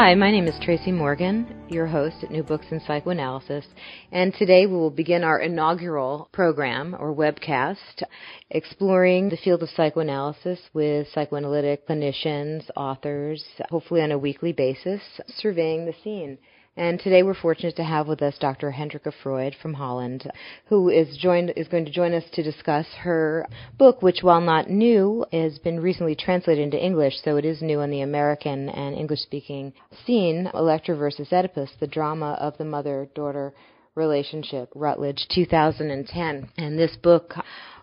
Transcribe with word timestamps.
Hi, 0.00 0.14
my 0.14 0.30
name 0.30 0.46
is 0.46 0.54
Tracy 0.62 0.92
Morgan, 0.92 1.64
your 1.68 1.88
host 1.88 2.22
at 2.22 2.30
New 2.30 2.44
Books 2.44 2.66
in 2.70 2.78
Psychoanalysis, 2.86 3.66
and 4.12 4.32
today 4.32 4.64
we 4.64 4.74
will 4.74 4.92
begin 4.92 5.24
our 5.24 5.40
inaugural 5.40 6.28
program 6.32 6.94
or 6.96 7.12
webcast 7.12 8.04
exploring 8.50 9.28
the 9.28 9.36
field 9.36 9.60
of 9.64 9.70
psychoanalysis 9.70 10.60
with 10.72 11.08
psychoanalytic 11.12 11.88
clinicians, 11.88 12.70
authors, 12.76 13.44
hopefully 13.70 14.00
on 14.00 14.12
a 14.12 14.18
weekly 14.18 14.52
basis, 14.52 15.02
surveying 15.26 15.84
the 15.84 15.94
scene. 16.04 16.38
And 16.78 17.00
today 17.00 17.24
we're 17.24 17.34
fortunate 17.34 17.74
to 17.74 17.82
have 17.82 18.06
with 18.06 18.22
us 18.22 18.38
Dr. 18.38 18.70
Hendrika 18.70 19.10
Freud 19.10 19.56
from 19.60 19.74
Holland, 19.74 20.30
who 20.66 20.88
is 20.90 21.16
joined 21.16 21.52
is 21.56 21.66
going 21.66 21.84
to 21.86 21.90
join 21.90 22.14
us 22.14 22.22
to 22.34 22.42
discuss 22.44 22.86
her 23.00 23.48
book, 23.76 24.00
which 24.00 24.22
while 24.22 24.40
not 24.40 24.70
new, 24.70 25.26
has 25.32 25.58
been 25.58 25.80
recently 25.80 26.14
translated 26.14 26.62
into 26.62 26.80
English, 26.80 27.14
so 27.24 27.36
it 27.36 27.44
is 27.44 27.60
new 27.60 27.80
on 27.80 27.90
the 27.90 28.02
American 28.02 28.68
and 28.68 28.94
English 28.94 29.18
speaking 29.18 29.72
scene, 30.06 30.48
Electra 30.54 30.94
versus 30.94 31.32
Oedipus, 31.32 31.70
the 31.80 31.88
drama 31.88 32.38
of 32.40 32.56
the 32.58 32.64
mother 32.64 33.08
daughter 33.12 33.52
relationship, 33.96 34.68
Routledge 34.76 35.26
2010. 35.34 36.48
And 36.58 36.78
this 36.78 36.94
book 37.02 37.34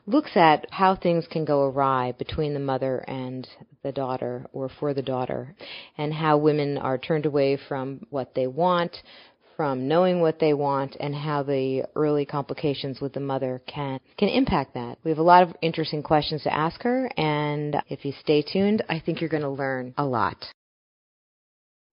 looks 0.08 0.31
at 0.36 0.67
how 0.72 0.95
things 0.95 1.25
can 1.30 1.45
go 1.45 1.64
awry 1.64 2.14
between 2.17 2.53
the 2.53 2.59
mother 2.59 3.00
and 3.08 3.48
the 3.84 3.92
daughter 3.92 4.45
or 4.53 4.70
for 4.80 4.94
the 4.94 5.02
daughter 5.02 5.56
and 5.98 6.14
how 6.14 6.38
women 6.38 6.78
are 6.78 6.98
turned 6.98 7.25
away 7.25 7.58
from 7.67 8.06
what 8.09 8.33
they 8.36 8.48
want 8.48 8.95
from 9.56 9.88
knowing 9.88 10.20
what 10.20 10.39
they 10.39 10.53
want 10.53 10.95
and 11.00 11.16
how 11.16 11.42
the 11.42 11.83
early 11.95 12.26
complications 12.26 13.00
with 13.00 13.14
the 13.14 13.20
mother 13.20 13.61
can 13.66 14.00
can 14.17 14.30
impact 14.30 14.73
that. 14.73 14.98
We 15.03 15.11
have 15.11 15.17
a 15.17 15.23
lot 15.23 15.44
of 15.44 15.56
interesting 15.61 16.03
questions 16.03 16.44
to 16.44 16.53
ask 16.53 16.81
her 16.83 17.09
and 17.17 17.78
if 17.89 18.06
you 18.06 18.14
stay 18.22 18.42
tuned, 18.42 18.83
I 18.89 19.00
think 19.00 19.22
you're 19.22 19.30
going 19.30 19.44
to 19.44 19.50
learn 19.50 19.94
a 19.98 20.06
lot. 20.06 20.38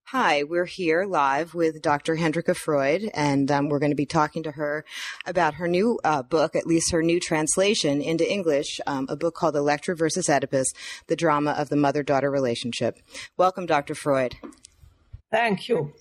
Hi, 0.06 0.42
we're 0.42 0.66
here 0.66 1.04
live 1.06 1.54
with 1.54 1.80
Dr. 1.80 2.16
Hendrika 2.16 2.54
Freud, 2.54 3.08
and 3.14 3.50
um, 3.50 3.70
we're 3.70 3.78
going 3.78 3.92
to 3.92 3.96
be 3.96 4.04
talking 4.04 4.42
to 4.42 4.50
her 4.50 4.84
about 5.24 5.54
her 5.54 5.66
new 5.66 5.98
uh, 6.04 6.22
book, 6.22 6.54
at 6.54 6.66
least 6.66 6.92
her 6.92 7.02
new 7.02 7.18
translation 7.18 8.02
into 8.02 8.30
English, 8.30 8.78
um, 8.86 9.06
a 9.08 9.16
book 9.16 9.34
called 9.34 9.56
Electra 9.56 9.96
versus 9.96 10.28
Oedipus 10.28 10.66
The 11.06 11.16
Drama 11.16 11.52
of 11.52 11.70
the 11.70 11.76
Mother 11.76 12.02
Daughter 12.02 12.30
Relationship. 12.30 12.98
Welcome, 13.38 13.64
Dr. 13.64 13.94
Freud. 13.94 14.36
Thank 15.30 15.68
you. 15.68 15.94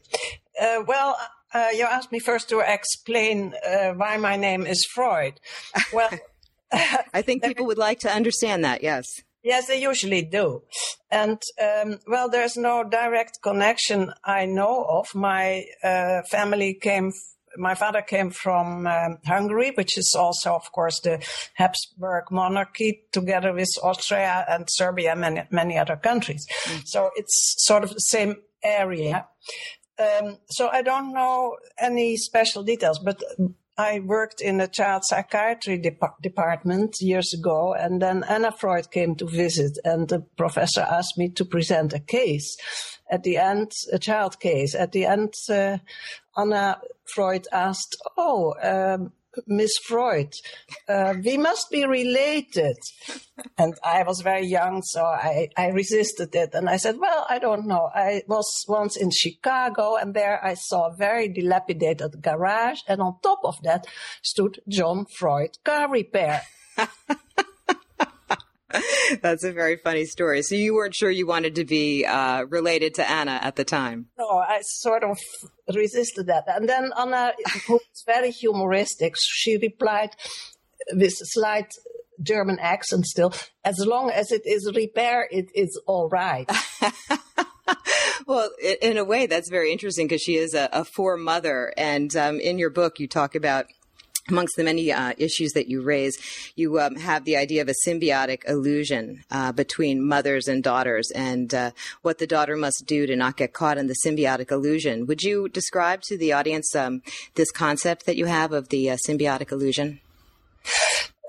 Uh, 0.61 0.83
well, 0.85 1.15
uh, 1.53 1.69
you 1.73 1.85
asked 1.85 2.11
me 2.11 2.19
first 2.19 2.49
to 2.49 2.59
explain 2.59 3.53
uh, 3.65 3.93
why 3.93 4.17
my 4.17 4.35
name 4.35 4.65
is 4.65 4.83
Freud. 4.83 5.39
Well, 5.93 6.09
I 6.73 7.21
think 7.21 7.43
people 7.45 7.65
would 7.67 7.77
like 7.77 7.99
to 7.99 8.11
understand 8.11 8.65
that, 8.65 8.83
yes. 8.83 9.05
Yes, 9.43 9.67
they 9.67 9.81
usually 9.81 10.21
do. 10.21 10.63
And, 11.09 11.41
um, 11.61 11.99
well, 12.07 12.29
there's 12.29 12.57
no 12.57 12.83
direct 12.83 13.41
connection 13.41 14.13
I 14.23 14.45
know 14.45 14.85
of. 14.87 15.15
My 15.15 15.65
uh, 15.83 16.21
family 16.29 16.75
came, 16.75 17.11
my 17.57 17.73
father 17.73 18.01
came 18.01 18.29
from 18.29 18.85
um, 18.85 19.17
Hungary, 19.25 19.71
which 19.75 19.97
is 19.97 20.15
also, 20.17 20.53
of 20.53 20.71
course, 20.71 20.99
the 21.01 21.25
Habsburg 21.55 22.25
monarchy, 22.31 23.01
together 23.11 23.51
with 23.51 23.69
Austria 23.81 24.45
and 24.47 24.65
Serbia 24.69 25.13
and 25.13 25.21
many, 25.21 25.43
many 25.49 25.77
other 25.77 25.95
countries. 25.95 26.45
Mm. 26.65 26.83
So 26.85 27.09
it's 27.15 27.55
sort 27.57 27.83
of 27.83 27.89
the 27.89 27.99
same 27.99 28.35
area. 28.63 29.27
Um, 29.97 30.37
so 30.49 30.69
I 30.69 30.81
don't 30.81 31.13
know 31.13 31.57
any 31.79 32.15
special 32.17 32.63
details, 32.63 32.99
but 32.99 33.21
I 33.81 33.99
worked 33.99 34.41
in 34.41 34.61
a 34.61 34.67
child 34.67 35.03
psychiatry 35.05 35.81
department 36.21 37.01
years 37.01 37.33
ago, 37.33 37.73
and 37.73 37.99
then 37.99 38.23
Anna 38.29 38.51
Freud 38.51 38.91
came 38.91 39.15
to 39.15 39.25
visit, 39.25 39.79
and 39.83 40.07
the 40.07 40.19
professor 40.37 40.81
asked 40.81 41.17
me 41.17 41.29
to 41.29 41.43
present 41.45 41.91
a 41.93 41.99
case. 41.99 42.55
At 43.09 43.23
the 43.23 43.37
end, 43.37 43.71
a 43.91 43.97
child 43.97 44.39
case. 44.39 44.75
At 44.75 44.91
the 44.91 45.05
end, 45.05 45.33
uh, 45.49 45.79
Anna 46.37 46.79
Freud 47.13 47.47
asked, 47.51 47.97
"Oh, 48.17 48.53
um, 48.61 49.13
Miss 49.47 49.77
Freud, 49.77 50.33
uh, 50.87 51.13
we 51.23 51.37
must 51.37 51.69
be 51.71 51.85
related. 51.85 52.77
and 53.57 53.73
I 53.83 54.03
was 54.03 54.21
very 54.21 54.45
young, 54.45 54.81
so 54.83 55.03
I, 55.03 55.49
I 55.57 55.67
resisted 55.67 56.35
it. 56.35 56.49
And 56.53 56.69
I 56.69 56.77
said, 56.77 56.97
well, 56.99 57.25
I 57.29 57.39
don't 57.39 57.67
know. 57.67 57.89
I 57.93 58.23
was 58.27 58.65
once 58.67 58.97
in 58.97 59.09
Chicago 59.11 59.95
and 59.95 60.13
there 60.13 60.43
I 60.43 60.55
saw 60.55 60.87
a 60.87 60.95
very 60.95 61.27
dilapidated 61.27 62.21
garage. 62.21 62.81
And 62.87 63.01
on 63.01 63.19
top 63.23 63.39
of 63.43 63.61
that 63.63 63.85
stood 64.21 64.59
John 64.67 65.05
Freud 65.05 65.57
car 65.63 65.89
repair. 65.89 66.43
That's 69.21 69.43
a 69.43 69.51
very 69.51 69.77
funny 69.77 70.05
story. 70.05 70.41
So 70.41 70.55
you 70.55 70.75
weren't 70.75 70.95
sure 70.95 71.09
you 71.09 71.27
wanted 71.27 71.55
to 71.55 71.65
be 71.65 72.05
uh, 72.05 72.45
related 72.49 72.95
to 72.95 73.09
Anna 73.09 73.39
at 73.41 73.55
the 73.55 73.63
time? 73.63 74.07
No, 74.17 74.27
I 74.27 74.59
sort 74.61 75.03
of 75.03 75.17
resisted 75.73 76.27
that. 76.27 76.45
And 76.47 76.67
then 76.67 76.91
Anna, 76.97 77.33
who 77.67 77.73
was 77.73 78.03
very 78.05 78.31
humoristic, 78.31 79.15
she 79.17 79.57
replied 79.57 80.11
with 80.93 81.13
a 81.21 81.25
slight 81.25 81.73
German 82.21 82.59
accent 82.59 83.05
still, 83.05 83.33
as 83.63 83.79
long 83.79 84.11
as 84.11 84.31
it 84.31 84.43
is 84.45 84.71
repair, 84.75 85.27
it 85.31 85.49
is 85.55 85.79
all 85.87 86.09
right. 86.09 86.49
well, 88.27 88.49
in 88.81 88.97
a 88.97 89.03
way, 89.03 89.25
that's 89.25 89.49
very 89.49 89.71
interesting 89.71 90.07
because 90.07 90.21
she 90.21 90.35
is 90.35 90.53
a, 90.53 90.69
a 90.71 91.17
mother. 91.17 91.73
And 91.77 92.15
um, 92.15 92.39
in 92.39 92.59
your 92.59 92.69
book, 92.69 92.99
you 92.99 93.07
talk 93.07 93.35
about 93.35 93.65
amongst 94.29 94.55
the 94.55 94.63
many 94.63 94.91
uh, 94.91 95.13
issues 95.17 95.51
that 95.53 95.67
you 95.67 95.81
raise, 95.81 96.17
you 96.55 96.79
um, 96.79 96.95
have 96.95 97.25
the 97.25 97.37
idea 97.37 97.61
of 97.61 97.69
a 97.69 97.87
symbiotic 97.87 98.47
illusion 98.47 99.23
uh, 99.31 99.51
between 99.51 100.05
mothers 100.05 100.47
and 100.47 100.63
daughters 100.63 101.11
and 101.11 101.53
uh, 101.53 101.71
what 102.01 102.17
the 102.17 102.27
daughter 102.27 102.55
must 102.55 102.83
do 102.85 103.05
to 103.05 103.15
not 103.15 103.37
get 103.37 103.53
caught 103.53 103.77
in 103.77 103.87
the 103.87 103.95
symbiotic 104.05 104.51
illusion. 104.51 105.05
Would 105.07 105.23
you 105.23 105.49
describe 105.49 106.01
to 106.03 106.17
the 106.17 106.33
audience 106.33 106.75
um, 106.75 107.01
this 107.35 107.51
concept 107.51 108.05
that 108.05 108.17
you 108.17 108.25
have 108.25 108.51
of 108.51 108.69
the 108.69 108.91
uh, 108.91 108.97
symbiotic 109.07 109.51
illusion? 109.51 109.99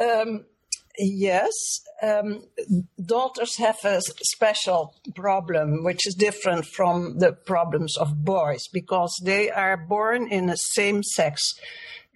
Um, 0.01 0.45
yes. 0.99 1.53
Um, 2.03 2.45
daughters 3.05 3.57
have 3.59 3.79
a 3.85 4.01
special 4.23 4.95
problem, 5.15 5.85
which 5.85 6.07
is 6.07 6.15
different 6.15 6.67
from 6.67 7.19
the 7.19 7.33
problems 7.33 7.97
of 7.97 8.25
boys 8.25 8.67
because 8.73 9.15
they 9.23 9.51
are 9.51 9.77
born 9.77 10.29
in 10.29 10.49
a 10.49 10.57
same 10.57 11.03
sex 11.03 11.55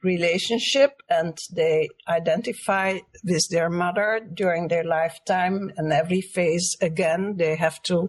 relationship 0.06 1.03
and 1.11 1.37
they 1.53 1.89
identify 2.09 2.99
with 3.25 3.47
their 3.50 3.69
mother 3.69 4.21
during 4.33 4.69
their 4.69 4.84
lifetime 4.84 5.71
and 5.77 5.93
every 5.93 6.21
phase 6.21 6.77
again 6.81 7.34
they 7.37 7.56
have 7.56 7.83
to 7.83 8.09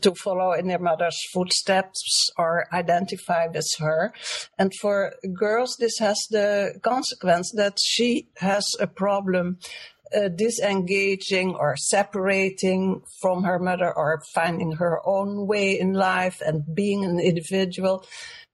to 0.00 0.14
follow 0.14 0.52
in 0.52 0.68
their 0.68 0.78
mother's 0.78 1.18
footsteps 1.32 2.30
or 2.38 2.66
identify 2.72 3.46
with 3.46 3.68
her. 3.78 4.12
And 4.58 4.72
for 4.80 5.14
girls 5.34 5.76
this 5.78 5.98
has 5.98 6.18
the 6.30 6.78
consequence 6.82 7.52
that 7.56 7.78
she 7.82 8.28
has 8.38 8.64
a 8.80 8.86
problem 8.86 9.58
uh, 10.14 10.28
disengaging 10.28 11.54
or 11.54 11.76
separating 11.76 13.02
from 13.20 13.44
her 13.44 13.58
mother 13.58 13.92
or 13.92 14.22
finding 14.34 14.72
her 14.72 15.00
own 15.06 15.46
way 15.46 15.78
in 15.78 15.92
life 15.92 16.40
and 16.44 16.74
being 16.74 17.04
an 17.04 17.20
individual. 17.20 18.04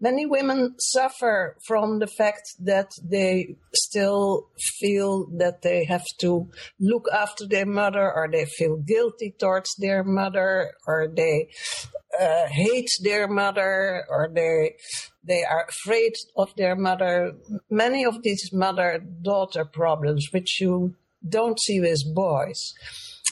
Many 0.01 0.27
women 0.27 0.77
suffer 0.79 1.57
from 1.67 1.99
the 1.99 2.07
fact 2.07 2.55
that 2.61 2.93
they 3.03 3.57
still 3.75 4.49
feel 4.79 5.27
that 5.39 5.63
they 5.63 5.85
have 5.87 6.05
to 6.21 6.49
look 6.79 7.07
after 7.13 7.49
their 7.49 7.67
mother 7.67 8.13
or 8.13 8.29
they 8.31 8.45
feel 8.45 8.77
guilty 8.77 9.35
towards 9.41 9.75
their 9.77 10.05
mother 10.05 10.73
or 10.87 11.09
they 11.09 11.49
uh, 12.19 12.47
hate 12.47 12.91
their 13.03 13.27
mother 13.27 14.05
or 14.09 14.31
they 14.33 14.77
they 15.25 15.45
are 15.45 15.67
afraid 15.69 16.15
of 16.37 16.55
their 16.57 16.75
mother. 16.77 17.33
Many 17.69 18.05
of 18.05 18.23
these 18.23 18.51
mother 18.53 19.05
daughter 19.23 19.65
problems 19.65 20.29
which 20.33 20.61
you 20.61 20.95
don't 21.27 21.61
see 21.61 21.81
with 21.81 22.03
boys 22.15 22.75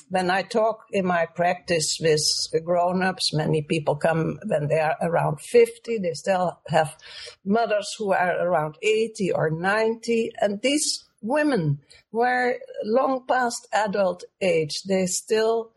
when 0.08 0.30
I 0.30 0.42
talk 0.42 0.84
in 0.92 1.06
my 1.06 1.26
practice 1.26 1.98
with 2.00 2.20
grown 2.64 3.02
ups, 3.02 3.34
many 3.34 3.62
people 3.62 3.96
come 3.96 4.38
when 4.46 4.68
they 4.68 4.78
are 4.78 4.96
around 5.02 5.40
50. 5.40 5.98
They 5.98 6.12
still 6.12 6.60
have 6.68 6.96
mothers 7.44 7.88
who 7.98 8.12
are 8.12 8.38
around 8.38 8.76
80 8.82 9.32
or 9.32 9.50
90. 9.50 10.30
And 10.40 10.60
these 10.62 11.04
women 11.22 11.80
were 12.12 12.58
long 12.84 13.24
past 13.26 13.66
adult 13.72 14.24
age. 14.40 14.82
They 14.86 15.06
still 15.06 15.72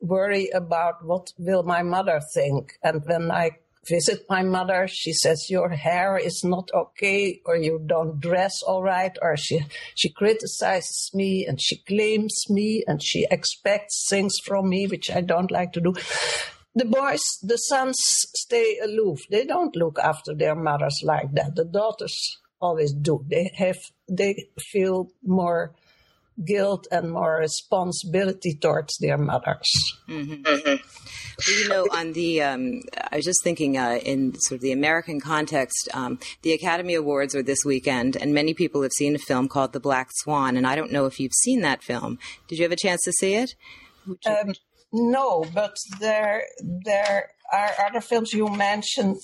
worry 0.00 0.48
about 0.50 1.04
what 1.04 1.28
will 1.38 1.62
my 1.62 1.82
mother 1.82 2.20
think. 2.34 2.72
And 2.82 3.02
when 3.04 3.30
I 3.30 3.50
visit 3.88 4.24
my 4.28 4.42
mother, 4.42 4.86
she 4.88 5.12
says 5.12 5.50
your 5.50 5.70
hair 5.70 6.16
is 6.16 6.42
not 6.44 6.70
okay, 6.74 7.40
or 7.46 7.56
you 7.56 7.80
don't 7.84 8.20
dress 8.20 8.62
all 8.62 8.82
right, 8.82 9.16
or 9.22 9.36
she 9.36 9.64
she 9.94 10.10
criticizes 10.12 11.10
me 11.14 11.46
and 11.46 11.60
she 11.60 11.82
claims 11.84 12.44
me 12.48 12.84
and 12.86 13.02
she 13.02 13.26
expects 13.30 14.06
things 14.08 14.34
from 14.44 14.68
me 14.68 14.86
which 14.86 15.10
I 15.10 15.20
don't 15.20 15.50
like 15.50 15.72
to 15.72 15.80
do. 15.80 15.94
The 16.74 16.84
boys, 16.84 17.22
the 17.42 17.56
sons 17.56 17.98
stay 17.98 18.78
aloof. 18.78 19.20
They 19.28 19.44
don't 19.44 19.74
look 19.74 19.98
after 19.98 20.34
their 20.34 20.54
mothers 20.54 21.00
like 21.02 21.32
that. 21.32 21.56
The 21.56 21.64
daughters 21.64 22.16
always 22.60 22.92
do. 22.92 23.24
They 23.28 23.50
have 23.56 23.78
they 24.08 24.46
feel 24.58 25.08
more 25.24 25.74
guilt 26.44 26.86
and 26.90 27.12
more 27.12 27.36
responsibility 27.36 28.54
towards 28.54 28.96
their 28.98 29.18
mothers. 29.18 29.70
Mm-hmm. 30.08 30.42
Mm-hmm. 30.42 30.76
Well, 31.46 31.58
you 31.58 31.68
know, 31.68 31.86
on 31.92 32.12
the, 32.12 32.42
um, 32.42 32.82
I 33.10 33.16
was 33.16 33.24
just 33.24 33.42
thinking 33.42 33.78
uh, 33.78 33.98
in 34.02 34.34
sort 34.40 34.56
of 34.56 34.62
the 34.62 34.72
American 34.72 35.20
context, 35.20 35.88
um, 35.94 36.18
the 36.42 36.52
Academy 36.52 36.94
Awards 36.94 37.34
are 37.34 37.42
this 37.42 37.64
weekend, 37.64 38.16
and 38.16 38.34
many 38.34 38.54
people 38.54 38.82
have 38.82 38.92
seen 38.92 39.14
a 39.14 39.18
film 39.18 39.48
called 39.48 39.72
The 39.72 39.80
Black 39.80 40.08
Swan, 40.12 40.56
and 40.56 40.66
I 40.66 40.76
don't 40.76 40.92
know 40.92 41.06
if 41.06 41.18
you've 41.18 41.32
seen 41.32 41.62
that 41.62 41.82
film. 41.82 42.18
Did 42.48 42.58
you 42.58 42.64
have 42.64 42.72
a 42.72 42.76
chance 42.76 43.02
to 43.04 43.12
see 43.12 43.34
it? 43.34 43.54
Um, 44.26 44.54
no, 44.92 45.44
but 45.54 45.76
there 46.00 46.44
there 46.84 47.30
are 47.52 47.70
other 47.86 48.00
films 48.00 48.32
you 48.32 48.48
mentioned. 48.48 49.20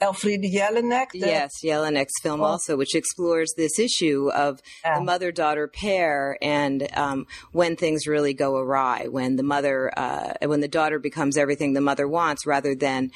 Elfriede 0.00 0.50
Jelinek. 0.52 1.08
Yes, 1.12 1.52
Jelinek's 1.62 2.20
film 2.22 2.40
oh. 2.40 2.44
also, 2.44 2.76
which 2.76 2.94
explores 2.94 3.52
this 3.56 3.78
issue 3.78 4.30
of 4.30 4.60
yeah. 4.82 4.98
the 4.98 5.04
mother 5.04 5.30
daughter 5.30 5.68
pair 5.68 6.38
and 6.40 6.88
um, 6.96 7.26
when 7.52 7.76
things 7.76 8.06
really 8.06 8.32
go 8.32 8.56
awry, 8.56 9.08
when 9.08 9.36
the 9.36 9.42
mother, 9.42 9.92
uh, 9.98 10.34
when 10.42 10.60
the 10.60 10.68
daughter 10.68 10.98
becomes 10.98 11.36
everything 11.36 11.74
the 11.74 11.80
mother 11.80 12.08
wants 12.08 12.46
rather 12.46 12.74
than 12.74 13.10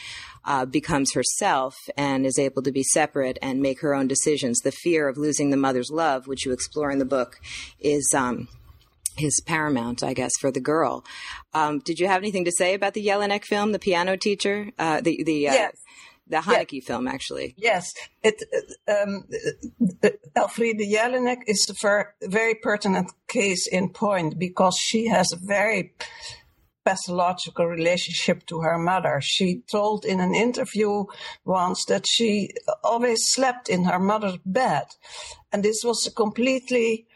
uh, 0.45 0.67
becomes 0.67 1.15
herself 1.15 1.75
and 1.97 2.27
is 2.27 2.39
able 2.39 2.63
to 2.63 2.73
be 2.73 2.83
separate 2.83 3.39
and 3.41 3.61
make 3.61 3.81
her 3.81 3.95
own 3.95 4.07
decisions. 4.07 4.61
The 4.61 4.73
fear 4.73 5.09
of 5.09 5.17
losing 5.17 5.51
the 5.51 5.57
mother's 5.57 5.91
love, 5.91 6.27
which 6.27 6.45
you 6.45 6.53
explore 6.53 6.91
in 6.91 6.99
the 6.99 7.05
book, 7.05 7.41
is. 7.81 8.13
Um, 8.17 8.49
is 9.17 9.41
paramount, 9.47 10.03
I 10.03 10.13
guess, 10.13 10.33
for 10.41 10.51
the 10.51 10.59
girl. 10.59 11.05
Um, 11.53 11.79
did 11.79 12.01
you 12.01 12.09
have 12.09 12.21
anything 12.21 12.45
to 12.47 12.51
say 12.51 12.75
about 12.75 12.95
the 12.95 13.07
Jelinek 13.07 13.45
film, 13.45 13.71
The 13.71 13.79
Piano 13.79 14.17
Teacher? 14.17 14.73
Uh, 14.77 15.01
the 15.01 15.23
the 15.23 15.49
uh, 15.51 15.53
yes 15.53 15.77
the 16.27 16.37
Haneke 16.39 16.73
yeah. 16.73 16.87
film, 16.87 17.09
actually. 17.09 17.55
Yes, 17.57 17.93
it. 18.23 18.43
Um, 18.89 19.25
Elfriede 20.37 20.91
Jelinek 20.91 21.43
is 21.47 21.69
a 21.71 21.75
ver- 21.81 22.15
very 22.23 22.55
pertinent 22.55 23.13
case 23.29 23.67
in 23.67 23.91
point 23.91 24.39
because 24.39 24.77
she 24.81 25.07
has 25.07 25.33
a 25.33 25.39
very 25.47 25.95
pathological 26.85 27.67
relationship 27.67 28.45
to 28.47 28.61
her 28.61 28.79
mother. 28.79 29.21
She 29.23 29.63
told 29.71 30.05
in 30.05 30.21
an 30.21 30.35
interview 30.35 31.05
once 31.45 31.85
that 31.87 32.05
she 32.07 32.51
always 32.83 33.21
slept 33.27 33.69
in 33.69 33.85
her 33.85 33.99
mother's 33.99 34.39
bed, 34.45 34.87
and 35.53 35.63
this 35.63 35.83
was 35.85 36.07
a 36.07 36.11
completely 36.11 37.07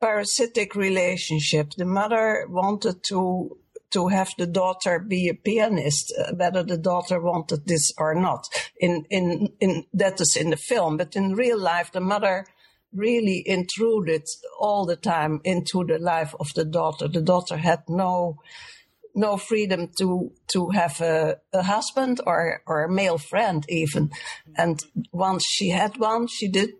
parasitic 0.00 0.74
relationship. 0.74 1.72
The 1.76 1.84
mother 1.84 2.46
wanted 2.48 3.02
to 3.08 3.58
to 3.92 4.08
have 4.08 4.30
the 4.38 4.46
daughter 4.46 4.98
be 4.98 5.28
a 5.28 5.34
pianist, 5.34 6.12
uh, 6.18 6.32
whether 6.34 6.62
the 6.62 6.78
daughter 6.78 7.20
wanted 7.20 7.66
this 7.66 7.92
or 7.98 8.14
not. 8.14 8.46
In, 8.78 9.04
in, 9.10 9.48
in, 9.60 9.84
that 9.94 10.20
is 10.20 10.36
in 10.36 10.50
the 10.50 10.56
film, 10.56 10.96
but 10.96 11.16
in 11.16 11.34
real 11.34 11.58
life, 11.58 11.92
the 11.92 12.00
mother 12.00 12.46
really 12.92 13.42
intruded 13.46 14.22
all 14.58 14.84
the 14.86 14.96
time 14.96 15.40
into 15.44 15.84
the 15.84 15.98
life 15.98 16.34
of 16.40 16.52
the 16.54 16.64
daughter. 16.64 17.08
The 17.08 17.22
daughter 17.22 17.56
had 17.56 17.82
no, 17.88 18.38
no 19.14 19.36
freedom 19.36 19.88
to 19.98 20.32
to 20.52 20.70
have 20.70 21.00
a, 21.00 21.36
a, 21.52 21.62
husband 21.62 22.20
or 22.26 22.62
or 22.66 22.84
a 22.84 22.92
male 22.92 23.18
friend 23.18 23.64
even. 23.68 24.10
And 24.56 24.82
once 25.12 25.44
she 25.48 25.70
had 25.70 25.98
one, 25.98 26.26
she 26.26 26.48
did 26.48 26.70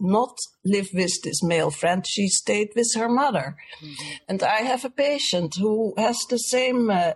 not 0.00 0.36
live 0.64 0.88
with 0.94 1.12
this 1.22 1.42
male 1.42 1.70
friend. 1.70 2.04
She 2.06 2.28
stayed 2.28 2.70
with 2.74 2.94
her 2.96 3.08
mother. 3.08 3.56
Mm-hmm. 3.82 4.14
And 4.28 4.42
I 4.42 4.62
have 4.62 4.84
a 4.84 4.90
patient 4.90 5.54
who 5.56 5.94
has 5.96 6.18
the 6.28 6.38
same. 6.38 6.90
Uh, 6.90 7.14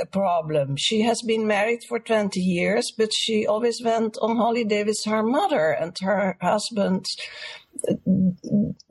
uh 0.00 0.06
problem. 0.06 0.74
She 0.78 1.02
has 1.02 1.20
been 1.20 1.46
married 1.46 1.80
for 1.86 1.98
20 1.98 2.40
years, 2.40 2.90
but 2.96 3.10
she 3.12 3.46
always 3.46 3.78
went 3.84 4.16
on 4.22 4.36
holiday 4.36 4.84
with 4.84 5.02
her 5.04 5.22
mother, 5.22 5.70
and 5.70 5.94
her 6.00 6.38
husband 6.40 7.04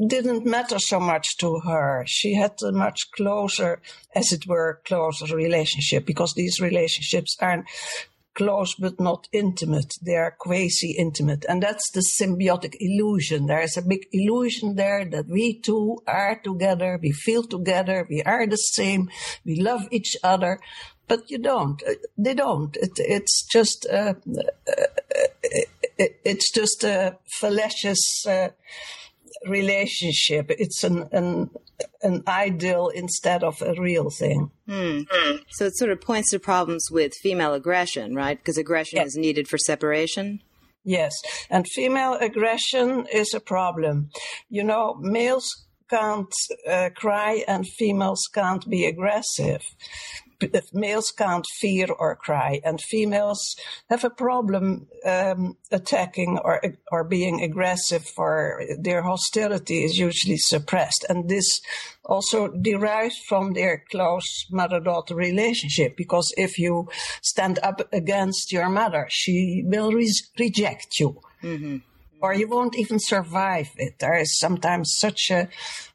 didn't 0.06 0.46
matter 0.46 0.80
so 0.80 1.00
much 1.00 1.38
to 1.38 1.60
her. 1.66 2.04
She 2.08 2.36
had 2.36 2.56
a 2.64 2.72
much 2.72 3.12
closer, 3.16 3.82
as 4.16 4.32
it 4.32 4.48
were, 4.48 4.82
closer 4.86 5.36
relationship 5.36 6.06
because 6.06 6.34
these 6.34 6.60
relationships 6.60 7.38
aren't 7.40 7.66
close 8.34 8.76
but 8.76 9.00
not 9.00 9.28
intimate. 9.32 9.94
They 10.02 10.16
are 10.16 10.36
quasi 10.38 10.96
intimate. 10.98 11.46
And 11.48 11.62
that's 11.62 11.90
the 11.92 12.06
symbiotic 12.20 12.76
illusion. 12.80 13.48
There 13.48 13.62
is 13.62 13.78
a 13.78 13.82
big 13.82 14.08
illusion 14.12 14.76
there 14.76 15.06
that 15.06 15.28
we 15.28 15.60
two 15.60 15.98
are 16.08 16.40
together, 16.42 17.00
we 17.02 17.12
feel 17.12 17.44
together, 17.44 18.08
we 18.10 18.22
are 18.24 18.48
the 18.48 18.58
same, 18.58 19.10
we 19.46 19.60
love 19.62 19.88
each 19.92 20.16
other. 20.24 20.60
But 21.08 21.30
you 21.30 21.40
don't. 21.40 21.84
They 22.18 22.34
don't. 22.34 22.74
It, 22.78 22.92
it's 22.96 23.46
just 23.52 23.86
uh, 23.92 24.14
uh, 24.34 24.84
it, 26.02 26.20
it's 26.26 26.52
just 26.52 26.84
a 26.84 27.18
fallacious 27.40 28.26
uh, 28.28 28.50
relationship. 29.48 30.48
It's 30.50 30.84
an, 30.84 31.08
an 31.12 31.50
an 32.04 32.22
ideal 32.28 32.90
instead 32.90 33.44
of 33.44 33.60
a 33.62 33.74
real 33.74 34.12
thing. 34.12 34.52
Hmm. 34.68 35.02
So 35.50 35.66
it 35.66 35.78
sort 35.78 35.92
of 35.92 36.00
points 36.00 36.30
to 36.30 36.40
problems 36.40 36.90
with 36.92 37.14
female 37.24 37.54
aggression, 37.54 38.14
right? 38.14 38.38
Because 38.38 38.58
aggression 38.58 39.00
is 39.02 39.16
needed 39.16 39.48
for 39.48 39.58
separation. 39.58 40.42
Yes, 40.84 41.14
and 41.50 41.68
female 41.68 42.18
aggression 42.20 43.08
is 43.12 43.34
a 43.34 43.40
problem. 43.40 44.10
You 44.50 44.64
know, 44.64 44.96
males 45.00 45.48
can't 45.90 46.34
uh, 46.70 46.90
cry 46.96 47.44
and 47.48 47.68
females 47.68 48.22
can't 48.34 48.68
be 48.70 48.86
aggressive 48.86 49.64
males 50.74 51.12
can't 51.12 51.46
fear 51.60 51.88
or 51.92 52.16
cry, 52.16 52.62
and 52.64 52.80
females 52.82 53.56
have 53.90 54.04
a 54.04 54.10
problem 54.10 54.88
um, 55.06 55.58
attacking 55.72 56.40
or 56.44 56.62
or 56.92 57.04
being 57.04 57.42
aggressive, 57.42 58.06
or 58.18 58.64
their 58.80 59.04
hostility 59.04 59.84
is 59.84 59.98
usually 59.98 60.38
suppressed, 60.38 61.06
and 61.10 61.30
this 61.30 61.62
also 62.06 62.48
derives 62.48 63.18
from 63.30 63.54
their 63.54 63.84
close 63.92 64.46
mother-daughter 64.52 65.16
relationship. 65.16 65.96
Because 65.96 66.34
if 66.38 66.58
you 66.58 66.90
stand 67.22 67.60
up 67.64 67.82
against 67.94 68.52
your 68.52 68.70
mother, 68.70 69.08
she 69.10 69.64
will 69.66 69.92
re- 69.92 70.12
reject 70.40 71.00
you. 71.00 71.22
Mm-hmm. 71.44 71.78
Or 72.22 72.34
you 72.34 72.48
won't 72.48 72.78
even 72.78 73.00
survive 73.00 73.70
it. 73.78 73.98
There 74.00 74.16
is 74.16 74.38
sometimes 74.38 74.96
such 75.00 75.32
a 75.32 75.48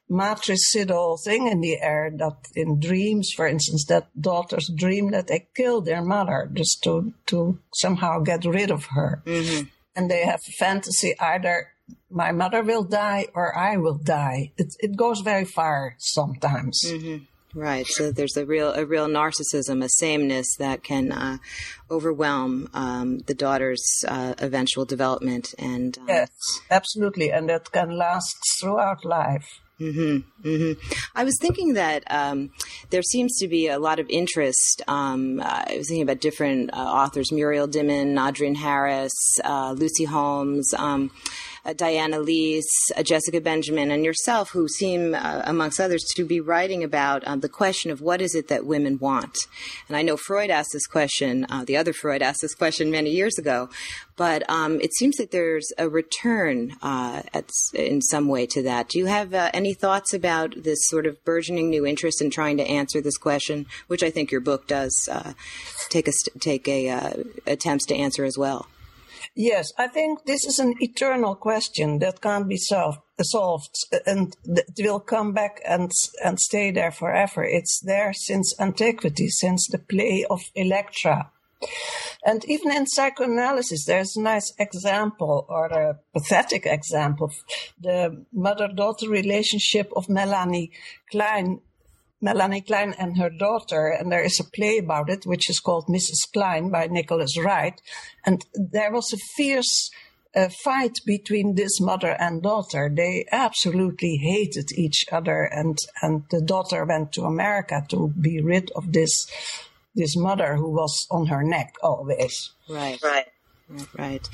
matricidal 0.09 1.17
thing 1.17 1.47
in 1.47 1.61
the 1.61 1.79
air 1.81 2.11
that 2.15 2.37
in 2.55 2.79
dreams, 2.79 3.31
for 3.35 3.47
instance, 3.47 3.85
that 3.89 4.09
daughters 4.19 4.71
dream 4.73 5.11
that 5.11 5.27
they 5.27 5.47
kill 5.55 5.81
their 5.81 6.01
mother 6.01 6.49
just 6.53 6.81
to, 6.83 7.13
to 7.25 7.59
somehow 7.73 8.19
get 8.19 8.45
rid 8.45 8.71
of 8.71 8.85
her. 8.85 9.21
Mm-hmm. 9.25 9.67
And 9.95 10.11
they 10.11 10.25
have 10.25 10.39
a 10.47 10.51
fantasy 10.51 11.19
either 11.19 11.69
my 12.09 12.31
mother 12.31 12.63
will 12.63 12.83
die 12.83 13.27
or 13.33 13.57
I 13.57 13.77
will 13.77 13.97
die. 13.97 14.51
It, 14.57 14.75
it 14.79 14.95
goes 14.95 15.21
very 15.21 15.45
far 15.45 15.95
sometimes. 15.97 16.81
Mm-hmm. 16.85 17.25
Right. 17.59 17.87
So 17.87 18.11
there's 18.11 18.37
a 18.37 18.45
real 18.45 18.73
a 18.73 18.85
real 18.85 19.07
narcissism, 19.07 19.83
a 19.83 19.89
sameness 19.89 20.47
that 20.59 20.83
can 20.83 21.11
uh, 21.11 21.37
overwhelm 21.89 22.69
um, 22.73 23.19
the 23.19 23.33
daughter's 23.33 23.83
uh, 24.07 24.35
eventual 24.37 24.85
development. 24.85 25.55
And 25.57 25.97
um, 25.97 26.05
yes, 26.07 26.29
absolutely, 26.69 27.31
and 27.31 27.49
that 27.49 27.71
can 27.71 27.97
last 27.97 28.37
throughout 28.59 29.03
life. 29.05 29.61
Mm-hmm, 29.79 30.47
mm-hmm. 30.47 30.95
I 31.15 31.23
was 31.23 31.37
thinking 31.39 31.73
that 31.73 32.03
um, 32.09 32.49
there 32.89 33.03
seems 33.03 33.37
to 33.39 33.47
be 33.47 33.67
a 33.67 33.77
lot 33.77 33.99
of 33.99 34.09
interest. 34.09 34.81
Um, 34.87 35.39
I 35.39 35.75
was 35.77 35.87
thinking 35.87 36.01
about 36.01 36.19
different 36.19 36.73
uh, 36.73 36.77
authors: 36.77 37.31
Muriel 37.31 37.67
Dimen, 37.67 38.17
Adrienne 38.17 38.55
Harris, 38.55 39.13
uh, 39.43 39.75
Lucy 39.77 40.05
Holmes. 40.05 40.73
Um, 40.75 41.11
uh, 41.56 41.56
Diane 41.73 42.13
Elise, 42.13 42.69
uh, 42.95 43.03
Jessica 43.03 43.41
Benjamin, 43.41 43.91
and 43.91 44.05
yourself, 44.05 44.51
who 44.51 44.67
seem, 44.67 45.13
uh, 45.13 45.41
amongst 45.45 45.79
others, 45.79 46.03
to 46.15 46.23
be 46.23 46.39
writing 46.39 46.83
about 46.83 47.23
uh, 47.23 47.35
the 47.35 47.49
question 47.49 47.91
of 47.91 48.01
what 48.01 48.21
is 48.21 48.35
it 48.35 48.47
that 48.47 48.65
women 48.65 48.97
want. 48.99 49.37
And 49.87 49.97
I 49.97 50.01
know 50.01 50.17
Freud 50.17 50.49
asked 50.49 50.71
this 50.73 50.87
question, 50.87 51.45
uh, 51.49 51.65
the 51.65 51.77
other 51.77 51.93
Freud 51.93 52.21
asked 52.21 52.41
this 52.41 52.55
question 52.55 52.91
many 52.91 53.09
years 53.09 53.37
ago, 53.37 53.69
but 54.15 54.49
um, 54.49 54.79
it 54.81 54.93
seems 54.95 55.17
that 55.17 55.31
there's 55.31 55.71
a 55.77 55.89
return 55.89 56.75
uh, 56.81 57.21
at, 57.33 57.49
in 57.73 58.01
some 58.01 58.27
way 58.27 58.45
to 58.47 58.63
that. 58.63 58.89
Do 58.89 58.99
you 58.99 59.05
have 59.05 59.33
any 59.33 59.73
thoughts 59.73 60.13
about 60.13 60.63
this 60.63 60.79
sort 60.87 61.05
of 61.05 61.23
burgeoning 61.23 61.69
new 61.69 61.85
interest 61.85 62.21
in 62.21 62.29
trying 62.29 62.57
to 62.57 62.63
answer 62.63 63.01
this 63.01 63.17
question, 63.17 63.65
which 63.87 64.03
I 64.03 64.09
think 64.09 64.31
your 64.31 64.41
book 64.41 64.67
does 64.67 65.07
take 65.89 66.07
a 66.07 66.13
take 66.39 66.67
a 66.67 67.23
attempts 67.45 67.85
to 67.87 67.95
answer 67.95 68.23
as 68.23 68.37
well? 68.37 68.67
Yes, 69.39 69.71
I 69.77 69.87
think 69.87 70.25
this 70.25 70.45
is 70.45 70.57
an 70.57 70.73
eternal 70.79 71.35
question 71.35 71.99
that 71.99 72.21
can't 72.21 72.49
be 72.49 72.57
solved. 72.57 73.01
solved 73.21 73.69
and 74.07 74.35
it 74.45 74.79
will 74.79 74.99
come 74.99 75.31
back 75.31 75.61
and 75.63 75.91
and 76.25 76.39
stay 76.39 76.71
there 76.71 76.91
forever. 76.91 77.43
It's 77.43 77.79
there 77.85 78.13
since 78.13 78.59
antiquity, 78.59 79.29
since 79.29 79.67
the 79.67 79.77
play 79.77 80.25
of 80.27 80.41
Electra. 80.55 81.29
And 82.25 82.45
even 82.45 82.71
in 82.71 82.87
psychoanalysis, 82.87 83.85
there's 83.85 84.17
a 84.17 84.21
nice 84.21 84.51
example 84.57 85.45
or 85.49 85.67
a 85.67 85.99
pathetic 86.13 86.65
example 86.65 87.31
the 87.79 88.25
mother 88.33 88.67
daughter 88.67 89.07
relationship 89.07 89.91
of 89.95 90.09
Melanie 90.09 90.71
Klein. 91.11 91.61
Melanie 92.21 92.61
Klein 92.61 92.95
and 92.97 93.17
her 93.17 93.29
daughter, 93.29 93.87
and 93.87 94.11
there 94.11 94.23
is 94.23 94.39
a 94.39 94.43
play 94.43 94.79
about 94.79 95.09
it, 95.09 95.25
which 95.25 95.49
is 95.49 95.59
called 95.59 95.87
Mrs. 95.87 96.31
Klein 96.33 96.69
by 96.69 96.87
Nicholas 96.87 97.37
Wright. 97.37 97.79
And 98.25 98.43
there 98.53 98.91
was 98.91 99.13
a 99.13 99.17
fierce 99.35 99.91
uh, 100.35 100.49
fight 100.63 100.93
between 101.05 101.55
this 101.55 101.79
mother 101.79 102.15
and 102.19 102.41
daughter. 102.41 102.89
They 102.93 103.25
absolutely 103.31 104.17
hated 104.17 104.71
each 104.75 105.05
other, 105.11 105.43
and 105.43 105.77
and 106.01 106.23
the 106.31 106.41
daughter 106.41 106.85
went 106.85 107.11
to 107.13 107.23
America 107.23 107.85
to 107.89 108.13
be 108.19 108.41
rid 108.41 108.71
of 108.75 108.93
this 108.93 109.27
this 109.95 110.15
mother 110.15 110.55
who 110.55 110.71
was 110.71 111.07
on 111.09 111.27
her 111.27 111.43
neck 111.43 111.75
always. 111.81 112.51
Right. 112.69 113.01
Right. 113.03 113.27
Right. 113.97 114.25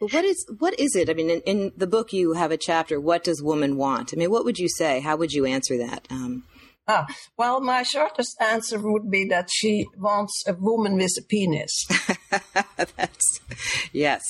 But 0.00 0.12
what 0.14 0.24
is 0.24 0.46
what 0.58 0.78
is 0.80 0.96
it? 0.96 1.10
I 1.10 1.14
mean, 1.14 1.28
in, 1.28 1.40
in, 1.42 1.72
the 1.76 1.86
book 1.86 2.12
you 2.12 2.32
have 2.32 2.50
a 2.50 2.56
chapter. 2.56 2.98
What 2.98 3.22
does 3.22 3.42
woman 3.42 3.76
want? 3.76 4.14
I 4.14 4.16
mean, 4.16 4.30
what 4.30 4.46
would 4.46 4.58
you 4.58 4.68
say? 4.68 5.00
How 5.00 5.14
would 5.16 5.32
you 5.32 5.44
answer 5.44 5.76
that? 5.76 6.06
Um, 6.08 6.44
ah, 6.88 7.06
well, 7.36 7.60
my 7.60 7.82
shortest 7.82 8.36
answer 8.40 8.78
would 8.80 9.10
be 9.10 9.26
that 9.26 9.48
she 9.52 9.86
wants 9.96 10.44
a 10.46 10.54
woman 10.54 10.96
with 10.96 11.12
a 11.18 11.22
penis. 11.22 11.86
That's 12.76 13.40
yes, 13.92 14.24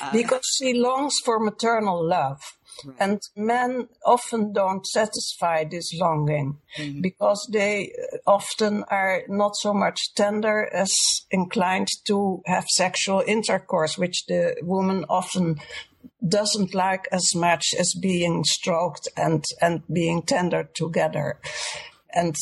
uh, 0.00 0.12
because 0.12 0.44
she 0.58 0.74
longs 0.74 1.14
for 1.24 1.38
maternal 1.38 2.06
love. 2.06 2.40
Right. 2.84 2.96
And 3.00 3.22
men 3.34 3.88
often 4.04 4.52
don't 4.52 4.86
satisfy 4.86 5.64
this 5.64 5.94
longing 5.94 6.58
mm-hmm. 6.76 7.00
because 7.00 7.48
they 7.50 7.90
uh, 8.12 8.18
often 8.26 8.84
are 8.88 9.22
not 9.28 9.56
so 9.56 9.72
much 9.72 10.14
tender 10.14 10.68
as 10.74 10.92
inclined 11.30 11.88
to 12.06 12.42
have 12.44 12.66
sexual 12.68 13.22
intercourse, 13.26 13.96
which 13.96 14.26
the 14.26 14.56
woman 14.62 15.06
often 15.08 15.56
doesn't 16.26 16.74
like 16.74 17.06
as 17.12 17.34
much 17.34 17.74
as 17.78 17.94
being 17.94 18.44
stroked 18.44 19.08
and, 19.16 19.44
and 19.60 19.82
being 19.92 20.22
tendered 20.22 20.74
together. 20.74 21.38
And 22.14 22.36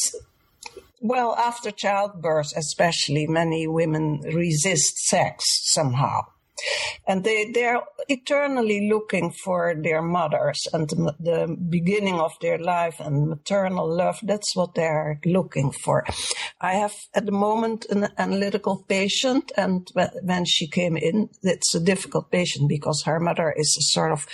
well, 1.00 1.34
after 1.36 1.70
childbirth, 1.70 2.56
especially, 2.56 3.26
many 3.26 3.66
women 3.66 4.20
resist 4.20 4.98
sex 4.98 5.44
somehow 5.72 6.22
and 7.06 7.24
they 7.24 7.50
they're 7.52 7.82
eternally 8.08 8.88
looking 8.88 9.32
for 9.44 9.74
their 9.74 10.02
mothers 10.02 10.66
and 10.72 10.88
the 10.88 11.56
beginning 11.68 12.20
of 12.20 12.32
their 12.40 12.58
life 12.58 13.00
and 13.00 13.28
maternal 13.28 13.94
love. 13.96 14.18
That's 14.22 14.54
what 14.54 14.74
they're 14.74 15.20
looking 15.24 15.72
for. 15.72 16.04
I 16.60 16.74
have 16.74 16.94
at 17.14 17.26
the 17.26 17.32
moment 17.32 17.86
an 17.90 18.08
analytical 18.18 18.84
patient 18.88 19.52
and 19.56 19.88
when 20.22 20.44
she 20.44 20.66
came 20.68 20.96
in 20.96 21.28
it's 21.42 21.74
a 21.74 21.80
difficult 21.80 22.30
patient 22.30 22.68
because 22.68 23.02
her 23.04 23.20
mother 23.20 23.52
is 23.56 23.76
a 23.78 23.84
sort 23.92 24.12
of 24.12 24.26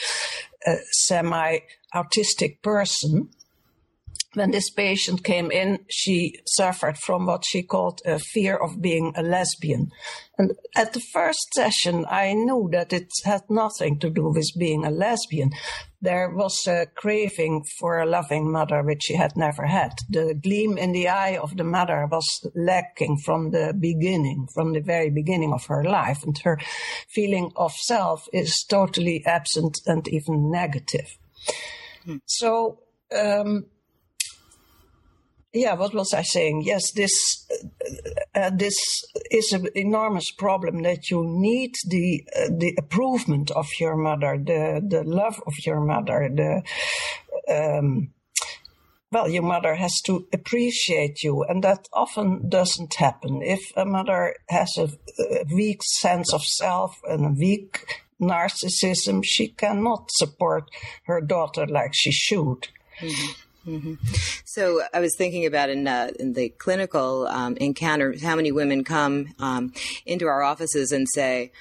uh, 0.66 0.72
a 0.72 0.76
semi 0.92 1.58
autistic 1.94 2.62
person 2.62 3.30
when 4.34 4.52
this 4.52 4.70
patient 4.70 5.24
came 5.24 5.50
in, 5.50 5.80
she 5.88 6.40
suffered 6.46 6.96
from 6.98 7.26
what 7.26 7.44
she 7.44 7.62
called 7.62 8.00
a 8.06 8.18
fear 8.18 8.56
of 8.56 8.80
being 8.80 9.12
a 9.16 9.22
lesbian. 9.22 9.90
And 10.38 10.52
at 10.76 10.92
the 10.92 11.00
first 11.00 11.52
session, 11.52 12.06
I 12.08 12.34
knew 12.34 12.68
that 12.72 12.92
it 12.92 13.08
had 13.24 13.42
nothing 13.50 13.98
to 13.98 14.08
do 14.08 14.30
with 14.30 14.48
being 14.56 14.84
a 14.84 14.90
lesbian. 14.90 15.50
There 16.00 16.30
was 16.30 16.64
a 16.66 16.86
craving 16.94 17.64
for 17.78 17.98
a 17.98 18.06
loving 18.06 18.50
mother, 18.50 18.82
which 18.82 19.02
she 19.04 19.16
had 19.16 19.36
never 19.36 19.66
had. 19.66 19.98
The 20.08 20.34
gleam 20.40 20.78
in 20.78 20.92
the 20.92 21.08
eye 21.08 21.36
of 21.36 21.56
the 21.56 21.64
mother 21.64 22.06
was 22.10 22.48
lacking 22.54 23.18
from 23.24 23.50
the 23.50 23.74
beginning, 23.78 24.46
from 24.54 24.72
the 24.72 24.80
very 24.80 25.10
beginning 25.10 25.52
of 25.52 25.66
her 25.66 25.82
life. 25.82 26.22
And 26.22 26.38
her 26.44 26.58
feeling 27.08 27.50
of 27.56 27.72
self 27.72 28.28
is 28.32 28.64
totally 28.68 29.24
absent 29.26 29.80
and 29.86 30.06
even 30.08 30.50
negative. 30.50 31.18
Hmm. 32.04 32.16
So, 32.26 32.78
um, 33.14 33.66
yeah, 35.52 35.74
what 35.74 35.94
was 35.94 36.14
I 36.14 36.22
saying? 36.22 36.62
Yes, 36.64 36.92
this 36.92 37.46
uh, 37.50 38.38
uh, 38.38 38.50
this 38.54 38.76
is 39.30 39.52
an 39.52 39.68
enormous 39.74 40.30
problem 40.38 40.82
that 40.82 41.10
you 41.10 41.24
need 41.26 41.74
the 41.88 42.24
uh, 42.36 42.48
the 42.56 42.74
approval 42.78 43.44
of 43.56 43.66
your 43.80 43.96
mother, 43.96 44.38
the 44.38 44.80
the 44.86 45.02
love 45.02 45.42
of 45.46 45.54
your 45.66 45.80
mother, 45.80 46.30
the 46.32 46.62
um, 47.48 48.12
well, 49.12 49.28
your 49.28 49.42
mother 49.42 49.74
has 49.74 50.00
to 50.02 50.28
appreciate 50.32 51.24
you, 51.24 51.42
and 51.42 51.64
that 51.64 51.88
often 51.92 52.48
doesn't 52.48 52.94
happen. 52.94 53.42
If 53.42 53.60
a 53.76 53.84
mother 53.84 54.36
has 54.48 54.70
a, 54.78 54.88
a 55.18 55.44
weak 55.52 55.80
sense 55.82 56.32
of 56.32 56.44
self 56.44 56.96
and 57.08 57.26
a 57.26 57.30
weak 57.36 58.02
narcissism, 58.20 59.22
she 59.24 59.48
cannot 59.48 60.10
support 60.12 60.70
her 61.04 61.20
daughter 61.20 61.66
like 61.66 61.90
she 61.92 62.12
should. 62.12 62.68
Mm-hmm. 63.00 63.32
Mm-hmm. 63.66 63.94
So 64.44 64.82
I 64.92 65.00
was 65.00 65.14
thinking 65.16 65.46
about 65.46 65.68
in 65.70 65.86
uh, 65.86 66.10
in 66.18 66.32
the 66.32 66.48
clinical 66.48 67.26
um, 67.26 67.56
encounter, 67.58 68.14
how 68.22 68.36
many 68.36 68.52
women 68.52 68.84
come 68.84 69.34
um, 69.38 69.72
into 70.06 70.26
our 70.26 70.42
offices 70.42 70.92
and 70.92 71.06
say, 71.14 71.52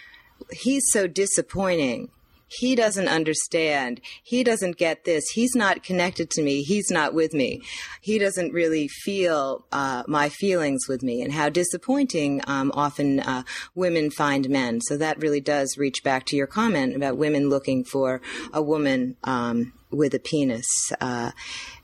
"He's 0.51 0.83
so 0.91 1.07
disappointing." 1.07 2.09
He 2.51 2.75
doesn't 2.75 3.07
understand. 3.07 4.01
He 4.23 4.43
doesn't 4.43 4.77
get 4.77 5.05
this. 5.05 5.29
He's 5.29 5.55
not 5.55 5.83
connected 5.83 6.31
to 6.31 6.41
me. 6.41 6.63
He's 6.63 6.89
not 6.89 7.13
with 7.13 7.31
me. 7.31 7.61
He 8.01 8.17
doesn't 8.17 8.53
really 8.53 8.87
feel 8.87 9.65
uh, 9.71 10.01
my 10.07 10.29
feelings 10.29 10.87
with 10.87 11.03
me, 11.03 11.21
and 11.21 11.31
how 11.31 11.49
disappointing 11.49 12.41
um, 12.47 12.71
often 12.73 13.19
uh, 13.19 13.43
women 13.75 14.09
find 14.09 14.49
men. 14.49 14.81
So 14.81 14.97
that 14.97 15.21
really 15.21 15.41
does 15.41 15.77
reach 15.77 16.03
back 16.03 16.25
to 16.27 16.35
your 16.35 16.47
comment 16.47 16.95
about 16.95 17.17
women 17.17 17.49
looking 17.49 17.83
for 17.83 18.19
a 18.51 18.63
woman 18.63 19.15
um, 19.23 19.73
with 19.91 20.13
a 20.13 20.19
penis. 20.19 20.65
Uh, 21.00 21.31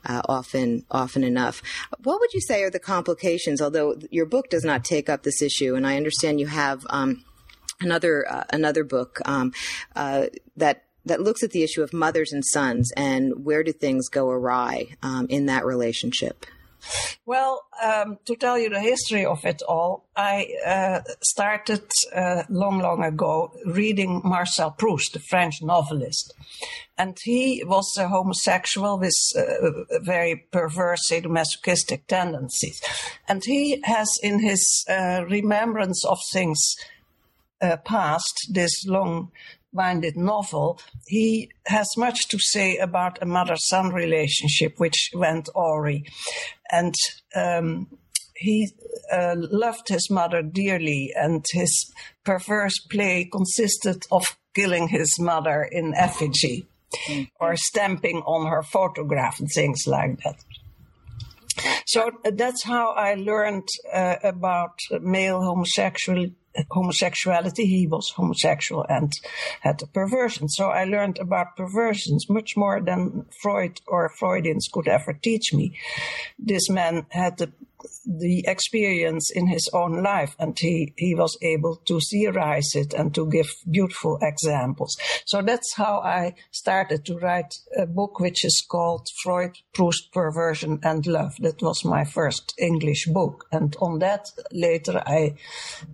uh, 0.08 0.22
often 0.28 0.84
often 0.90 1.24
enough. 1.24 1.62
What 2.02 2.20
would 2.20 2.32
you 2.32 2.40
say 2.40 2.62
are 2.62 2.70
the 2.70 2.78
complications? 2.78 3.60
Although 3.60 3.98
your 4.10 4.26
book 4.26 4.48
does 4.50 4.64
not 4.64 4.84
take 4.84 5.08
up 5.08 5.24
this 5.24 5.42
issue, 5.42 5.74
and 5.74 5.86
I 5.86 5.96
understand 5.96 6.38
you 6.38 6.46
have 6.46 6.86
um, 6.90 7.24
another 7.80 8.24
uh, 8.30 8.44
another 8.50 8.84
book 8.84 9.18
um, 9.24 9.52
uh, 9.94 10.26
that 10.56 10.84
that 11.04 11.20
looks 11.20 11.42
at 11.42 11.50
the 11.50 11.62
issue 11.62 11.82
of 11.82 11.92
mothers 11.92 12.32
and 12.32 12.44
sons 12.44 12.92
and 12.96 13.44
where 13.44 13.62
do 13.62 13.72
things 13.72 14.08
go 14.08 14.28
awry 14.28 14.96
um, 15.02 15.26
in 15.28 15.46
that 15.46 15.64
relationship. 15.64 16.46
Well, 17.24 17.64
um, 17.82 18.18
to 18.26 18.36
tell 18.36 18.58
you 18.58 18.70
the 18.70 18.80
history 18.80 19.24
of 19.26 19.44
it 19.44 19.62
all, 19.68 20.06
I 20.16 20.46
uh, 20.64 21.00
started 21.22 21.82
uh, 22.14 22.44
long, 22.48 22.78
long 22.78 23.02
ago 23.02 23.52
reading 23.64 24.20
Marcel 24.24 24.70
Proust, 24.70 25.14
the 25.14 25.18
French 25.18 25.60
novelist. 25.62 26.34
And 26.96 27.18
he 27.22 27.64
was 27.64 27.96
a 27.98 28.08
homosexual 28.08 28.98
with 28.98 29.14
uh, 29.36 29.98
very 30.00 30.46
perverse 30.50 31.08
sadomasochistic 31.10 32.06
tendencies. 32.06 32.80
And 33.28 33.42
he 33.44 33.80
has, 33.84 34.08
in 34.22 34.38
his 34.40 34.84
uh, 34.88 35.24
remembrance 35.28 36.04
of 36.04 36.18
things 36.32 36.76
uh, 37.60 37.76
past, 37.78 38.50
this 38.52 38.86
long 38.86 39.32
minded 39.76 40.16
novel, 40.16 40.80
he 41.06 41.50
has 41.66 41.86
much 41.96 42.28
to 42.28 42.38
say 42.40 42.76
about 42.78 43.22
a 43.22 43.26
mother 43.26 43.56
son 43.56 43.92
relationship 43.92 44.74
which 44.78 45.10
went 45.14 45.48
awry. 45.54 46.02
And 46.72 46.94
um, 47.36 47.86
he 48.34 48.70
uh, 49.12 49.36
loved 49.36 49.88
his 49.88 50.10
mother 50.10 50.42
dearly, 50.42 51.12
and 51.14 51.44
his 51.52 51.92
perverse 52.24 52.78
play 52.90 53.28
consisted 53.30 54.04
of 54.10 54.24
killing 54.54 54.88
his 54.88 55.18
mother 55.20 55.62
in 55.70 55.94
effigy 55.94 56.66
mm-hmm. 57.08 57.24
or 57.40 57.56
stamping 57.56 58.18
on 58.26 58.50
her 58.50 58.62
photograph 58.62 59.38
and 59.38 59.48
things 59.54 59.84
like 59.86 60.18
that. 60.22 60.36
So 61.86 62.10
that's 62.24 62.64
how 62.64 62.90
I 62.90 63.14
learned 63.14 63.68
uh, 63.92 64.16
about 64.22 64.78
male 65.00 65.40
homosexual 65.40 66.26
homosexuality. 66.70 67.66
He 67.66 67.86
was 67.86 68.10
homosexual 68.10 68.84
and 68.88 69.12
had 69.60 69.82
a 69.82 69.86
perversion. 69.86 70.48
So 70.48 70.68
I 70.68 70.84
learned 70.84 71.18
about 71.18 71.56
perversions 71.56 72.28
much 72.28 72.56
more 72.56 72.80
than 72.80 73.26
Freud 73.42 73.80
or 73.86 74.08
Freudians 74.18 74.68
could 74.72 74.88
ever 74.88 75.12
teach 75.12 75.52
me. 75.52 75.76
This 76.38 76.68
man 76.70 77.06
had 77.10 77.38
the 77.38 77.52
the 78.04 78.44
experience 78.46 79.30
in 79.30 79.46
his 79.46 79.68
own 79.72 80.02
life 80.02 80.34
and 80.38 80.58
he, 80.58 80.92
he 80.96 81.14
was 81.14 81.36
able 81.42 81.76
to 81.86 82.00
theorize 82.10 82.74
it 82.74 82.94
and 82.94 83.14
to 83.14 83.28
give 83.28 83.48
beautiful 83.70 84.18
examples. 84.22 84.96
So 85.24 85.42
that's 85.42 85.74
how 85.74 86.00
I 86.00 86.34
started 86.50 87.04
to 87.06 87.18
write 87.18 87.54
a 87.76 87.86
book 87.86 88.20
which 88.20 88.44
is 88.44 88.64
called 88.68 89.08
Freud, 89.22 89.56
Proust, 89.74 90.12
Perversion 90.12 90.80
and 90.82 91.06
Love. 91.06 91.34
That 91.40 91.62
was 91.62 91.84
my 91.84 92.04
first 92.04 92.54
English 92.58 93.06
book. 93.06 93.46
And 93.52 93.76
on 93.80 93.98
that 94.00 94.30
later 94.52 95.02
I 95.06 95.34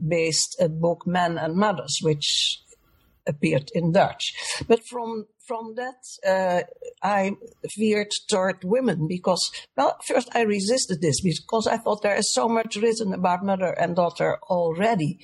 based 0.07 0.57
a 0.61 0.69
book, 0.69 1.07
Men 1.07 1.39
and 1.39 1.57
Mothers, 1.57 1.99
which 2.03 2.63
appeared 3.27 3.71
in 3.75 3.93
Dutch. 3.93 4.33
But 4.67 4.85
from 4.85 5.27
from 5.47 5.75
that, 5.75 6.03
uh, 6.27 6.63
I 7.03 7.33
veered 7.77 8.11
toward 8.29 8.65
women 8.65 9.07
because, 9.09 9.51
well, 9.77 9.97
first 10.07 10.29
I 10.35 10.43
resisted 10.43 11.01
this 11.01 11.21
because 11.21 11.67
I 11.67 11.79
thought 11.79 12.03
there 12.03 12.17
is 12.17 12.33
so 12.33 12.49
much 12.49 12.77
written 12.77 13.13
about 13.13 13.45
mother 13.45 13.73
and 13.73 13.97
daughter 13.97 14.39
already. 14.45 15.19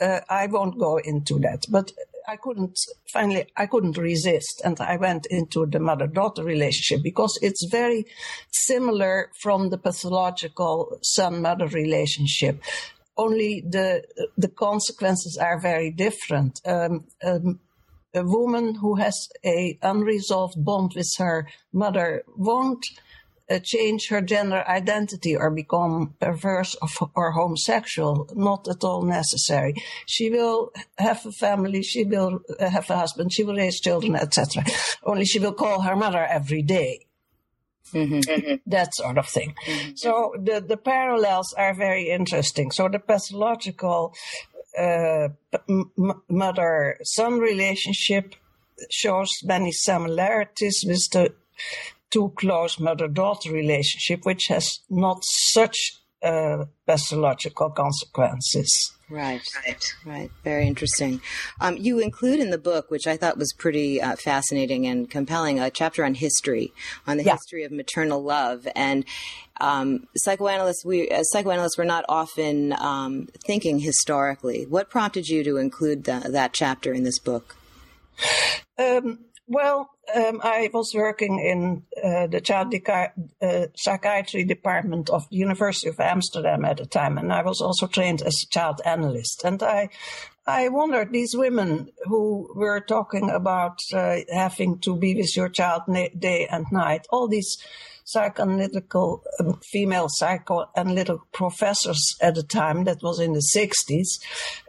Uh, 0.00 0.20
I 0.28 0.46
won't 0.46 0.78
go 0.78 0.98
into 0.98 1.38
that, 1.40 1.64
but 1.70 1.92
I 2.28 2.36
couldn't 2.36 2.78
finally 3.12 3.46
I 3.56 3.66
couldn't 3.66 3.96
resist 3.96 4.60
and 4.64 4.80
I 4.80 4.96
went 4.96 5.26
into 5.30 5.64
the 5.66 5.78
mother 5.78 6.06
daughter 6.06 6.42
relationship 6.42 7.02
because 7.02 7.38
it's 7.40 7.66
very 7.70 8.04
similar 8.50 9.30
from 9.40 9.70
the 9.70 9.78
pathological 9.78 10.98
son 11.02 11.42
mother 11.42 11.68
relationship 11.68 12.62
only 13.16 13.62
the 13.66 14.02
the 14.36 14.48
consequences 14.48 15.38
are 15.40 15.60
very 15.60 15.90
different 15.90 16.60
um, 16.66 17.04
um, 17.22 17.60
a 18.16 18.24
woman 18.24 18.76
who 18.76 18.96
has 18.96 19.28
a 19.44 19.78
unresolved 19.82 20.64
bond 20.64 20.92
with 20.96 21.12
her 21.18 21.48
mother 21.72 22.24
won't 22.36 22.84
uh, 23.48 23.60
change 23.62 24.08
her 24.08 24.20
gender 24.20 24.64
identity 24.66 25.36
or 25.36 25.50
become 25.50 26.14
perverse 26.20 26.74
or, 26.82 27.10
or, 27.14 27.32
homosexual. 27.32 28.28
Not 28.34 28.66
at 28.68 28.82
all 28.82 29.02
necessary. 29.02 29.74
She 30.06 30.30
will 30.30 30.72
have 30.98 31.24
a 31.24 31.32
family. 31.32 31.82
She 31.82 32.04
will 32.04 32.40
uh, 32.58 32.68
have 32.68 32.90
a 32.90 32.96
husband. 32.96 33.32
She 33.32 33.44
will 33.44 33.54
raise 33.54 33.80
children, 33.80 34.16
etc. 34.16 34.64
Only 35.04 35.24
she 35.24 35.38
will 35.38 35.52
call 35.52 35.82
her 35.82 35.94
mother 35.94 36.24
every 36.24 36.62
day. 36.62 37.06
Mm-hmm. 37.92 38.18
mm-hmm. 38.18 38.54
That 38.66 38.94
sort 38.94 39.16
of 39.16 39.28
thing. 39.28 39.54
Mm-hmm. 39.64 39.90
So 39.94 40.34
the, 40.42 40.60
the 40.60 40.76
parallels 40.76 41.54
are 41.56 41.74
very 41.74 42.10
interesting. 42.10 42.72
So 42.72 42.88
the 42.88 42.98
pathological 42.98 44.12
uh, 44.78 45.28
mother 46.28 46.98
son 47.04 47.38
relationship 47.38 48.34
shows 48.90 49.30
many 49.44 49.72
similarities 49.72 50.84
with 50.86 51.08
the 51.12 51.34
too 52.10 52.32
close 52.36 52.78
mother 52.78 53.08
daughter 53.08 53.52
relationship, 53.52 54.24
which 54.24 54.46
has 54.48 54.80
not 54.90 55.18
such 55.24 55.76
uh, 56.22 56.64
pathological 56.86 57.70
consequences. 57.70 58.92
Right, 59.08 59.40
right, 59.64 59.94
right. 60.04 60.30
Very 60.42 60.66
interesting. 60.66 61.20
Um, 61.60 61.76
you 61.76 62.00
include 62.00 62.40
in 62.40 62.50
the 62.50 62.58
book, 62.58 62.90
which 62.90 63.06
I 63.06 63.16
thought 63.16 63.38
was 63.38 63.52
pretty 63.52 64.02
uh, 64.02 64.16
fascinating 64.16 64.86
and 64.86 65.08
compelling, 65.08 65.60
a 65.60 65.70
chapter 65.70 66.04
on 66.04 66.14
history, 66.14 66.72
on 67.06 67.16
the 67.16 67.22
yeah. 67.22 67.34
history 67.34 67.62
of 67.62 67.70
maternal 67.70 68.20
love. 68.20 68.66
And 68.74 69.04
um, 69.60 70.08
psychoanalysts, 70.16 70.84
we 70.84 71.08
as 71.08 71.30
psychoanalysts, 71.30 71.78
we're 71.78 71.84
not 71.84 72.04
often 72.08 72.72
um, 72.72 73.28
thinking 73.46 73.78
historically. 73.78 74.66
What 74.66 74.90
prompted 74.90 75.28
you 75.28 75.44
to 75.44 75.56
include 75.56 76.04
the, 76.04 76.28
that 76.30 76.52
chapter 76.52 76.92
in 76.92 77.04
this 77.04 77.20
book? 77.20 77.54
Um, 78.76 79.26
well, 79.46 79.90
um, 80.14 80.40
I 80.42 80.70
was 80.72 80.92
working 80.94 81.38
in 81.40 81.82
uh, 82.02 82.26
the 82.26 82.40
child 82.40 82.74
uh, 83.42 83.66
psychiatry 83.74 84.44
department 84.44 85.10
of 85.10 85.28
the 85.30 85.36
University 85.36 85.88
of 85.88 86.00
Amsterdam 86.00 86.64
at 86.64 86.78
the 86.78 86.86
time, 86.86 87.18
and 87.18 87.32
I 87.32 87.42
was 87.42 87.60
also 87.60 87.86
trained 87.86 88.22
as 88.22 88.34
a 88.42 88.52
child 88.52 88.80
analyst. 88.84 89.42
And 89.44 89.62
I, 89.62 89.88
I 90.46 90.68
wondered 90.68 91.12
these 91.12 91.34
women 91.36 91.90
who 92.04 92.50
were 92.54 92.80
talking 92.80 93.30
about 93.30 93.78
uh, 93.92 94.18
having 94.32 94.78
to 94.80 94.96
be 94.96 95.14
with 95.14 95.36
your 95.36 95.48
child 95.48 95.82
day 96.18 96.46
and 96.50 96.66
night, 96.70 97.06
all 97.10 97.28
these 97.28 97.58
psychoanalytical 98.06 99.20
um, 99.40 99.60
female 99.70 100.08
psychoanalytical 100.20 101.20
professors 101.32 102.16
at 102.22 102.34
the 102.34 102.42
time, 102.42 102.84
that 102.84 103.02
was 103.02 103.20
in 103.20 103.32
the 103.32 103.46
60s, 103.54 104.20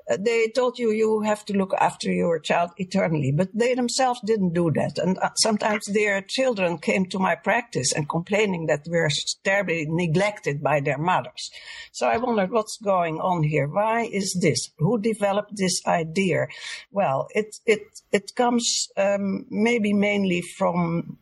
uh, 0.10 0.17
they 0.20 0.48
told 0.48 0.79
you 0.79 0.91
you 0.91 1.22
have 1.22 1.44
to 1.46 1.53
look 1.53 1.74
after 1.79 2.12
your 2.12 2.39
child 2.39 2.72
eternally, 2.77 3.34
but 3.36 3.50
they 3.53 3.74
themselves 3.74 4.20
didn't 4.25 4.53
do 4.53 4.72
that. 4.72 4.98
And 4.98 5.17
uh, 5.20 5.29
sometimes 5.36 5.86
their 5.86 6.22
children 6.22 6.77
came 6.77 7.06
to 7.08 7.20
my 7.20 7.36
practice 7.36 7.91
and 7.94 8.08
complaining 8.08 8.67
that 8.67 8.86
we're 8.88 9.10
terribly 9.44 9.86
neglected 9.88 10.63
by 10.63 10.79
their 10.79 10.98
mothers. 10.98 11.51
So 11.91 12.08
I 12.08 12.17
wondered 12.17 12.51
what's 12.51 12.77
going 12.77 13.20
on 13.20 13.44
here. 13.44 13.67
Why 13.67 14.03
is 14.12 14.38
this? 14.41 14.70
Who 14.77 15.00
developed 15.00 15.58
this 15.58 15.82
idea? 15.86 16.48
Well, 16.92 17.27
it 17.31 17.55
it 17.66 17.81
it 18.12 18.35
comes 18.35 18.88
um, 18.96 19.46
maybe 19.50 19.94
mainly 19.94 20.42
from 20.42 21.18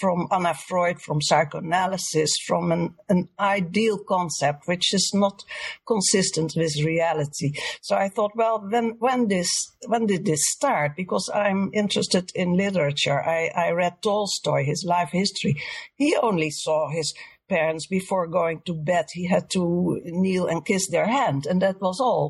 from 0.00 0.28
Anna 0.30 0.54
Freud, 0.54 1.00
from 1.00 1.20
psychoanalysis, 1.20 2.30
from 2.46 2.72
an, 2.72 2.94
an 3.08 3.28
ideal 3.38 3.98
concept 3.98 4.66
which 4.66 4.92
is 4.92 5.10
not 5.14 5.44
consistent 5.86 6.54
with 6.56 6.84
reality. 6.84 7.52
So 7.82 7.96
I 7.96 8.08
thought, 8.08 8.32
well, 8.34 8.60
when 8.68 8.96
when 8.98 9.28
this 9.28 9.72
when 9.86 10.06
did 10.06 10.24
this 10.24 10.42
start? 10.48 10.96
Because 10.96 11.30
I'm 11.34 11.70
interested 11.74 12.32
in 12.34 12.56
literature. 12.56 13.22
I, 13.22 13.50
I 13.54 13.70
read 13.70 14.02
Tolstoy, 14.02 14.64
his 14.64 14.84
life 14.86 15.10
history. 15.12 15.60
He 15.94 16.16
only 16.16 16.50
saw 16.50 16.88
his 16.90 17.14
parents 17.54 17.86
before 17.86 18.26
going 18.40 18.58
to 18.66 18.74
bed 18.74 19.06
he 19.12 19.26
had 19.34 19.46
to 19.50 20.00
kneel 20.04 20.46
and 20.46 20.66
kiss 20.70 20.84
their 20.88 21.06
hand 21.18 21.46
and 21.46 21.62
that 21.62 21.80
was 21.80 21.98
all 22.00 22.26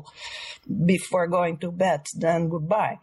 before 0.93 1.27
going 1.27 1.57
to 1.57 1.71
bed 1.71 2.01
then 2.15 2.49
goodbye. 2.49 2.97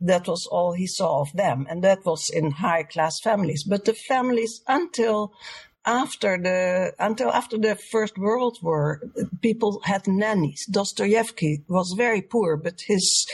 That 0.00 0.24
was 0.28 0.46
all 0.54 0.72
he 0.72 0.86
saw 0.86 1.20
of 1.22 1.32
them 1.32 1.66
and 1.68 1.82
that 1.84 2.00
was 2.04 2.22
in 2.38 2.50
high 2.50 2.84
class 2.92 3.14
families. 3.28 3.62
But 3.64 3.84
the 3.84 3.94
families 3.94 4.52
until 4.66 5.32
after 5.86 6.36
the 6.46 6.92
until 6.98 7.30
after 7.30 7.56
the 7.58 7.76
first 7.92 8.18
world 8.18 8.58
war 8.62 9.00
people 9.40 9.80
had 9.84 10.06
nannies. 10.06 10.62
Dostoevsky 10.70 11.64
was 11.68 11.94
very 11.96 12.22
poor 12.22 12.56
but 12.56 12.76
his 12.86 13.26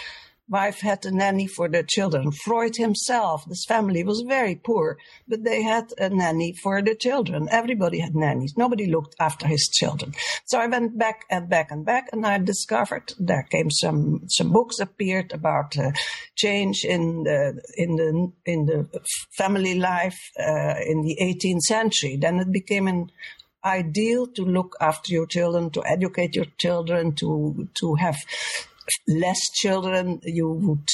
wife 0.53 0.81
had 0.81 1.05
a 1.07 1.11
nanny 1.11 1.47
for 1.47 1.67
their 1.69 1.83
children. 1.83 2.31
Freud 2.31 2.77
himself, 2.77 3.45
this 3.49 3.65
family 3.65 4.05
was 4.05 4.21
very 4.21 4.55
poor, 4.55 4.99
but 5.27 5.43
they 5.45 5.63
had 5.63 5.87
a 5.99 6.11
nanny 6.11 6.53
for 6.63 6.83
the 6.83 6.95
children. 6.95 7.49
Everybody 7.51 7.99
had 8.01 8.15
nannies. 8.15 8.55
Nobody 8.57 8.87
looked 8.87 9.17
after 9.19 9.47
his 9.47 9.67
children. 9.73 10.13
So 10.45 10.61
I 10.61 10.67
went 10.67 10.99
back 10.99 11.25
and 11.31 11.49
back 11.49 11.71
and 11.71 11.87
back, 11.87 12.11
and 12.13 12.27
I 12.27 12.37
discovered 12.39 13.15
there 13.19 13.47
came 13.51 13.71
some 13.71 14.21
some 14.29 14.53
books 14.53 14.79
appeared 14.79 15.33
about 15.33 15.77
uh, 15.79 15.93
change 16.37 16.85
in 16.85 17.25
the 17.25 17.63
in 17.77 17.97
the 17.97 18.33
in 18.45 18.67
the 18.67 18.79
family 19.39 19.77
life 19.79 20.21
uh, 20.39 20.75
in 20.87 21.03
the 21.03 21.17
18th 21.21 21.61
century. 21.61 22.19
Then 22.21 22.39
it 22.39 22.53
became 22.53 22.87
an 22.89 23.11
ideal 23.65 24.27
to 24.27 24.43
look 24.45 24.77
after 24.81 25.13
your 25.13 25.27
children, 25.27 25.71
to 25.71 25.83
educate 25.87 26.37
your 26.37 26.51
children, 26.59 27.15
to 27.15 27.69
to 27.81 27.95
have 27.95 28.19
less 29.09 29.41
children, 29.55 30.21
you 30.25 30.49
would 30.49 30.89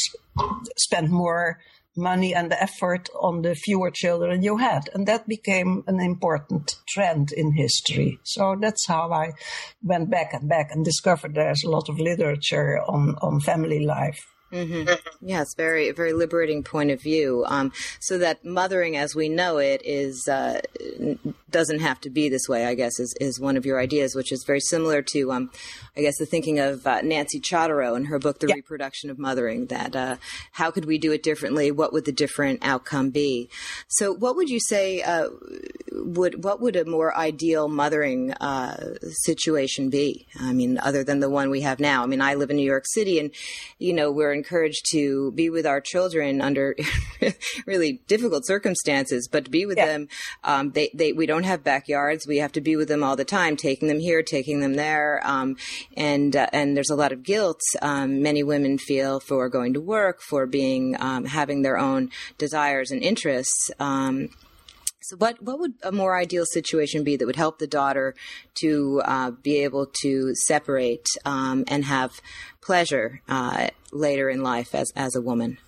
spend 0.76 1.10
more 1.10 1.58
money 1.96 2.34
and 2.34 2.52
effort 2.52 3.08
on 3.20 3.42
the 3.42 3.54
fewer 3.54 3.90
children 3.90 4.42
you 4.42 4.56
had. 4.56 4.88
And 4.94 5.06
that 5.06 5.26
became 5.26 5.82
an 5.86 6.00
important 6.00 6.76
trend 6.88 7.32
in 7.32 7.52
history. 7.52 8.18
So 8.22 8.56
that's 8.58 8.86
how 8.86 9.12
I 9.12 9.32
went 9.82 10.08
back 10.08 10.32
and 10.32 10.48
back 10.48 10.70
and 10.70 10.84
discovered 10.84 11.34
there's 11.34 11.64
a 11.64 11.70
lot 11.70 11.88
of 11.88 11.98
literature 11.98 12.80
on, 12.86 13.16
on 13.20 13.40
family 13.40 13.84
life. 13.84 14.24
Mm-hmm. 14.52 14.88
It's 15.26 15.54
very 15.54 15.90
very 15.92 16.12
liberating 16.12 16.62
point 16.62 16.90
of 16.90 17.00
view. 17.02 17.44
Um, 17.46 17.72
so 18.00 18.18
that 18.18 18.44
mothering, 18.44 18.96
as 18.96 19.14
we 19.14 19.28
know 19.28 19.58
it, 19.58 19.82
is 19.84 20.26
uh, 20.28 20.60
doesn't 21.50 21.80
have 21.80 22.00
to 22.02 22.10
be 22.10 22.28
this 22.28 22.48
way. 22.48 22.66
I 22.66 22.74
guess 22.74 22.98
is 22.98 23.14
is 23.20 23.40
one 23.40 23.56
of 23.56 23.66
your 23.66 23.80
ideas, 23.80 24.14
which 24.14 24.32
is 24.32 24.44
very 24.44 24.60
similar 24.60 25.02
to, 25.02 25.32
um, 25.32 25.50
I 25.96 26.00
guess, 26.00 26.18
the 26.18 26.26
thinking 26.26 26.58
of 26.58 26.86
uh, 26.86 27.02
Nancy 27.02 27.40
Chodorow 27.40 27.96
in 27.96 28.06
her 28.06 28.18
book, 28.18 28.38
The 28.38 28.48
yeah. 28.48 28.54
Reproduction 28.54 29.10
of 29.10 29.18
Mothering. 29.18 29.66
That 29.66 29.94
uh, 29.94 30.16
how 30.52 30.70
could 30.70 30.84
we 30.84 30.98
do 30.98 31.12
it 31.12 31.22
differently? 31.22 31.70
What 31.70 31.92
would 31.92 32.04
the 32.04 32.12
different 32.12 32.60
outcome 32.62 33.10
be? 33.10 33.50
So, 33.88 34.12
what 34.12 34.36
would 34.36 34.48
you 34.48 34.60
say 34.60 35.02
uh, 35.02 35.28
would 35.92 36.42
what 36.42 36.60
would 36.60 36.76
a 36.76 36.84
more 36.84 37.16
ideal 37.16 37.68
mothering 37.68 38.32
uh, 38.34 38.94
situation 39.24 39.90
be? 39.90 40.26
I 40.38 40.52
mean, 40.52 40.78
other 40.78 41.04
than 41.04 41.20
the 41.20 41.30
one 41.30 41.50
we 41.50 41.62
have 41.62 41.80
now. 41.80 42.02
I 42.02 42.06
mean, 42.06 42.20
I 42.20 42.34
live 42.34 42.50
in 42.50 42.56
New 42.56 42.62
York 42.62 42.84
City, 42.86 43.18
and 43.18 43.30
you 43.78 43.92
know 43.92 44.10
we're 44.10 44.37
encouraged 44.38 44.86
to 44.92 45.32
be 45.32 45.50
with 45.50 45.66
our 45.66 45.80
children 45.80 46.40
under 46.40 46.74
really 47.66 48.00
difficult 48.06 48.46
circumstances, 48.46 49.28
but 49.30 49.44
to 49.44 49.50
be 49.50 49.66
with 49.66 49.76
yeah. 49.76 49.86
them, 49.86 50.08
um, 50.44 50.70
they, 50.70 50.90
they, 50.94 51.12
we 51.12 51.26
don't 51.26 51.44
have 51.44 51.62
backyards. 51.62 52.26
We 52.26 52.38
have 52.38 52.52
to 52.52 52.60
be 52.60 52.76
with 52.76 52.88
them 52.88 53.02
all 53.04 53.16
the 53.16 53.24
time, 53.24 53.56
taking 53.56 53.88
them 53.88 54.00
here, 54.00 54.22
taking 54.22 54.60
them 54.60 54.74
there. 54.74 55.20
Um, 55.24 55.56
and, 55.96 56.34
uh, 56.34 56.48
and 56.52 56.76
there's 56.76 56.90
a 56.90 56.96
lot 56.96 57.12
of 57.12 57.22
guilt, 57.22 57.60
um, 57.82 58.22
many 58.22 58.42
women 58.42 58.78
feel 58.78 59.20
for 59.20 59.48
going 59.48 59.74
to 59.74 59.80
work, 59.80 60.20
for 60.22 60.46
being, 60.46 60.96
um, 61.00 61.24
having 61.26 61.62
their 61.62 61.78
own 61.78 62.10
desires 62.38 62.90
and 62.90 63.02
interests. 63.02 63.70
So, 65.00 65.16
what 65.16 65.40
what 65.42 65.60
would 65.60 65.74
a 65.82 65.92
more 65.92 66.16
ideal 66.16 66.44
situation 66.44 67.04
be 67.04 67.16
that 67.16 67.26
would 67.26 67.36
help 67.36 67.58
the 67.58 67.66
daughter 67.66 68.14
to 68.60 69.00
uh, 69.04 69.30
be 69.30 69.62
able 69.62 69.86
to 70.02 70.34
separate 70.34 71.06
um, 71.24 71.64
and 71.68 71.84
have 71.84 72.20
pleasure 72.60 73.22
uh, 73.28 73.68
later 73.92 74.28
in 74.28 74.42
life 74.42 74.74
as 74.74 74.92
as 74.96 75.14
a 75.14 75.20
woman? 75.20 75.58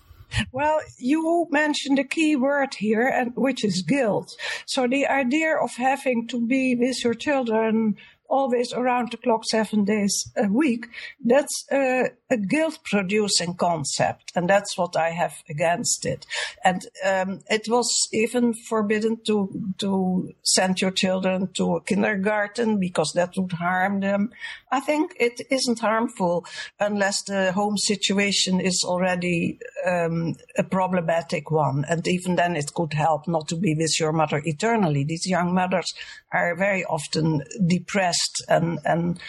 Well, 0.51 0.79
you 0.97 1.47
mentioned 1.49 1.99
a 1.99 2.03
key 2.03 2.35
word 2.35 2.75
here, 2.75 3.07
and 3.07 3.33
which 3.35 3.63
is 3.63 3.81
guilt. 3.81 4.33
So 4.65 4.87
the 4.87 5.07
idea 5.07 5.55
of 5.55 5.71
having 5.75 6.27
to 6.29 6.45
be 6.45 6.75
with 6.75 7.03
your 7.03 7.13
children 7.13 7.97
always 8.31 8.73
around 8.73 9.11
the 9.11 9.17
clock, 9.17 9.43
seven 9.45 9.83
days 9.83 10.31
a 10.37 10.47
week, 10.47 10.87
that's 11.23 11.65
a, 11.71 12.11
guilt 12.47 12.79
producing 12.85 13.53
concept. 13.55 14.31
And 14.35 14.49
that's 14.49 14.77
what 14.77 14.95
I 14.95 15.09
have 15.09 15.35
against 15.49 16.05
it. 16.05 16.25
And 16.63 16.81
um, 17.05 17.41
it 17.49 17.67
was 17.67 17.89
even 18.13 18.53
forbidden 18.53 19.17
to, 19.27 19.73
to 19.79 20.33
send 20.43 20.79
your 20.79 20.91
children 20.91 21.49
to 21.55 21.75
a 21.75 21.81
kindergarten 21.81 22.79
because 22.79 23.11
that 23.15 23.35
would 23.35 23.51
harm 23.51 23.99
them. 23.99 24.31
I 24.71 24.79
think 24.79 25.11
it 25.19 25.41
isn't 25.51 25.79
harmful 25.79 26.45
unless 26.79 27.23
the 27.23 27.51
home 27.51 27.77
situation 27.77 28.61
is 28.61 28.81
already 28.85 29.59
um, 29.85 30.35
a 30.57 30.63
problematic 30.63 31.51
one. 31.51 31.83
And 31.89 32.07
even 32.07 32.37
then 32.37 32.55
it 32.55 32.73
could 32.73 32.93
help 32.93 33.27
not 33.27 33.49
to 33.49 33.57
be 33.57 33.75
with 33.75 33.99
your 33.99 34.13
mother 34.13 34.41
eternally. 34.45 35.03
These 35.03 35.27
young 35.27 35.53
mothers 35.53 35.93
are 36.31 36.55
very 36.55 36.85
often 36.85 37.43
depressed 37.67 38.20
and, 38.47 38.79
and 38.85 39.19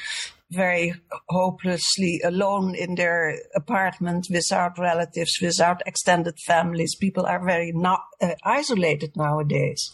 very 0.53 0.95
hopelessly 1.29 2.21
alone 2.25 2.75
in 2.75 2.95
their 2.95 3.39
apartment 3.55 4.27
without 4.31 4.79
relatives, 4.79 5.39
without 5.41 5.83
extended 5.87 6.39
families. 6.47 6.95
People 6.95 7.25
are 7.27 7.45
very 7.45 7.73
not, 7.73 8.01
uh, 8.21 8.35
isolated 8.45 9.17
nowadays. 9.17 9.91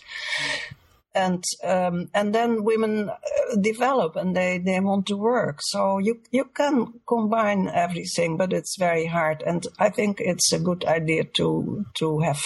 And 1.14 1.42
um, 1.64 2.10
and 2.14 2.32
then 2.34 2.62
women 2.62 3.08
uh, 3.08 3.56
develop 3.60 4.14
and 4.14 4.36
they, 4.36 4.58
they 4.58 4.78
want 4.78 5.06
to 5.06 5.16
work. 5.16 5.58
So 5.62 5.98
you 5.98 6.20
you 6.30 6.44
can 6.44 7.00
combine 7.08 7.68
everything, 7.68 8.36
but 8.36 8.52
it's 8.52 8.76
very 8.78 9.06
hard. 9.06 9.42
And 9.44 9.66
I 9.78 9.88
think 9.88 10.18
it's 10.20 10.52
a 10.52 10.60
good 10.60 10.84
idea 10.84 11.24
to 11.24 11.86
to 11.94 12.20
have 12.20 12.40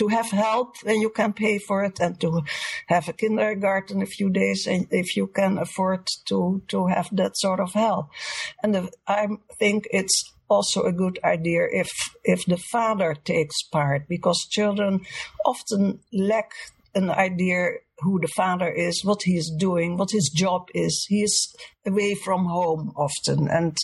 to 0.00 0.08
have 0.08 0.30
help 0.30 0.76
and 0.86 1.00
you 1.02 1.10
can 1.10 1.32
pay 1.32 1.58
for 1.58 1.84
it 1.84 2.00
and 2.00 2.18
to 2.18 2.42
have 2.88 3.06
a 3.08 3.12
kindergarten 3.12 4.00
a 4.02 4.06
few 4.06 4.30
days 4.30 4.66
and 4.66 4.86
if 4.90 5.14
you 5.16 5.26
can 5.26 5.58
afford 5.58 6.06
to 6.26 6.62
to 6.68 6.86
have 6.86 7.08
that 7.12 7.36
sort 7.36 7.60
of 7.60 7.72
help 7.74 8.06
and 8.62 8.88
i 9.06 9.28
think 9.58 9.86
it's 9.90 10.18
also 10.48 10.82
a 10.82 10.98
good 11.02 11.18
idea 11.22 11.62
if 11.70 11.90
if 12.24 12.40
the 12.46 12.56
father 12.72 13.14
takes 13.24 13.62
part 13.70 14.08
because 14.08 14.48
children 14.50 15.00
often 15.44 16.00
lack 16.12 16.50
an 16.94 17.10
idea 17.10 17.68
who 18.00 18.18
the 18.20 18.28
father 18.34 18.68
is, 18.68 19.04
what 19.04 19.22
he 19.22 19.36
is 19.36 19.54
doing, 19.58 19.96
what 19.96 20.10
his 20.10 20.30
job 20.34 20.68
is. 20.74 21.06
He 21.08 21.22
is 21.22 21.54
away 21.86 22.14
from 22.14 22.46
home 22.46 22.92
often 22.96 23.48
and 23.48 23.76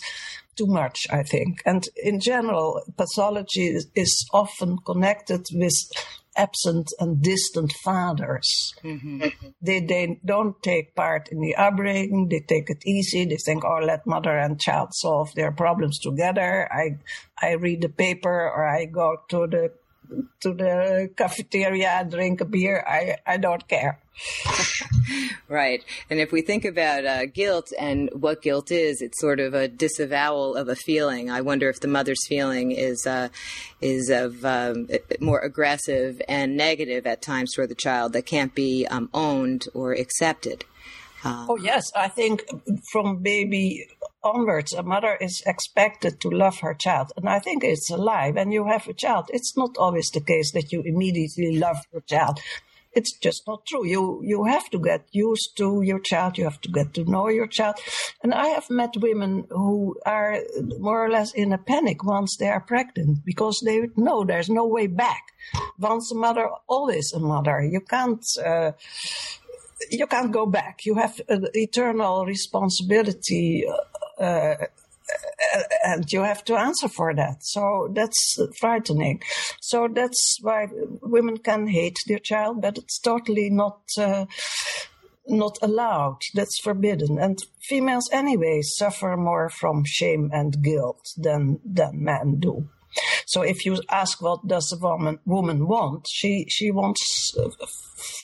too 0.57 0.67
much, 0.67 1.07
I 1.09 1.23
think. 1.23 1.61
And 1.65 1.83
in 1.95 2.19
general, 2.19 2.81
pathology 2.97 3.67
is, 3.67 3.87
is 3.95 4.27
often 4.33 4.77
connected 4.85 5.45
with 5.53 5.75
absent 6.35 6.87
and 6.99 7.21
distant 7.21 7.73
fathers. 7.83 8.73
Mm-hmm. 8.83 9.27
They, 9.61 9.79
they 9.81 10.19
don't 10.23 10.61
take 10.61 10.95
part 10.95 11.29
in 11.29 11.41
the 11.41 11.55
upbringing. 11.55 12.27
They 12.29 12.41
take 12.47 12.69
it 12.69 12.85
easy. 12.85 13.25
They 13.25 13.37
think, 13.37 13.65
oh, 13.65 13.79
let 13.83 14.05
mother 14.05 14.37
and 14.37 14.61
child 14.61 14.89
solve 14.93 15.33
their 15.33 15.51
problems 15.51 15.99
together. 15.99 16.69
I, 16.71 16.97
I 17.41 17.53
read 17.53 17.81
the 17.81 17.89
paper 17.89 18.29
or 18.29 18.67
I 18.67 18.85
go 18.85 19.17
to 19.29 19.47
the 19.47 19.71
to 20.41 20.53
the 20.53 21.09
cafeteria 21.15 21.89
and 21.89 22.11
drink 22.11 22.41
a 22.41 22.45
beer. 22.45 22.83
I, 22.87 23.17
I 23.25 23.37
don't 23.37 23.67
care. 23.67 23.99
right. 25.47 25.83
And 26.09 26.19
if 26.19 26.31
we 26.31 26.41
think 26.41 26.65
about 26.65 27.05
uh, 27.05 27.25
guilt 27.25 27.71
and 27.79 28.09
what 28.13 28.41
guilt 28.41 28.71
is, 28.71 29.01
it's 29.01 29.19
sort 29.19 29.39
of 29.39 29.53
a 29.53 29.67
disavowal 29.67 30.55
of 30.55 30.69
a 30.69 30.75
feeling. 30.75 31.29
I 31.29 31.41
wonder 31.41 31.69
if 31.69 31.79
the 31.79 31.87
mother's 31.87 32.25
feeling 32.27 32.71
is 32.71 33.05
uh, 33.05 33.29
is 33.81 34.09
of 34.09 34.43
um, 34.43 34.87
more 35.19 35.39
aggressive 35.39 36.21
and 36.27 36.57
negative 36.57 37.05
at 37.05 37.21
times 37.21 37.53
for 37.55 37.67
the 37.67 37.75
child 37.75 38.13
that 38.13 38.25
can't 38.25 38.55
be 38.55 38.87
um, 38.87 39.09
owned 39.13 39.65
or 39.73 39.93
accepted. 39.93 40.65
Um, 41.23 41.47
oh 41.49 41.57
yes, 41.57 41.91
I 41.95 42.07
think 42.07 42.45
from 42.91 43.17
baby 43.17 43.87
onwards, 44.23 44.73
a 44.73 44.83
mother 44.83 45.15
is 45.19 45.41
expected 45.45 46.19
to 46.21 46.29
love 46.29 46.59
her 46.59 46.73
child. 46.73 47.11
And 47.17 47.29
I 47.29 47.39
think 47.39 47.63
it's 47.63 47.89
a 47.89 47.97
lie. 47.97 48.31
When 48.31 48.51
you 48.51 48.65
have 48.65 48.87
a 48.87 48.93
child, 48.93 49.29
it's 49.33 49.55
not 49.55 49.77
always 49.77 50.09
the 50.13 50.21
case 50.21 50.51
that 50.51 50.71
you 50.71 50.81
immediately 50.81 51.57
love 51.57 51.77
your 51.91 52.01
child. 52.01 52.39
It's 52.93 53.15
just 53.19 53.43
not 53.45 53.63
true. 53.67 53.85
You 53.85 54.21
you 54.23 54.45
have 54.45 54.71
to 54.71 54.79
get 54.79 55.05
used 55.11 55.55
to 55.57 55.83
your 55.83 55.99
child. 55.99 56.37
You 56.37 56.45
have 56.45 56.59
to 56.61 56.71
get 56.71 56.95
to 56.95 57.03
know 57.03 57.29
your 57.29 57.45
child. 57.45 57.75
And 58.23 58.33
I 58.33 58.47
have 58.47 58.71
met 58.71 58.97
women 58.97 59.45
who 59.51 59.95
are 60.03 60.39
more 60.79 61.05
or 61.05 61.09
less 61.09 61.31
in 61.33 61.53
a 61.53 61.59
panic 61.59 62.03
once 62.03 62.37
they 62.37 62.47
are 62.47 62.61
pregnant 62.61 63.23
because 63.23 63.61
they 63.63 63.89
know 63.95 64.23
there's 64.23 64.49
no 64.49 64.65
way 64.65 64.87
back. 64.87 65.23
Once 65.77 66.11
a 66.11 66.15
mother, 66.15 66.49
always 66.67 67.13
a 67.13 67.19
mother. 67.19 67.61
You 67.61 67.81
can't. 67.81 68.25
Uh, 68.43 68.71
you 69.91 70.07
can't 70.07 70.31
go 70.31 70.47
back. 70.47 70.85
You 70.85 70.95
have 70.95 71.21
an 71.29 71.47
eternal 71.53 72.25
responsibility 72.25 73.63
uh, 74.19 74.55
and 75.83 76.11
you 76.11 76.23
have 76.23 76.43
to 76.45 76.55
answer 76.55 76.89
for 76.89 77.13
that. 77.13 77.37
So 77.41 77.89
that's 77.93 78.37
frightening. 78.59 79.21
So 79.61 79.87
that's 79.87 80.37
why 80.41 80.67
women 81.01 81.37
can 81.37 81.67
hate 81.67 81.97
their 82.07 82.19
child, 82.19 82.61
but 82.61 82.77
it's 82.77 82.99
totally 82.99 83.49
not. 83.49 83.81
Uh, 83.97 84.25
not 85.29 85.57
allowed. 85.61 86.19
That's 86.33 86.57
forbidden. 86.59 87.19
And 87.19 87.37
females 87.67 88.09
anyway 88.13 88.61
suffer 88.61 89.17
more 89.17 89.49
from 89.49 89.83
shame 89.85 90.29
and 90.31 90.63
guilt 90.63 91.03
than 91.17 91.59
than 91.65 92.03
men 92.03 92.39
do. 92.39 92.69
So 93.25 93.41
if 93.41 93.65
you 93.65 93.81
ask 93.89 94.21
what 94.21 94.47
does 94.47 94.71
a 94.73 94.77
woman 94.77 95.19
woman 95.25 95.67
want, 95.67 96.05
she 96.09 96.45
she 96.49 96.71
wants 96.71 97.33
uh, 97.37 97.49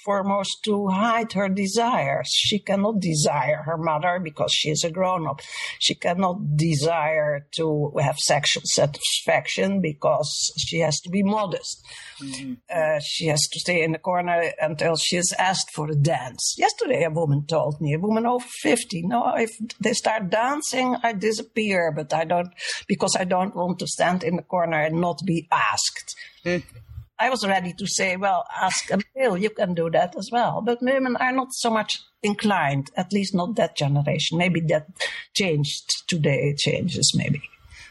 foremost 0.05 0.57
to 0.65 0.87
hide 0.87 1.33
her 1.33 1.49
desires. 1.49 2.29
She 2.31 2.59
cannot 2.59 2.99
desire 2.99 3.63
her 3.65 3.77
mother 3.77 4.19
because 4.23 4.51
she 4.53 4.69
is 4.69 4.83
a 4.83 4.91
grown 4.91 5.27
up. 5.27 5.41
She 5.79 5.95
cannot 5.95 6.55
desire 6.55 7.47
to 7.57 7.93
have 7.99 8.17
sexual 8.17 8.63
satisfaction 8.65 9.81
because 9.81 10.51
she 10.57 10.79
has 10.79 10.99
to 11.01 11.09
be 11.09 11.23
modest. 11.23 11.81
Mm-hmm. 12.21 12.53
Uh, 12.73 12.99
she 13.03 13.27
has 13.27 13.41
to 13.51 13.59
stay 13.59 13.83
in 13.83 13.91
the 13.91 13.99
corner 13.99 14.51
until 14.61 14.95
she 14.95 15.17
is 15.17 15.33
asked 15.37 15.71
for 15.73 15.89
a 15.89 15.95
dance. 15.95 16.55
Yesterday, 16.57 17.03
a 17.03 17.09
woman 17.09 17.45
told 17.45 17.81
me, 17.81 17.93
a 17.93 17.99
woman 17.99 18.25
over 18.25 18.45
50, 18.61 19.03
no, 19.03 19.33
if 19.35 19.51
they 19.79 19.93
start 19.93 20.29
dancing, 20.29 20.95
I 21.03 21.13
disappear, 21.13 21.91
but 21.91 22.13
I 22.13 22.25
don't, 22.25 22.49
because 22.87 23.15
I 23.19 23.23
don't 23.23 23.55
want 23.55 23.79
to 23.79 23.87
stand 23.87 24.23
in 24.23 24.35
the 24.35 24.41
corner 24.43 24.62
and 24.71 25.01
not 25.01 25.21
be 25.25 25.47
asked. 25.51 26.15
Mm-hmm. 26.45 26.77
I 27.19 27.29
was 27.29 27.45
ready 27.45 27.73
to 27.73 27.87
say, 27.87 28.17
well, 28.17 28.45
ask 28.61 28.91
a 28.91 28.99
male, 29.15 29.37
you 29.37 29.49
can 29.49 29.73
do 29.73 29.89
that 29.91 30.15
as 30.17 30.29
well. 30.31 30.61
But 30.61 30.81
women 30.81 31.15
are 31.17 31.31
not 31.31 31.53
so 31.53 31.69
much 31.69 32.01
inclined, 32.21 32.89
at 32.97 33.13
least 33.13 33.35
not 33.35 33.55
that 33.55 33.77
generation. 33.77 34.37
Maybe 34.37 34.59
that 34.61 34.87
changed 35.33 36.07
today, 36.07 36.49
it 36.49 36.57
changes 36.57 37.13
maybe. 37.15 37.41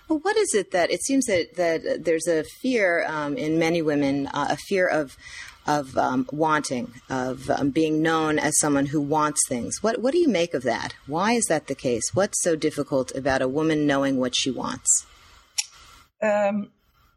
Well, 0.09 0.19
what 0.19 0.37
is 0.37 0.55
it 0.55 0.73
that 0.73 0.91
it 0.91 1.03
seems 1.03 1.27
that, 1.27 1.55
that 1.57 2.05
there's 2.05 2.27
a 2.27 2.45
fear 2.61 3.07
um, 3.07 3.37
in 3.37 3.59
many 3.59 3.81
women, 3.81 4.27
uh, 4.27 4.49
a 4.51 4.57
fear 4.57 4.87
of 4.87 5.17
of 5.65 5.97
um, 5.97 6.27
wanting, 6.33 6.93
of 7.09 7.49
um, 7.49 7.71
being 7.71 8.03
known 8.03 8.37
as 8.39 8.59
someone 8.59 8.87
who 8.87 9.01
wants 9.01 9.41
things. 9.49 9.81
What 9.81 10.01
what 10.01 10.13
do 10.13 10.19
you 10.19 10.29
make 10.29 10.55
of 10.55 10.65
that? 10.65 10.95
Why 11.07 11.35
is 11.35 11.45
that 11.45 11.69
the 11.69 11.75
case? 11.77 12.03
What's 12.13 12.43
so 12.43 12.57
difficult 12.57 13.15
about 13.15 13.43
a 13.43 13.49
woman 13.49 13.87
knowing 13.87 14.17
what 14.17 14.35
she 14.35 14.51
wants? 14.51 15.07
Um, 16.23 16.71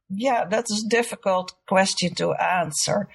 yeah, 0.10 0.46
that's 0.46 0.84
a 0.84 0.88
difficult 0.88 1.54
question 1.68 2.16
to 2.16 2.34
answer. 2.34 3.08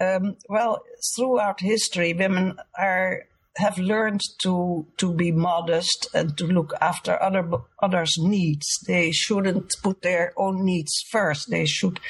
Um, 0.00 0.36
well, 0.48 0.82
throughout 1.16 1.60
history, 1.60 2.12
women 2.14 2.58
are 2.78 3.26
have 3.56 3.78
learned 3.78 4.20
to 4.42 4.86
to 4.96 5.12
be 5.12 5.32
modest 5.32 6.08
and 6.14 6.36
to 6.38 6.46
look 6.46 6.72
after 6.80 7.20
other 7.22 7.44
others' 7.82 8.16
needs. 8.18 8.66
They 8.86 9.10
shouldn't 9.10 9.74
put 9.82 10.02
their 10.02 10.32
own 10.36 10.64
needs 10.64 10.92
first. 11.10 11.50
They 11.50 11.66
should 11.66 12.00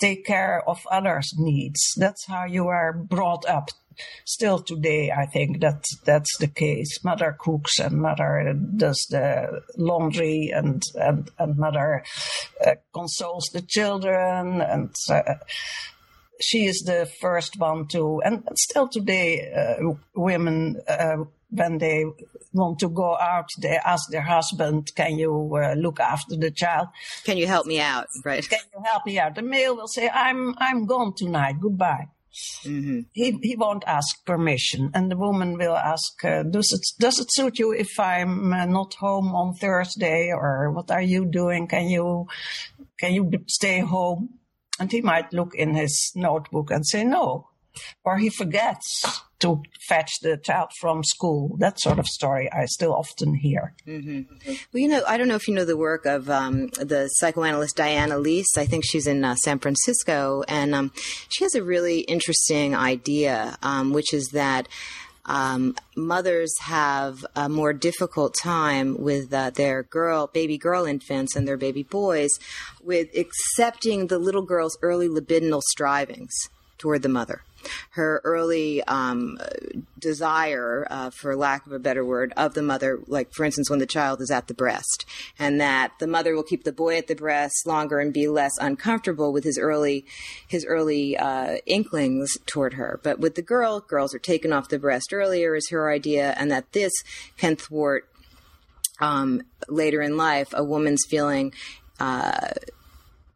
take 0.00 0.26
care 0.26 0.62
of 0.68 0.80
others' 0.90 1.32
needs. 1.38 1.80
That's 1.96 2.26
how 2.26 2.44
you 2.44 2.68
are 2.68 2.92
brought 2.92 3.46
up. 3.46 3.70
Still 4.24 4.60
today, 4.60 5.10
I 5.10 5.26
think 5.26 5.60
that 5.60 5.84
that's 6.04 6.36
the 6.38 6.48
case. 6.48 7.02
Mother 7.04 7.36
cooks 7.38 7.78
and 7.78 8.00
mother 8.00 8.54
does 8.76 9.06
the 9.10 9.62
laundry 9.76 10.50
and 10.54 10.82
and, 10.94 11.30
and 11.38 11.56
mother 11.56 12.04
uh, 12.64 12.74
consoles 12.92 13.48
the 13.52 13.62
children 13.62 14.60
and. 14.60 14.94
Uh, 15.08 15.34
she 16.42 16.64
is 16.64 16.82
the 16.86 17.06
first 17.20 17.58
one 17.58 17.86
to, 17.88 18.22
and 18.24 18.42
still 18.54 18.88
today, 18.88 19.52
uh, 19.52 19.92
women, 20.14 20.80
uh, 20.88 21.16
when 21.50 21.78
they 21.78 22.04
want 22.52 22.78
to 22.78 22.88
go 22.88 23.16
out, 23.18 23.48
they 23.60 23.76
ask 23.84 24.10
their 24.10 24.22
husband, 24.22 24.90
can 24.94 25.18
you 25.18 25.54
uh, 25.56 25.74
look 25.74 26.00
after 26.00 26.36
the 26.36 26.50
child? 26.50 26.88
Can 27.24 27.36
you 27.36 27.46
help 27.46 27.66
me 27.66 27.80
out? 27.80 28.06
Right. 28.24 28.48
Can 28.48 28.60
you 28.74 28.82
help 28.84 29.04
me 29.06 29.18
out? 29.18 29.34
The 29.34 29.42
male 29.42 29.76
will 29.76 29.88
say, 29.88 30.08
I'm, 30.08 30.54
I'm 30.58 30.86
gone 30.86 31.14
tonight. 31.14 31.56
Goodbye. 31.60 32.08
Mm-hmm. 32.64 33.00
He, 33.12 33.38
he 33.42 33.56
won't 33.56 33.84
ask 33.86 34.24
permission. 34.24 34.90
And 34.94 35.10
the 35.10 35.16
woman 35.16 35.58
will 35.58 35.76
ask, 35.76 36.24
uh, 36.24 36.42
does 36.44 36.72
it, 36.72 36.80
does 37.00 37.18
it 37.18 37.32
suit 37.32 37.58
you 37.58 37.72
if 37.72 37.98
I'm 37.98 38.52
uh, 38.52 38.66
not 38.66 38.94
home 38.94 39.34
on 39.34 39.54
Thursday 39.54 40.30
or 40.32 40.70
what 40.70 40.90
are 40.90 41.02
you 41.02 41.26
doing? 41.26 41.66
Can 41.66 41.88
you, 41.88 42.26
can 42.98 43.14
you 43.14 43.30
stay 43.48 43.80
home? 43.80 44.38
And 44.78 44.90
he 44.90 45.02
might 45.02 45.32
look 45.32 45.54
in 45.54 45.74
his 45.74 46.12
notebook 46.14 46.70
and 46.70 46.86
say, 46.86 47.04
no, 47.04 47.49
or 48.04 48.18
he 48.18 48.28
forgets 48.28 49.02
to 49.40 49.62
fetch 49.88 50.20
the 50.22 50.36
child 50.36 50.70
from 50.80 51.02
school. 51.02 51.56
That 51.58 51.80
sort 51.80 51.98
of 51.98 52.06
story 52.06 52.50
I 52.52 52.66
still 52.66 52.94
often 52.94 53.34
hear. 53.34 53.74
Mm-hmm. 53.86 54.32
Well, 54.46 54.80
you 54.80 54.88
know, 54.88 55.02
I 55.06 55.16
don't 55.16 55.28
know 55.28 55.34
if 55.34 55.48
you 55.48 55.54
know 55.54 55.64
the 55.64 55.76
work 55.76 56.06
of 56.06 56.30
um, 56.30 56.68
the 56.68 57.08
psychoanalyst 57.08 57.76
Diane 57.76 58.12
Elise. 58.12 58.56
I 58.56 58.66
think 58.66 58.84
she's 58.86 59.06
in 59.06 59.24
uh, 59.24 59.34
San 59.36 59.58
Francisco, 59.58 60.44
and 60.46 60.74
um, 60.74 60.92
she 61.28 61.44
has 61.44 61.54
a 61.54 61.64
really 61.64 62.00
interesting 62.00 62.74
idea, 62.74 63.58
um, 63.62 63.92
which 63.92 64.14
is 64.14 64.28
that. 64.32 64.68
Um, 65.26 65.76
mothers 65.94 66.52
have 66.60 67.24
a 67.36 67.48
more 67.48 67.72
difficult 67.72 68.34
time 68.42 68.96
with 68.98 69.32
uh, 69.32 69.50
their 69.50 69.84
girl, 69.84 70.26
baby 70.26 70.58
girl 70.58 70.86
infants 70.86 71.36
and 71.36 71.46
their 71.46 71.58
baby 71.58 71.84
boys 71.84 72.30
with 72.82 73.10
accepting 73.14 74.06
the 74.06 74.18
little 74.18 74.42
girl's 74.42 74.76
early 74.82 75.08
libidinal 75.08 75.60
strivings 75.60 76.32
toward 76.78 77.02
the 77.02 77.08
mother 77.08 77.42
her 77.90 78.20
early 78.24 78.82
um, 78.84 79.38
desire, 79.98 80.86
uh, 80.90 81.10
for 81.10 81.36
lack 81.36 81.66
of 81.66 81.72
a 81.72 81.78
better 81.78 82.04
word, 82.04 82.32
of 82.36 82.54
the 82.54 82.62
mother, 82.62 83.00
like 83.06 83.32
for 83.32 83.44
instance, 83.44 83.70
when 83.70 83.78
the 83.78 83.86
child 83.86 84.20
is 84.20 84.30
at 84.30 84.48
the 84.48 84.54
breast, 84.54 85.04
and 85.38 85.60
that 85.60 85.92
the 85.98 86.06
mother 86.06 86.34
will 86.34 86.42
keep 86.42 86.64
the 86.64 86.72
boy 86.72 86.96
at 86.96 87.06
the 87.06 87.14
breast 87.14 87.66
longer 87.66 87.98
and 87.98 88.12
be 88.12 88.28
less 88.28 88.52
uncomfortable 88.60 89.32
with 89.32 89.44
his 89.44 89.58
early 89.58 90.04
his 90.46 90.64
early 90.64 91.16
uh, 91.16 91.58
inklings 91.66 92.36
toward 92.46 92.74
her. 92.74 93.00
But 93.02 93.20
with 93.20 93.34
the 93.34 93.42
girl, 93.42 93.80
girls 93.80 94.14
are 94.14 94.18
taken 94.18 94.52
off 94.52 94.68
the 94.68 94.78
breast 94.78 95.12
earlier, 95.12 95.54
is 95.54 95.70
her 95.70 95.90
idea, 95.90 96.34
and 96.36 96.50
that 96.50 96.72
this 96.72 96.92
can 97.36 97.56
thwart 97.56 98.08
um, 99.00 99.42
later 99.68 100.02
in 100.02 100.16
life 100.16 100.48
a 100.52 100.64
woman's 100.64 101.04
feeling. 101.08 101.52
Uh, 101.98 102.50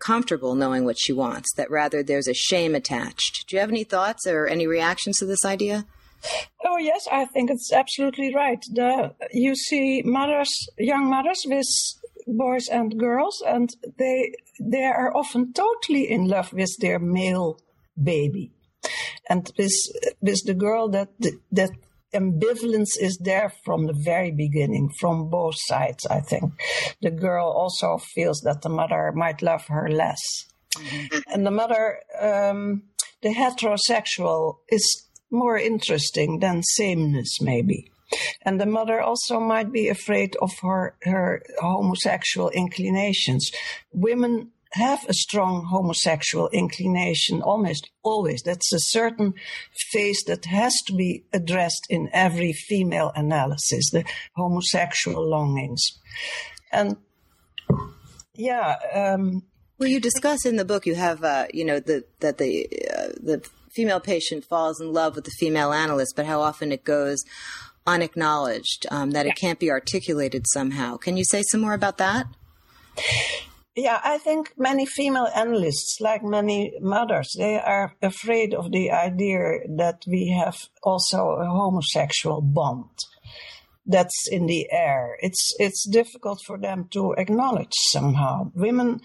comfortable 0.04 0.54
knowing 0.54 0.84
what 0.84 0.98
she 0.98 1.12
wants, 1.12 1.52
that 1.54 1.70
rather 1.70 2.02
there's 2.02 2.28
a 2.28 2.34
shame 2.34 2.74
attached. 2.74 3.46
Do 3.48 3.56
you 3.56 3.60
have 3.60 3.70
any 3.70 3.84
thoughts 3.84 4.26
or 4.26 4.46
any 4.46 4.66
reactions 4.66 5.16
to 5.18 5.26
this 5.26 5.44
idea? 5.44 5.86
Oh 6.64 6.78
yes, 6.78 7.06
I 7.10 7.24
think 7.26 7.50
it's 7.50 7.72
absolutely 7.72 8.34
right. 8.34 8.62
The, 8.72 9.14
you 9.32 9.54
see 9.54 10.02
mothers, 10.04 10.52
young 10.78 11.10
mothers 11.10 11.44
with 11.46 11.66
boys 12.26 12.68
and 12.68 12.98
girls, 12.98 13.42
and 13.46 13.68
they 13.98 14.32
they 14.60 14.84
are 14.84 15.14
often 15.14 15.52
totally 15.52 16.10
in 16.10 16.28
love 16.28 16.52
with 16.52 16.76
their 16.80 16.98
male 16.98 17.58
baby, 18.02 18.52
and 19.28 19.50
with 19.58 19.72
with 20.22 20.40
the 20.46 20.54
girl 20.54 20.88
that 20.88 21.08
that 21.52 21.70
ambivalence 22.14 22.98
is 23.00 23.18
there 23.18 23.53
from 23.64 23.87
the 23.87 23.92
very 23.92 24.31
beginning, 24.31 24.90
from 25.00 25.29
both 25.29 25.57
sides, 25.59 26.07
I 26.07 26.20
think. 26.20 26.53
The 27.03 27.11
girl 27.11 27.46
also 27.46 27.98
feels 27.98 28.40
that 28.44 28.62
the 28.62 28.68
mother 28.68 29.12
might 29.14 29.42
love 29.42 29.66
her 29.66 29.88
less. 29.88 30.20
Mm-hmm. 30.77 31.18
And 31.33 31.46
the 31.46 31.50
mother, 31.50 31.98
um, 32.20 32.85
the 33.22 33.31
heterosexual, 33.31 34.59
is 34.68 35.09
more 35.31 35.59
interesting 35.59 36.40
than 36.40 36.62
sameness, 36.62 37.40
maybe. 37.40 37.90
And 38.42 38.61
the 38.61 38.66
mother 38.66 39.00
also 39.00 39.40
might 39.40 39.72
be 39.72 39.88
afraid 39.88 40.37
of 40.40 40.50
her, 40.62 40.96
her 41.03 41.42
homosexual 41.59 42.50
inclinations. 42.50 43.50
Women 43.92 44.50
have 44.74 45.04
a 45.08 45.14
strong 45.14 45.66
homosexual 45.66 46.48
inclination 46.52 47.42
almost 47.42 47.90
always. 48.02 48.42
That's 48.42 48.72
a 48.72 48.80
certain 48.80 49.34
phase 49.92 50.22
that 50.26 50.44
has 50.46 50.74
to 50.87 50.94
be 50.94 51.24
addressed 51.32 51.87
in 51.88 52.10
every 52.12 52.52
female 52.52 53.12
analysis, 53.14 53.90
the 53.90 54.04
homosexual 54.37 55.28
longings. 55.28 55.82
And 56.72 56.96
yeah. 58.34 58.76
Um, 58.92 59.42
well, 59.78 59.88
you 59.88 60.00
discuss 60.00 60.44
in 60.44 60.56
the 60.56 60.64
book, 60.64 60.87
you 60.87 60.94
have, 60.94 61.22
uh, 61.24 61.46
you 61.52 61.64
know, 61.64 61.80
the, 61.80 62.04
that 62.20 62.38
the, 62.38 62.68
uh, 62.96 63.08
the 63.20 63.48
female 63.72 64.00
patient 64.00 64.44
falls 64.44 64.80
in 64.80 64.92
love 64.92 65.14
with 65.14 65.24
the 65.24 65.30
female 65.32 65.72
analyst, 65.72 66.14
but 66.16 66.26
how 66.26 66.40
often 66.40 66.72
it 66.72 66.84
goes 66.84 67.22
unacknowledged, 67.87 68.87
um, 68.90 69.10
that 69.10 69.26
it 69.26 69.37
can't 69.37 69.58
be 69.58 69.70
articulated 69.70 70.46
somehow. 70.52 70.96
Can 70.96 71.16
you 71.16 71.24
say 71.24 71.42
some 71.50 71.60
more 71.60 71.74
about 71.74 71.98
that? 71.98 72.26
Yeah, 73.76 74.00
I 74.04 74.18
think 74.18 74.52
many 74.56 74.87
female 74.87 75.28
analysts, 75.34 75.98
like 76.00 76.22
many 76.22 76.74
mothers, 76.80 77.34
they 77.37 77.58
are 77.58 77.94
afraid 78.00 78.54
of 78.54 78.70
the 78.70 78.92
idea 78.92 79.66
that 79.76 80.02
we 80.06 80.28
have 80.28 80.56
also 80.82 81.30
a 81.40 81.46
homosexual 81.46 82.40
bond 82.40 82.90
that's 83.84 84.28
in 84.30 84.46
the 84.46 84.70
air. 84.70 85.16
It's 85.20 85.54
it's 85.58 85.88
difficult 85.88 86.40
for 86.46 86.58
them 86.58 86.88
to 86.92 87.12
acknowledge 87.18 87.74
somehow. 87.90 88.52
Women 88.54 89.00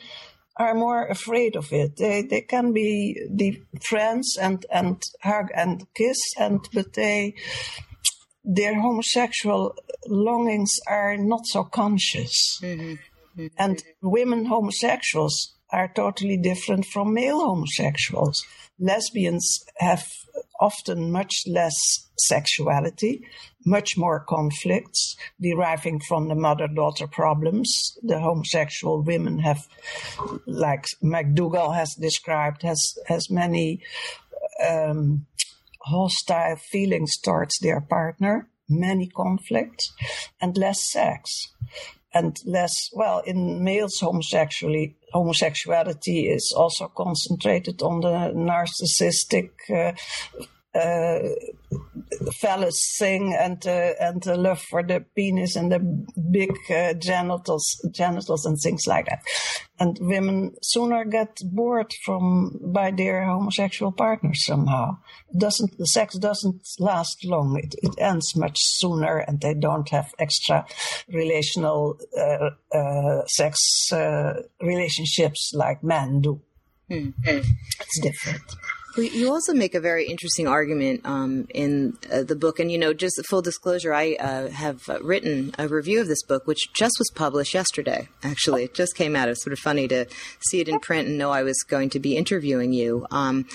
are 0.55 0.75
more 0.75 1.07
afraid 1.07 1.55
of 1.55 1.71
it. 1.71 1.97
They 1.97 2.21
they 2.21 2.41
can 2.41 2.71
be 2.71 3.19
the 3.29 3.61
friends 3.81 4.37
and 4.39 4.65
and 4.71 5.01
hug 5.23 5.47
and 5.55 5.87
kiss 5.95 6.19
and 6.37 6.59
but 6.73 6.93
they 6.93 7.33
their 8.43 8.79
homosexual 8.79 9.75
longings 10.07 10.71
are 10.87 11.17
not 11.17 11.45
so 11.45 11.63
conscious. 11.63 12.59
Mm-hmm. 12.61 12.95
And 13.57 13.81
women 14.01 14.45
homosexuals 14.45 15.53
are 15.71 15.91
totally 15.93 16.37
different 16.37 16.85
from 16.85 17.13
male 17.13 17.39
homosexuals. 17.39 18.43
Lesbians 18.79 19.63
have 19.77 20.03
often 20.59 21.11
much 21.11 21.43
less 21.47 21.75
sexuality, 22.17 23.21
much 23.65 23.97
more 23.97 24.19
conflicts 24.27 25.15
deriving 25.39 25.99
from 26.07 26.27
the 26.27 26.35
mother 26.35 26.67
daughter 26.67 27.07
problems. 27.07 27.97
The 28.03 28.19
homosexual 28.19 29.01
women 29.01 29.39
have, 29.39 29.67
like 30.45 30.85
McDougall 31.03 31.75
has 31.75 31.93
described, 31.99 32.63
has, 32.63 32.97
has 33.07 33.29
many 33.29 33.81
um, 34.67 35.25
hostile 35.81 36.57
feelings 36.71 37.17
towards 37.23 37.57
their 37.59 37.81
partner, 37.81 38.49
many 38.67 39.07
conflicts, 39.07 39.93
and 40.41 40.57
less 40.57 40.79
sex 40.91 41.49
and 42.13 42.37
less 42.45 42.73
well 42.93 43.19
in 43.25 43.63
males 43.63 43.99
homosexuality 43.99 44.95
homosexuality 45.13 46.27
is 46.27 46.53
also 46.55 46.87
concentrated 46.95 47.81
on 47.81 48.01
the 48.01 48.31
narcissistic 48.35 49.49
uh, 49.69 49.93
uh, 50.75 51.19
phallus 52.41 52.95
thing 52.97 53.35
and 53.39 53.65
uh, 53.65 53.93
and 53.99 54.21
the 54.23 54.35
love 54.35 54.61
for 54.61 54.83
the 54.83 55.03
penis 55.15 55.55
and 55.55 55.71
the 55.71 55.79
big 56.31 56.51
uh, 56.69 56.93
genitals 56.93 57.65
genitals 57.91 58.45
and 58.45 58.57
things 58.61 58.85
like 58.85 59.05
that. 59.05 59.23
And 59.79 59.97
women 60.01 60.55
sooner 60.61 61.05
get 61.05 61.39
bored 61.43 61.91
from 62.05 62.59
by 62.61 62.91
their 62.91 63.25
homosexual 63.25 63.91
partners 63.91 64.45
somehow. 64.45 64.97
Doesn't 65.35 65.77
the 65.77 65.85
sex 65.85 66.17
doesn't 66.17 66.61
last 66.79 67.25
long. 67.25 67.59
It, 67.63 67.75
it 67.81 67.95
ends 67.97 68.35
much 68.35 68.57
sooner 68.57 69.19
and 69.19 69.41
they 69.41 69.53
don't 69.53 69.89
have 69.89 70.13
extra 70.19 70.65
relational 71.07 71.97
uh, 72.17 72.77
uh, 72.77 73.25
sex 73.25 73.57
uh, 73.91 74.33
relationships 74.61 75.51
like 75.55 75.83
men 75.83 76.21
do. 76.21 76.41
Mm-hmm. 76.91 77.37
it's 77.37 77.99
different 78.01 78.41
you 78.97 79.31
also 79.31 79.53
make 79.53 79.75
a 79.75 79.79
very 79.79 80.05
interesting 80.07 80.47
argument 80.47 81.01
um, 81.05 81.47
in 81.53 81.97
uh, 82.11 82.23
the 82.23 82.35
book, 82.35 82.59
and 82.59 82.71
you 82.71 82.77
know, 82.77 82.93
just 82.93 83.21
full 83.27 83.41
disclosure, 83.41 83.93
I 83.93 84.13
uh, 84.13 84.49
have 84.49 84.87
written 85.01 85.53
a 85.57 85.67
review 85.67 86.01
of 86.01 86.07
this 86.07 86.23
book, 86.23 86.47
which 86.47 86.73
just 86.73 86.95
was 86.99 87.09
published 87.13 87.53
yesterday. 87.53 88.09
Actually, 88.23 88.63
it 88.65 88.73
just 88.73 88.95
came 88.95 89.15
out. 89.15 89.29
It's 89.29 89.43
sort 89.43 89.53
of 89.53 89.59
funny 89.59 89.87
to 89.89 90.05
see 90.49 90.59
it 90.59 90.67
in 90.67 90.79
print 90.79 91.07
and 91.07 91.17
know 91.17 91.31
I 91.31 91.43
was 91.43 91.61
going 91.63 91.89
to 91.91 91.99
be 91.99 92.17
interviewing 92.17 92.73
you. 92.73 93.05
Um, 93.11 93.45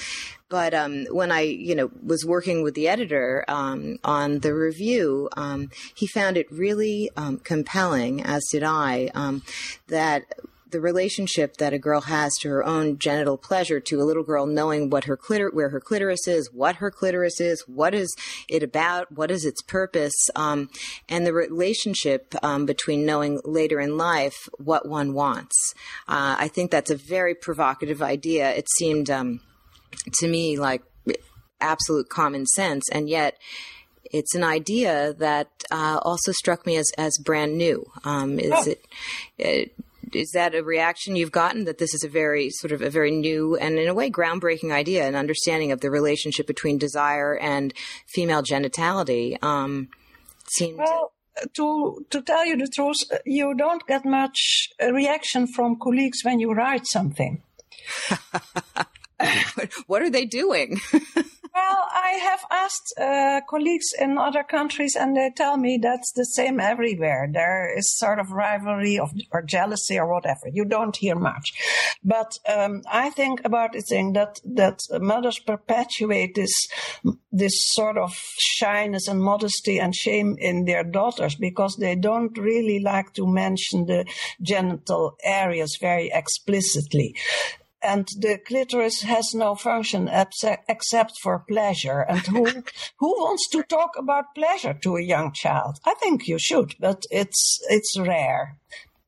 but 0.49 0.73
um, 0.73 1.07
when 1.07 1.33
I, 1.33 1.40
you 1.40 1.75
know, 1.75 1.90
was 2.03 2.25
working 2.25 2.62
with 2.62 2.75
the 2.75 2.87
editor 2.87 3.44
um, 3.49 3.99
on 4.05 4.40
the 4.40 4.55
review, 4.55 5.29
um, 5.37 5.70
he 5.94 6.07
found 6.07 6.37
it 6.37 6.47
really 6.53 7.11
um, 7.16 7.38
compelling, 7.38 8.23
as 8.23 8.44
did 8.53 8.62
I, 8.62 9.11
um, 9.14 9.42
that 9.88 10.25
the 10.74 10.80
relationship 10.80 11.58
that 11.58 11.72
a 11.72 11.78
girl 11.78 12.00
has 12.00 12.34
to 12.34 12.48
her 12.48 12.64
own 12.64 12.98
genital 12.98 13.38
pleasure 13.38 13.78
to 13.78 14.00
a 14.00 14.02
little 14.02 14.24
girl 14.24 14.44
knowing 14.44 14.90
what 14.90 15.04
her 15.04 15.16
clitor 15.16 15.48
where 15.54 15.68
her 15.68 15.78
clitoris 15.78 16.26
is 16.26 16.52
what 16.52 16.76
her 16.76 16.90
clitoris 16.90 17.40
is 17.40 17.62
what 17.68 17.94
is 17.94 18.12
it 18.48 18.60
about 18.60 19.12
what 19.12 19.30
is 19.30 19.44
its 19.44 19.62
purpose 19.62 20.28
um, 20.34 20.68
and 21.08 21.24
the 21.24 21.32
relationship 21.32 22.34
um, 22.42 22.66
between 22.66 23.06
knowing 23.06 23.40
later 23.44 23.78
in 23.78 23.96
life 23.96 24.48
what 24.58 24.88
one 24.88 25.14
wants 25.14 25.54
uh, 26.08 26.34
i 26.40 26.48
think 26.48 26.72
that's 26.72 26.90
a 26.90 26.96
very 26.96 27.37
provocative 27.37 28.02
idea 28.02 28.50
it 28.50 28.66
seemed 28.76 29.08
um, 29.08 29.38
to 30.12 30.26
me 30.26 30.58
like 30.58 30.82
absolute 31.60 32.08
common 32.08 32.44
sense 32.46 32.82
and 32.90 33.08
yet 33.08 33.38
it's 34.10 34.34
an 34.34 34.42
idea 34.44 35.14
that 35.14 35.48
uh, 35.70 35.98
also 36.02 36.32
struck 36.32 36.66
me 36.66 36.76
as, 36.76 36.92
as 36.96 37.18
brand 37.18 37.58
new. 37.58 37.84
Um, 38.04 38.38
is 38.38 38.52
oh. 38.52 38.70
it, 38.70 38.87
it, 39.38 39.74
is 40.16 40.31
that 40.33 40.55
a 40.55 40.62
reaction 40.62 41.16
you've 41.16 41.33
gotten 41.33 41.64
that 41.64 41.79
this 41.79 41.94
is 41.94 42.05
a 42.05 42.09
very 42.09 42.50
sort 42.50 42.72
of 42.72 42.83
a 42.83 42.90
very 42.90 43.11
new 43.11 43.57
and 43.57 43.79
in 43.79 43.88
a 43.88 43.94
way 43.94 44.11
groundbreaking 44.11 44.72
idea 44.72 45.05
and 45.05 45.16
understanding 45.16 45.72
of 45.72 45.81
the 45.81 45.90
relationship 45.90 46.46
between 46.46 46.79
desire 46.79 47.37
and 47.37 47.72
female 48.07 48.42
genitality? 48.42 49.42
Um, 49.42 49.88
seemed 50.48 50.79
well, 50.79 51.12
to 51.55 52.05
to 52.11 52.22
tell 52.22 52.46
you 52.46 52.57
the 52.57 52.68
truth, 52.68 52.96
you 53.24 53.55
don't 53.55 53.87
get 53.87 54.05
much 54.05 54.68
reaction 54.81 55.46
from 55.46 55.79
colleagues 55.79 56.24
when 56.24 56.40
you 56.40 56.53
write 56.53 56.87
something. 56.87 57.42
what 59.87 60.03
are 60.03 60.11
they 60.11 60.24
doing? 60.24 60.81
Well, 61.55 61.88
I 61.88 62.19
have 62.21 62.45
asked 62.51 62.93
uh, 63.01 63.40
colleagues 63.49 63.93
in 64.01 64.19
other 64.19 64.43
countries, 64.43 64.97
and 64.99 65.17
they 65.17 65.31
tell 65.37 65.57
me 65.57 65.79
that's 65.81 66.12
the 66.12 66.25
same 66.25 66.59
everywhere. 66.59 67.29
There 67.33 67.73
is 67.79 67.97
sort 67.97 68.19
of 68.19 68.33
rivalry 68.33 68.99
of, 68.99 69.12
or 69.31 69.40
jealousy 69.40 69.97
or 69.97 70.12
whatever. 70.12 70.49
You 70.53 70.64
don't 70.64 70.97
hear 70.97 71.14
much, 71.14 71.53
but 72.03 72.33
um, 72.53 72.83
I 72.90 73.11
think 73.11 73.40
about 73.45 73.73
the 73.73 73.83
thing 73.83 74.14
that 74.14 74.40
that 74.45 74.81
mothers 75.01 75.38
perpetuate 75.38 76.35
this 76.35 76.53
this 77.31 77.55
sort 77.73 77.99
of 77.99 78.12
shyness 78.38 79.07
and 79.07 79.21
modesty 79.21 79.79
and 79.79 79.95
shame 79.95 80.37
in 80.40 80.64
their 80.64 80.83
daughters 80.83 81.37
because 81.37 81.77
they 81.77 81.95
don't 81.95 82.37
really 82.37 82.81
like 82.81 83.12
to 83.12 83.29
mention 83.29 83.87
the 83.87 84.05
genital 84.43 85.17
areas 85.23 85.79
very 85.81 86.11
explicitly 86.12 87.14
and 87.85 88.09
the 88.18 88.38
clitoris 88.47 89.03
has 89.03 89.35
no 89.35 89.55
function 89.55 90.09
except 90.68 91.12
for 91.23 91.44
pleasure. 91.49 92.01
And 92.01 92.20
who 92.20 92.44
who 92.99 93.09
wants 93.09 93.49
to 93.51 93.62
talk 93.62 93.90
about 93.99 94.35
pleasure 94.35 94.75
to 94.83 94.97
a 94.97 95.03
young 95.03 95.33
child? 95.33 95.79
I 95.85 95.94
think 95.94 96.27
you 96.27 96.38
should, 96.38 96.75
but 96.81 97.05
it's 97.11 97.61
it's 97.68 97.99
rare. 97.99 98.57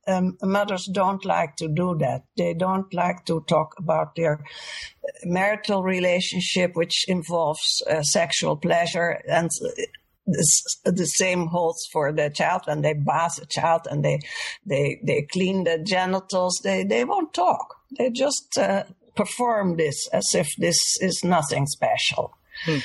Um, 0.07 0.37
mothers 0.41 0.85
don't 0.93 1.25
like 1.25 1.57
to 1.57 1.67
do 1.67 1.97
that. 1.99 2.21
They 2.37 2.53
don't 2.53 2.93
like 2.93 3.25
to 3.25 3.43
talk 3.49 3.73
about 3.77 4.15
their 4.15 4.41
marital 5.25 5.83
relationship, 5.83 6.75
which 6.75 7.05
involves 7.09 7.81
uh, 7.89 8.03
sexual 8.03 8.55
pleasure 8.55 9.21
and. 9.27 9.49
the 10.83 11.05
same 11.05 11.47
holds 11.47 11.87
for 11.93 12.11
the 12.11 12.29
child 12.29 12.63
when 12.65 12.81
they 12.81 12.93
bath 12.93 13.41
a 13.41 13.45
child 13.45 13.87
and 13.89 14.03
they 14.03 14.19
they 14.65 14.99
they 15.01 15.21
clean 15.31 15.63
the 15.63 15.77
genitals 15.81 16.59
they 16.65 16.83
they 16.83 17.05
won't 17.05 17.33
talk 17.33 17.76
they 17.97 18.09
just 18.09 18.57
uh, 18.57 18.83
perform 19.15 19.77
this 19.77 20.07
as 20.13 20.33
if 20.33 20.47
this 20.57 20.77
is 21.01 21.21
nothing 21.23 21.65
special. 21.67 22.37
Hmm. 22.65 22.77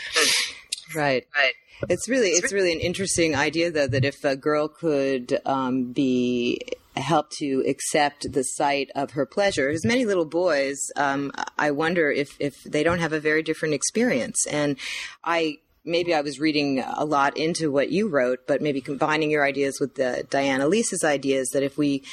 Right. 0.95 1.27
Right. 1.35 1.53
It's 1.89 2.09
really 2.09 2.29
it's 2.29 2.53
really 2.53 2.73
an 2.73 2.81
interesting 2.81 3.35
idea 3.35 3.71
though 3.71 3.89
that 3.89 4.05
if 4.05 4.25
a 4.25 4.37
girl 4.37 4.69
could 4.69 5.41
um, 5.45 5.93
be 5.93 6.61
helped 6.97 7.33
to 7.39 7.65
accept 7.67 8.31
the 8.33 8.43
sight 8.43 8.91
of 8.95 9.13
her 9.13 9.27
pleasure. 9.27 9.69
As 9.71 9.85
many 9.85 10.05
little 10.05 10.27
boys, 10.27 10.79
um, 10.97 11.33
I 11.59 11.71
wonder 11.71 12.11
if 12.11 12.37
if 12.39 12.63
they 12.65 12.83
don't 12.83 13.01
have 13.01 13.13
a 13.13 13.21
very 13.21 13.43
different 13.43 13.75
experience. 13.75 14.47
And 14.47 14.79
I 15.25 15.59
maybe 15.85 16.15
I 16.15 16.21
was 16.21 16.39
reading 16.39 16.81
a 16.81 17.05
lot 17.05 17.37
into 17.37 17.71
what 17.71 17.91
you 17.91 18.09
wrote, 18.09 18.47
but 18.47 18.63
maybe 18.63 18.81
combining 18.81 19.31
your 19.31 19.45
ideas 19.45 19.81
with 19.81 19.97
the 19.97 20.25
Diane 20.31 20.61
Elise's 20.61 21.03
ideas 21.03 21.49
that 21.51 21.63
if 21.63 21.77
we 21.77 22.05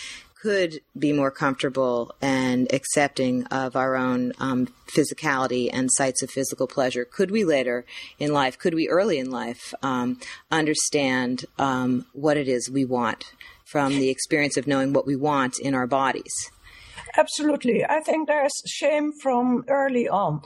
could 0.41 0.81
be 0.97 1.11
more 1.11 1.31
comfortable 1.31 2.15
and 2.21 2.71
accepting 2.73 3.45
of 3.47 3.75
our 3.75 3.95
own 3.95 4.33
um, 4.39 4.67
physicality 4.87 5.69
and 5.71 5.89
sites 5.91 6.23
of 6.23 6.29
physical 6.29 6.67
pleasure? 6.67 7.05
Could 7.05 7.31
we 7.31 7.43
later 7.43 7.85
in 8.17 8.31
life, 8.31 8.57
could 8.57 8.73
we 8.73 8.87
early 8.87 9.19
in 9.19 9.31
life 9.31 9.73
um, 9.83 10.19
understand 10.51 11.45
um, 11.57 12.05
what 12.13 12.37
it 12.37 12.47
is 12.47 12.69
we 12.69 12.85
want 12.85 13.33
from 13.65 13.91
the 13.91 14.09
experience 14.09 14.57
of 14.57 14.67
knowing 14.67 14.93
what 14.93 15.05
we 15.05 15.15
want 15.15 15.59
in 15.59 15.75
our 15.75 15.87
bodies? 15.87 16.33
Absolutely. 17.17 17.83
I 17.85 18.01
think 18.01 18.27
there's 18.27 18.61
shame 18.65 19.11
from 19.11 19.65
early 19.67 20.07
on. 20.07 20.41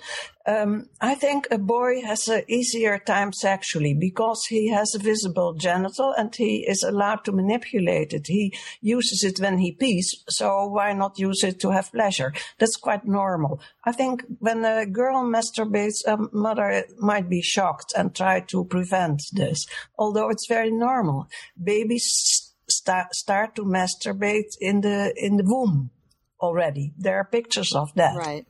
Um, 0.45 0.89
I 0.99 1.15
think 1.15 1.47
a 1.51 1.57
boy 1.57 2.01
has 2.01 2.27
an 2.27 2.43
easier 2.49 2.99
time 2.99 3.31
sexually 3.31 3.93
because 3.93 4.43
he 4.49 4.69
has 4.71 4.93
a 4.93 4.99
visible 4.99 5.53
genital 5.53 6.13
and 6.17 6.35
he 6.35 6.65
is 6.67 6.83
allowed 6.83 7.23
to 7.25 7.31
manipulate 7.31 8.13
it. 8.13 8.27
He 8.27 8.53
uses 8.81 9.23
it 9.23 9.39
when 9.39 9.59
he 9.59 9.71
pees, 9.71 10.13
so 10.27 10.67
why 10.67 10.91
not 10.93 11.17
use 11.17 11.43
it 11.43 11.61
to 11.61 11.71
have 11.71 11.93
pleasure? 11.93 12.33
That's 12.59 12.75
quite 12.75 13.05
normal. 13.05 13.61
I 13.85 13.93
think 13.93 14.23
when 14.39 14.65
a 14.65 14.85
girl 14.85 15.23
masturbates, 15.23 16.05
a 16.05 16.17
mother 16.33 16.85
might 16.99 17.29
be 17.29 17.41
shocked 17.41 17.93
and 17.95 18.13
try 18.13 18.41
to 18.41 18.65
prevent 18.65 19.21
this, 19.31 19.65
although 19.97 20.29
it's 20.29 20.47
very 20.47 20.71
normal. 20.71 21.27
Babies 21.61 22.51
start, 22.67 23.15
start 23.15 23.55
to 23.55 23.63
masturbate 23.63 24.57
in 24.59 24.81
the, 24.81 25.13
in 25.15 25.37
the 25.37 25.45
womb 25.45 25.91
already. 26.41 26.91
There 26.97 27.15
are 27.15 27.23
pictures 27.23 27.73
of 27.73 27.93
that. 27.95 28.17
Right. 28.17 28.45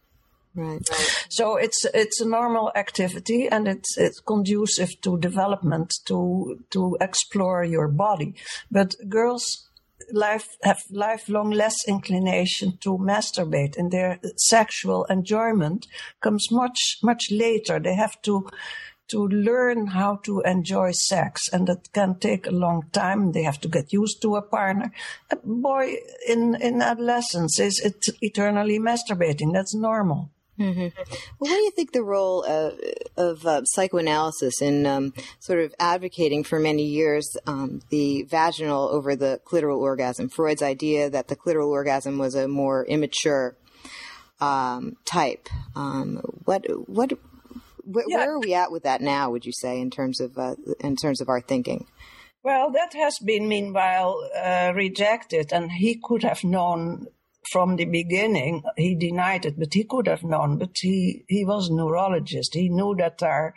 Right. 0.55 0.87
So 1.29 1.57
it's 1.57 1.83
it's 1.95 2.21
a 2.21 2.27
normal 2.27 2.71
activity 2.75 3.47
and 3.47 3.67
it's 3.67 3.97
it's 3.97 4.19
conducive 4.19 5.01
to 5.01 5.17
development 5.17 5.95
to 6.05 6.59
to 6.69 6.95
explore 7.01 7.63
your 7.63 7.87
body. 7.87 8.35
But 8.69 8.95
girls 9.09 9.67
life 10.11 10.47
have 10.61 10.81
lifelong 10.91 11.49
less 11.49 11.75
inclination 11.87 12.77
to 12.81 12.97
masturbate 12.99 13.77
and 13.77 13.91
their 13.91 14.19
sexual 14.37 15.05
enjoyment 15.05 15.87
comes 16.21 16.51
much 16.51 16.99
much 17.01 17.31
later. 17.31 17.79
They 17.79 17.95
have 17.95 18.21
to 18.23 18.47
to 19.09 19.27
learn 19.27 19.87
how 19.87 20.15
to 20.23 20.41
enjoy 20.41 20.91
sex, 20.91 21.49
and 21.51 21.67
that 21.67 21.91
can 21.93 22.15
take 22.19 22.47
a 22.47 22.51
long 22.51 22.83
time. 22.93 23.31
They 23.31 23.43
have 23.43 23.59
to 23.61 23.67
get 23.67 23.91
used 23.91 24.21
to 24.21 24.35
a 24.35 24.41
partner. 24.41 24.91
A 25.29 25.35
boy 25.35 25.97
in 26.27 26.55
in 26.55 26.81
adolescence 26.81 27.59
is 27.59 27.81
eternally 28.21 28.79
masturbating. 28.79 29.53
That's 29.53 29.75
normal. 29.75 30.29
Mm-hmm. 30.63 31.01
Well, 31.39 31.49
what 31.51 31.57
do 31.57 31.61
you 31.61 31.71
think 31.71 31.91
the 31.91 32.03
role 32.03 32.43
of, 32.43 32.79
of 33.17 33.45
uh, 33.45 33.65
psychoanalysis 33.65 34.61
in 34.61 34.85
um, 34.85 35.13
sort 35.39 35.59
of 35.59 35.73
advocating 35.79 36.43
for 36.43 36.59
many 36.59 36.83
years 36.83 37.25
um, 37.45 37.81
the 37.89 38.23
vaginal 38.23 38.87
over 38.89 39.15
the 39.15 39.41
clitoral 39.45 39.79
orgasm? 39.79 40.29
Freud's 40.29 40.61
idea 40.61 41.09
that 41.09 41.27
the 41.27 41.35
clitoral 41.35 41.69
orgasm 41.69 42.17
was 42.17 42.35
a 42.35 42.47
more 42.47 42.85
immature 42.85 43.57
um, 44.39 44.95
type. 45.05 45.49
Um, 45.75 46.21
what 46.45 46.65
what 46.87 47.13
where, 47.85 48.05
yeah. 48.07 48.17
where, 48.17 48.35
are 48.35 48.39
we 48.39 48.53
at 48.53 48.71
with 48.71 48.83
that 48.83 49.01
now? 49.01 49.29
Would 49.31 49.45
you 49.45 49.51
say 49.53 49.79
in 49.79 49.89
terms 49.89 50.21
of 50.21 50.37
uh, 50.37 50.55
in 50.79 50.95
terms 50.95 51.21
of 51.21 51.29
our 51.29 51.41
thinking? 51.41 51.87
Well, 52.43 52.71
that 52.71 52.93
has 52.93 53.19
been 53.23 53.47
meanwhile 53.47 54.29
uh, 54.35 54.73
rejected, 54.75 55.53
and 55.53 55.71
he 55.71 55.99
could 56.01 56.23
have 56.23 56.43
known 56.43 57.07
from 57.51 57.75
the 57.75 57.85
beginning. 57.85 58.63
He 58.77 58.95
denied 58.95 59.45
it, 59.45 59.59
but 59.59 59.73
he 59.73 59.83
could 59.83 60.07
have 60.07 60.23
known. 60.23 60.57
But 60.57 60.71
he 60.75 61.23
he 61.27 61.45
was 61.45 61.69
a 61.69 61.73
neurologist. 61.73 62.53
He 62.53 62.69
knew 62.69 62.95
that 62.97 63.17
there 63.19 63.31
are 63.31 63.53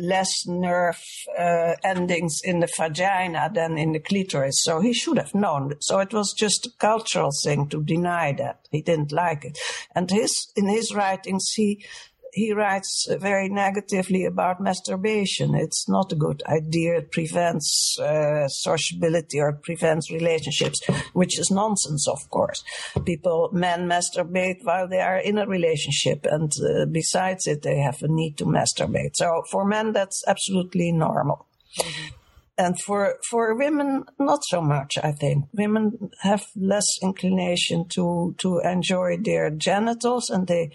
less 0.00 0.46
nerve 0.46 1.02
uh, 1.38 1.74
endings 1.82 2.40
in 2.44 2.60
the 2.60 2.68
vagina 2.76 3.50
than 3.52 3.78
in 3.78 3.92
the 3.92 4.00
clitoris, 4.00 4.62
so 4.62 4.80
he 4.80 4.92
should 4.92 5.18
have 5.18 5.34
known. 5.34 5.74
So 5.80 5.98
it 5.98 6.12
was 6.12 6.32
just 6.32 6.66
a 6.66 6.70
cultural 6.78 7.30
thing 7.42 7.68
to 7.68 7.82
deny 7.82 8.32
that. 8.38 8.60
He 8.70 8.82
didn't 8.82 9.12
like 9.12 9.44
it, 9.44 9.58
and 9.94 10.10
his 10.10 10.52
in 10.56 10.68
his 10.68 10.94
writings 10.94 11.50
he 11.54 11.84
he 12.32 12.52
writes 12.52 13.06
very 13.18 13.48
negatively 13.48 14.24
about 14.24 14.60
masturbation. 14.60 15.54
It's 15.54 15.88
not 15.88 16.12
a 16.12 16.16
good 16.16 16.42
idea. 16.46 16.98
It 16.98 17.12
prevents 17.12 17.98
uh, 17.98 18.48
sociability 18.48 19.40
or 19.40 19.52
prevents 19.52 20.10
relationships, 20.10 20.80
which 21.12 21.38
is 21.38 21.50
nonsense, 21.50 22.06
of 22.08 22.28
course. 22.30 22.62
People, 23.04 23.50
men 23.52 23.88
masturbate 23.88 24.58
while 24.62 24.88
they 24.88 25.00
are 25.00 25.18
in 25.18 25.38
a 25.38 25.46
relationship, 25.46 26.26
and 26.30 26.52
uh, 26.62 26.86
besides 26.86 27.46
it, 27.46 27.62
they 27.62 27.78
have 27.78 28.02
a 28.02 28.08
need 28.08 28.36
to 28.38 28.44
masturbate. 28.44 29.14
So 29.14 29.42
for 29.50 29.64
men, 29.64 29.92
that's 29.92 30.22
absolutely 30.26 30.92
normal. 30.92 31.46
Mm-hmm. 31.78 32.14
And 32.60 32.78
for, 32.78 33.14
for 33.30 33.56
women, 33.56 34.04
not 34.18 34.40
so 34.44 34.60
much, 34.60 34.98
I 35.02 35.12
think. 35.12 35.46
Women 35.54 36.10
have 36.20 36.44
less 36.54 36.84
inclination 37.02 37.88
to, 37.94 38.34
to 38.36 38.58
enjoy 38.58 39.16
their 39.16 39.48
genitals 39.48 40.28
and 40.28 40.46
they, 40.46 40.70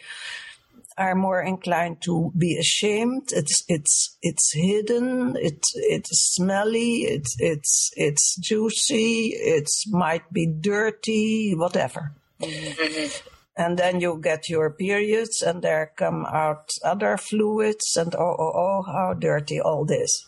are 0.97 1.15
more 1.15 1.41
inclined 1.41 2.01
to 2.01 2.31
be 2.37 2.57
ashamed. 2.57 3.29
It's 3.33 3.63
it's 3.67 4.17
it's 4.21 4.53
hidden. 4.53 5.35
It's 5.39 5.71
it's 5.75 6.09
smelly. 6.35 7.03
It's 7.03 7.35
it's 7.39 7.91
it's 7.95 8.35
juicy. 8.37 9.33
It 9.35 9.69
might 9.89 10.31
be 10.31 10.45
dirty. 10.47 11.53
Whatever. 11.55 12.13
Mm-hmm. 12.41 13.29
And 13.57 13.77
then 13.77 14.01
you 14.01 14.19
get 14.21 14.49
your 14.49 14.69
periods, 14.71 15.41
and 15.41 15.61
there 15.61 15.93
come 15.95 16.25
out 16.25 16.69
other 16.83 17.15
fluids, 17.17 17.95
and 17.95 18.13
oh 18.15 18.35
oh 18.37 18.51
oh, 18.55 18.83
how 18.85 19.13
dirty 19.13 19.61
all 19.61 19.85
this. 19.85 20.25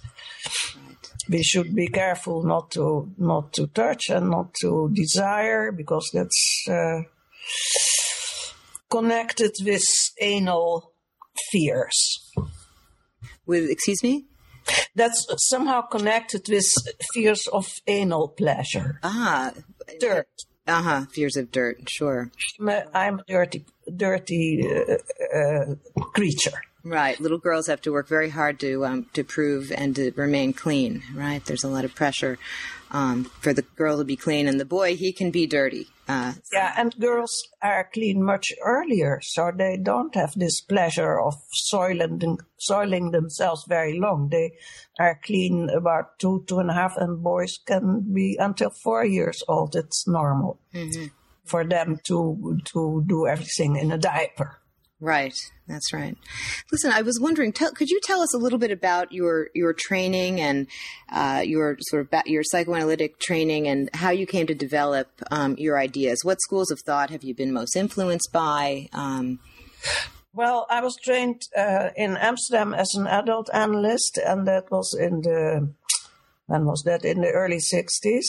We 1.30 1.44
should 1.44 1.76
be 1.76 1.88
careful 1.88 2.44
not 2.44 2.72
to 2.72 3.12
not 3.18 3.52
to 3.54 3.68
touch 3.68 4.10
and 4.10 4.30
not 4.30 4.54
to 4.62 4.90
desire 4.94 5.72
because 5.72 6.10
that's. 6.14 6.66
Uh, 6.70 7.02
connected 8.90 9.52
with 9.64 9.86
anal 10.22 10.94
fears. 11.52 12.32
With, 13.46 13.70
excuse 13.70 14.04
me? 14.04 14.26
That's 14.96 15.26
somehow 15.50 15.82
connected 15.82 16.48
with 16.50 16.66
fears 17.14 17.48
of 17.48 17.68
anal 17.88 18.28
pleasure. 18.30 19.00
Ah. 19.04 19.54
Dirt. 20.00 20.28
Uh 20.68 20.82
huh. 20.82 21.06
Fears 21.14 21.38
of 21.38 21.52
dirt. 21.52 21.90
Sure. 21.90 22.30
I'm 22.60 22.70
a, 22.70 22.86
I'm 22.94 23.20
a 23.20 23.24
dirty, 23.28 23.66
dirty 23.96 24.68
uh, 24.70 25.38
uh, 25.38 25.76
creature. 26.14 26.62
Right. 26.84 27.20
Little 27.20 27.38
girls 27.38 27.68
have 27.68 27.82
to 27.82 27.92
work 27.92 28.08
very 28.10 28.30
hard 28.30 28.60
to 28.60 28.86
um, 28.86 29.08
to 29.14 29.24
prove 29.24 29.72
and 29.72 29.96
to 29.96 30.12
remain 30.16 30.52
clean. 30.54 31.04
Right. 31.14 31.44
There's 31.46 31.64
a 31.64 31.70
lot 31.70 31.86
of 31.86 31.96
pressure 31.96 32.38
um, 32.92 33.26
for 33.26 33.54
the 33.54 33.62
girl 33.62 33.98
to 33.98 34.04
be 34.04 34.16
clean, 34.18 34.48
and 34.48 34.60
the 34.60 34.66
boy 34.66 34.96
he 34.96 35.14
can 35.14 35.32
be 35.32 35.48
dirty. 35.48 35.88
Uh, 36.08 36.34
yeah, 36.54 36.74
and 36.78 36.96
girls 37.00 37.50
are 37.62 37.90
clean 37.94 38.24
much 38.24 38.54
earlier, 38.64 39.20
so 39.22 39.52
they 39.56 39.76
don't 39.76 40.16
have 40.16 40.34
this 40.36 40.62
pleasure 40.62 41.20
of 41.20 41.36
soiling 41.52 42.40
soiling 42.58 43.12
themselves 43.12 43.66
very 43.68 44.00
long. 44.00 44.30
They 44.30 44.54
are 45.00 45.20
clean 45.22 45.70
about 45.70 46.18
two, 46.18 46.46
two 46.48 46.60
and 46.60 46.70
a 46.70 46.74
half, 46.74 46.96
and 46.96 47.22
boys 47.22 47.60
can 47.66 48.14
be 48.14 48.38
until 48.40 48.70
four 48.70 49.04
years 49.04 49.44
old. 49.50 49.76
It's 49.76 50.08
normal 50.08 50.60
mm-hmm. 50.74 51.08
for 51.44 51.66
them 51.66 52.00
to 52.06 52.58
to 52.72 53.04
do 53.06 53.28
everything 53.28 53.76
in 53.76 53.92
a 53.92 53.98
diaper. 53.98 54.62
Right, 55.00 55.36
that's 55.68 55.94
right. 55.94 56.18
Listen, 56.72 56.92
I 56.92 57.04
was 57.04 57.20
wondering, 57.22 57.54
tell, 57.54 57.72
could 57.72 57.90
you 57.90 58.00
tell 58.02 58.22
us 58.22 58.34
a 58.34 58.40
little 58.40 58.58
bit 58.58 58.72
about 58.72 59.12
your 59.12 59.50
your 59.54 59.72
training 59.72 60.42
and 60.42 60.66
uh, 61.12 61.44
your 61.46 61.78
sort 61.82 62.02
of 62.02 62.10
ba- 62.10 62.24
your 62.26 62.42
psychoanalytic 62.44 63.20
training 63.20 63.68
and 63.68 63.92
how 63.94 64.10
you 64.10 64.26
came 64.26 64.48
to 64.48 64.56
develop 64.56 65.10
um, 65.30 65.56
your 65.60 65.78
ideas? 65.78 66.22
What 66.24 66.42
schools 66.42 66.72
of 66.72 66.80
thought 66.84 67.12
have 67.12 67.24
you 67.24 67.36
been 67.36 67.54
most 67.54 67.76
influenced 67.76 68.32
by? 68.34 68.90
Um, 68.92 69.40
well, 70.34 70.66
I 70.70 70.82
was 70.82 70.96
trained 71.04 71.44
uh, 71.56 71.90
in 71.96 72.18
Amsterdam 72.18 72.74
as 72.74 72.96
an 72.96 73.06
adult 73.06 73.52
analyst, 73.54 74.18
and 74.18 74.48
that 74.48 74.72
was 74.72 74.96
in 75.00 75.22
the 75.22 75.74
when 76.48 76.66
was 76.66 76.84
that? 76.84 77.06
In 77.06 77.22
the 77.22 77.32
early 77.32 77.58
60s 77.58 78.26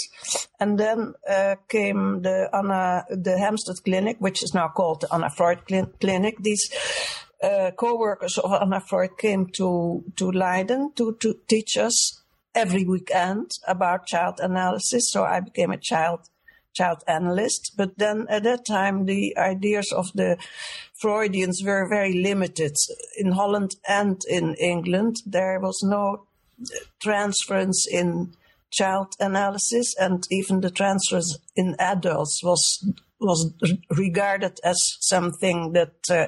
and 0.60 0.78
then 0.78 1.14
uh, 1.28 1.54
came 1.68 2.22
the 2.22 2.50
anna 2.52 3.04
the 3.10 3.38
hampstead 3.38 3.76
clinic 3.84 4.16
which 4.18 4.42
is 4.42 4.52
now 4.54 4.68
called 4.68 5.00
the 5.00 5.14
anna 5.14 5.30
freud 5.30 5.60
clinic. 6.00 6.36
These 6.40 6.70
uh, 7.42 7.70
co-workers 7.76 8.38
of 8.38 8.52
anna 8.52 8.80
freud 8.80 9.16
came 9.18 9.46
to 9.56 10.04
to 10.16 10.30
leiden 10.32 10.92
to, 10.96 11.16
to 11.20 11.34
teach 11.48 11.76
us 11.76 12.20
every 12.54 12.84
weekend 12.84 13.52
about 13.66 14.06
child 14.06 14.40
analysis. 14.40 15.10
So 15.12 15.24
i 15.24 15.40
became 15.40 15.70
a 15.70 15.78
child 15.78 16.28
child 16.74 17.02
analyst. 17.06 17.74
But 17.76 17.98
then 17.98 18.26
at 18.28 18.42
that 18.42 18.66
time 18.66 19.06
the 19.06 19.36
ideas 19.38 19.92
of 19.92 20.12
the 20.14 20.38
freudians 21.00 21.62
were 21.64 21.88
very 21.88 22.14
limited. 22.14 22.74
In 23.16 23.32
holland 23.32 23.76
and 23.88 24.20
in 24.28 24.54
england 24.54 25.16
there 25.24 25.60
was 25.60 25.80
no 25.84 26.27
transference 27.00 27.86
in 27.90 28.34
child 28.70 29.14
analysis 29.18 29.94
and 29.98 30.26
even 30.30 30.60
the 30.60 30.70
transference 30.70 31.38
in 31.56 31.74
adults 31.78 32.40
was 32.42 32.84
was 33.20 33.52
regarded 33.96 34.60
as 34.62 34.78
something 35.00 35.72
that 35.72 35.94
uh, 36.08 36.26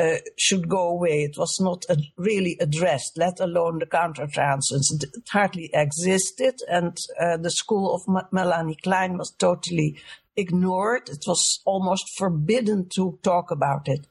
uh, 0.00 0.18
should 0.36 0.68
go 0.68 0.90
away. 0.90 1.22
It 1.24 1.36
was 1.36 1.58
not 1.60 1.84
really 2.16 2.56
addressed, 2.60 3.18
let 3.18 3.40
alone 3.40 3.80
the 3.80 3.86
countertransference. 3.86 4.92
It 4.92 5.04
hardly 5.28 5.70
existed, 5.74 6.60
and 6.70 6.96
uh, 7.20 7.36
the 7.38 7.50
school 7.50 7.94
of 7.94 8.02
M- 8.08 8.28
Melanie 8.30 8.78
Klein 8.82 9.18
was 9.18 9.32
totally 9.32 9.96
ignored. 10.36 11.08
It 11.08 11.24
was 11.26 11.60
almost 11.64 12.16
forbidden 12.16 12.88
to 12.94 13.18
talk 13.22 13.50
about 13.50 13.88
it. 13.88 14.06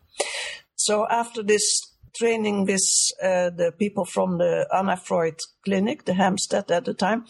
So 0.76 1.08
after 1.10 1.42
this 1.42 1.94
training 2.18 2.66
with 2.66 2.82
uh, 3.22 3.50
the 3.50 3.72
people 3.78 4.06
from 4.06 4.38
the 4.38 4.68
Anna 4.74 4.98
Freud 4.98 5.40
clinic, 5.64 6.06
the 6.06 6.14
Hampstead 6.14 6.72
at 6.72 6.86
the 6.86 6.94
time, 6.94 7.26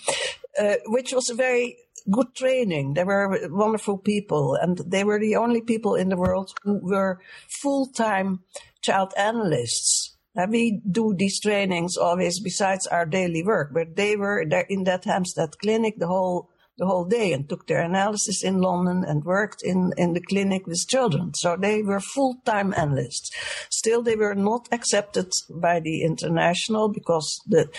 uh, 0.59 0.75
which 0.85 1.13
was 1.13 1.29
a 1.29 1.35
very 1.35 1.77
good 2.09 2.33
training. 2.35 2.93
They 2.93 3.03
were 3.03 3.39
wonderful 3.49 3.97
people, 3.97 4.55
and 4.55 4.77
they 4.85 5.03
were 5.03 5.19
the 5.19 5.35
only 5.35 5.61
people 5.61 5.95
in 5.95 6.09
the 6.09 6.17
world 6.17 6.51
who 6.63 6.79
were 6.81 7.19
full 7.61 7.87
time 7.87 8.39
child 8.81 9.13
analysts. 9.17 10.15
And 10.35 10.51
we 10.51 10.81
do 10.89 11.15
these 11.17 11.39
trainings 11.39 11.97
always 11.97 12.39
besides 12.39 12.85
our 12.87 13.05
daily 13.05 13.43
work, 13.43 13.71
but 13.73 13.95
they 13.95 14.15
were 14.15 14.45
there 14.47 14.65
in 14.69 14.83
that 14.83 15.05
Hampstead 15.05 15.57
clinic 15.59 15.95
the 15.97 16.07
whole 16.07 16.49
the 16.77 16.85
whole 16.85 17.05
day 17.05 17.33
and 17.33 17.49
took 17.49 17.67
their 17.67 17.81
analysis 17.81 18.43
in 18.43 18.61
London 18.61 19.03
and 19.07 19.23
worked 19.25 19.63
in, 19.63 19.91
in 19.97 20.13
the 20.13 20.21
clinic 20.21 20.67
with 20.67 20.87
children. 20.87 21.33
So 21.33 21.55
they 21.55 21.81
were 21.81 21.99
full-time 21.99 22.73
analysts. 22.77 23.31
Still, 23.69 24.03
they 24.03 24.15
were 24.15 24.35
not 24.35 24.67
accepted 24.71 25.31
by 25.49 25.79
the 25.79 26.03
international 26.03 26.89
because 26.89 27.41
the 27.47 27.69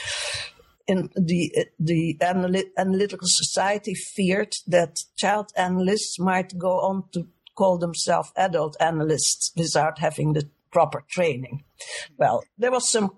in 0.88 1.11
the 1.14 1.53
the 1.78 2.16
analytical 2.22 3.28
society 3.30 3.94
feared 3.94 4.55
that 4.66 4.96
child 5.16 5.53
analysts 5.55 6.18
might 6.18 6.57
go 6.57 6.80
on 6.80 7.05
to 7.12 7.28
call 7.55 7.76
themselves 7.76 8.32
adult 8.36 8.74
analysts 8.80 9.53
without 9.55 9.99
having 9.99 10.32
the 10.32 10.49
proper 10.72 11.05
training. 11.11 11.64
Well, 12.16 12.42
there 12.57 12.70
was 12.70 12.90
some 12.90 13.11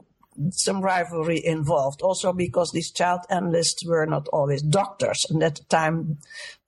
some 0.51 0.81
rivalry 0.81 1.41
involved. 1.45 2.03
Also 2.03 2.33
because 2.33 2.71
these 2.73 2.91
child 2.91 3.21
analysts 3.31 3.85
were 3.87 4.07
not 4.07 4.29
always 4.29 4.63
doctors, 4.63 5.25
and 5.29 5.43
at 5.43 5.57
the 5.57 5.65
time 5.65 6.19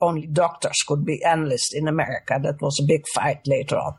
only 0.01 0.27
doctors 0.27 0.83
could 0.87 1.05
be 1.05 1.23
analysts 1.25 1.73
in 1.73 1.89
America. 1.89 2.39
That 2.43 2.61
was 2.61 2.79
a 2.81 2.87
big 2.87 3.05
fight 3.15 3.47
later 3.47 3.77
on. 3.77 3.95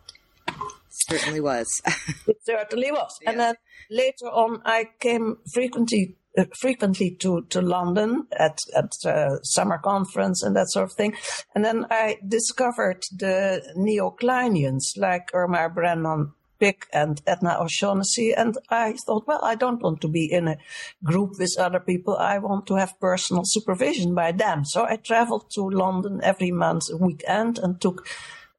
Certainly 0.90 1.42
was. 1.42 1.82
it 2.28 2.38
certainly 2.44 2.92
was. 2.92 3.18
Yeah. 3.22 3.32
And 3.32 3.40
then 3.40 3.56
later 3.90 4.28
on, 4.28 4.62
I 4.64 4.86
came 5.00 5.38
frequently 5.54 6.18
uh, 6.36 6.46
frequently 6.60 7.12
to, 7.20 7.44
to 7.50 7.62
London 7.62 8.26
at, 8.32 8.58
at 8.76 8.92
uh, 9.06 9.40
summer 9.44 9.78
conference 9.78 10.42
and 10.42 10.56
that 10.56 10.68
sort 10.68 10.86
of 10.86 10.94
thing. 10.94 11.16
And 11.54 11.64
then 11.64 11.86
I 11.92 12.18
discovered 12.28 13.04
the 13.16 13.62
neo-Kleinians 13.76 14.98
like 14.98 15.30
Irma 15.32 15.70
Brenman 15.70 16.32
Pick 16.64 16.88
and 16.94 17.22
Edna 17.28 17.58
O'Shaughnessy. 17.60 18.34
And 18.34 18.58
I 18.70 18.94
thought, 19.06 19.28
well, 19.28 19.44
I 19.44 19.56
don't 19.56 19.84
want 19.84 20.00
to 20.00 20.08
be 20.08 20.32
in 20.32 20.48
a 20.48 20.56
group 21.04 21.32
with 21.38 21.60
other 21.60 21.82
people. 21.82 22.16
I 22.16 22.38
want 22.38 22.68
to 22.68 22.76
have 22.76 23.00
personal 23.02 23.44
supervision 23.46 24.16
by 24.16 24.32
them. 24.32 24.64
So 24.64 24.86
I 24.86 24.96
traveled 24.96 25.52
to 25.56 25.70
London 25.70 26.22
every 26.24 26.52
month, 26.52 26.84
a 26.90 26.96
weekend, 26.96 27.60
and 27.60 27.82
took 27.82 28.08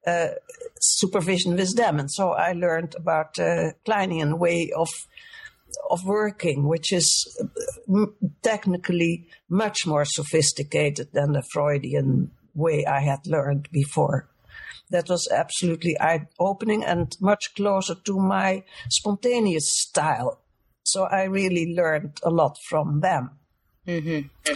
uh, 0.06 0.28
supervision 0.82 1.56
with 1.56 1.76
them. 1.76 1.98
And 1.98 2.10
so 2.10 2.32
I 2.32 2.52
learned 2.52 2.94
about 2.94 3.36
the 3.36 3.68
uh, 3.68 3.72
Kleinian 3.86 4.38
way 4.38 4.70
of 4.76 4.90
of 5.90 6.04
working, 6.04 6.68
which 6.68 6.92
is 6.92 7.08
uh, 7.42 8.06
technically 8.42 9.26
much 9.48 9.86
more 9.86 10.04
sophisticated 10.04 11.08
than 11.12 11.32
the 11.32 11.42
Freudian 11.52 12.30
way 12.54 12.84
I 12.86 13.00
had 13.00 13.26
learned 13.26 13.68
before 13.72 14.28
that 14.90 15.08
was 15.08 15.28
absolutely 15.32 15.96
eye 16.00 16.26
opening 16.38 16.84
and 16.84 17.16
much 17.20 17.54
closer 17.54 17.94
to 17.94 18.18
my 18.18 18.64
spontaneous 18.88 19.64
style. 19.66 20.40
So 20.82 21.04
I 21.04 21.24
really 21.24 21.74
learned 21.74 22.20
a 22.22 22.30
lot 22.30 22.56
from 22.68 23.00
them. 23.00 23.30
Mm-hmm. 23.86 24.52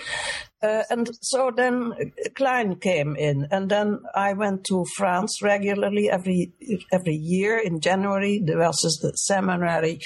Uh, 0.61 0.83
and 0.91 1.11
so 1.20 1.53
then 1.55 1.93
Klein 2.35 2.76
came 2.76 3.14
in, 3.14 3.47
and 3.53 3.70
then 3.70 4.01
I 4.14 4.33
went 4.33 4.64
to 4.64 4.85
France 4.97 5.41
regularly 5.41 6.11
every 6.11 6.53
every 6.91 7.14
year 7.14 7.59
in 7.59 7.81
January. 7.81 8.41
There 8.45 8.59
was 8.59 8.99
the 9.01 9.12
seminary 9.16 10.01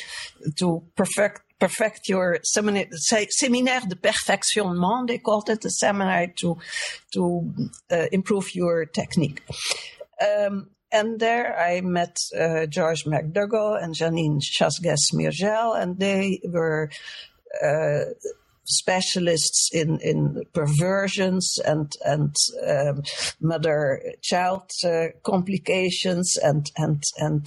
to 0.59 0.83
perfect 0.95 1.43
perfect 1.59 2.09
your 2.09 2.39
seminar, 2.43 2.85
séminaire 3.41 3.89
de 3.89 3.97
perfectionnement. 3.97 5.07
They 5.07 5.19
called 5.19 5.49
it 5.49 5.63
the 5.63 5.71
seminary 5.71 6.35
to 6.41 6.59
to 7.15 7.55
uh, 7.91 8.07
improve 8.13 8.55
your 8.55 8.85
technique. 8.85 9.43
Um, 10.23 10.71
and 10.93 11.19
there 11.19 11.59
I 11.59 11.81
met 11.81 12.17
uh, 12.39 12.67
Joyce 12.67 13.05
McDougall 13.05 13.83
and 13.83 13.95
Janine 13.95 14.41
Chasseguet-Smirgel, 14.41 15.81
and 15.81 15.99
they 15.99 16.41
were 16.45 16.91
uh, 17.63 18.13
specialists 18.65 19.71
in, 19.73 19.99
in 20.01 20.45
perversions 20.53 21.59
and 21.65 21.93
and 22.05 22.37
um, 22.67 23.03
mother-child 23.41 24.71
uh, 24.85 25.07
complications 25.25 26.37
and 26.37 26.71
and 26.77 27.03
and 27.17 27.47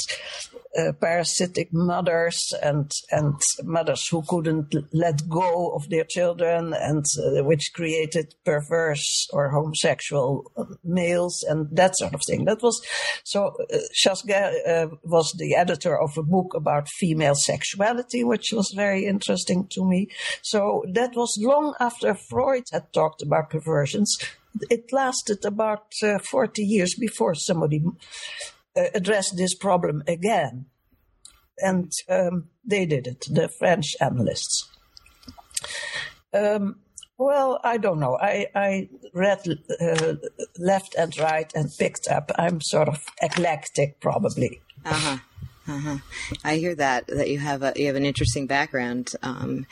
uh, 0.77 0.91
parasitic 0.93 1.73
mothers 1.73 2.53
and 2.61 2.91
and 3.11 3.39
mothers 3.63 4.07
who 4.09 4.23
couldn't 4.27 4.73
let 4.93 5.27
go 5.29 5.69
of 5.75 5.89
their 5.89 6.05
children 6.05 6.73
and 6.73 7.05
uh, 7.19 7.43
which 7.43 7.71
created 7.73 8.33
perverse 8.43 9.27
or 9.33 9.49
homosexual 9.49 10.51
males 10.83 11.43
and 11.47 11.67
that 11.75 11.95
sort 11.97 12.13
of 12.13 12.21
thing. 12.27 12.45
That 12.45 12.61
was 12.61 12.81
so. 13.23 13.55
Uh, 13.73 13.77
uh, 14.65 14.87
was 15.03 15.33
the 15.37 15.55
editor 15.55 15.99
of 15.99 16.17
a 16.17 16.23
book 16.23 16.53
about 16.53 16.89
female 16.89 17.35
sexuality, 17.35 18.23
which 18.23 18.51
was 18.51 18.71
very 18.75 19.05
interesting 19.05 19.67
to 19.71 19.85
me. 19.85 20.07
So 20.41 20.83
that 20.93 21.15
was 21.15 21.37
long 21.39 21.73
after 21.79 22.13
Freud 22.13 22.63
had 22.71 22.91
talked 22.93 23.21
about 23.21 23.49
perversions. 23.49 24.17
It 24.69 24.91
lasted 24.91 25.43
about 25.45 25.87
uh, 26.01 26.19
40 26.19 26.63
years 26.63 26.95
before 26.95 27.35
somebody 27.35 27.83
address 28.75 29.31
this 29.31 29.55
problem 29.55 30.03
again. 30.07 30.65
And 31.59 31.91
um, 32.09 32.49
they 32.65 32.85
did 32.85 33.07
it, 33.07 33.25
the 33.31 33.47
French 33.47 33.95
analysts. 34.01 34.69
Um, 36.33 36.79
well, 37.17 37.61
I 37.63 37.77
don't 37.77 37.99
know. 37.99 38.17
I, 38.19 38.47
I 38.53 38.89
read 39.13 39.39
uh, 39.79 40.15
left 40.59 40.95
and 40.95 41.17
right 41.17 41.49
and 41.55 41.71
picked 41.79 42.09
up. 42.09 42.31
I'm 42.37 42.59
sort 42.59 42.89
of 42.89 43.05
eclectic, 43.21 44.01
probably. 44.01 44.61
Uh-huh. 44.83 45.17
Uh-huh. 45.67 45.97
I 46.43 46.57
hear 46.57 46.75
that 46.75 47.07
that 47.07 47.29
you 47.29 47.39
have 47.39 47.63
a, 47.63 47.73
you 47.75 47.87
have 47.87 47.95
an 47.95 48.05
interesting 48.05 48.45
background 48.45 49.13
um, 49.23 49.65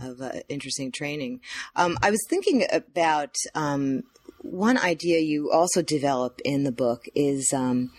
of 0.00 0.20
uh, 0.20 0.30
interesting 0.48 0.92
training. 0.92 1.40
Um, 1.74 1.98
I 2.02 2.10
was 2.10 2.24
thinking 2.28 2.66
about 2.70 3.34
um, 3.54 4.04
one 4.42 4.78
idea 4.78 5.20
you 5.20 5.50
also 5.50 5.82
develop 5.82 6.40
in 6.44 6.62
the 6.64 6.70
book 6.70 7.06
is 7.14 7.52
um, 7.52 7.90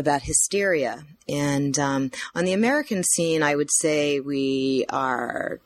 about 0.00 0.22
hysteria, 0.22 1.04
and 1.28 1.78
um, 1.78 2.10
on 2.34 2.44
the 2.44 2.52
American 2.52 3.04
scene, 3.04 3.42
I 3.42 3.54
would 3.54 3.70
say 3.80 4.18
we 4.18 4.84
are 4.88 5.60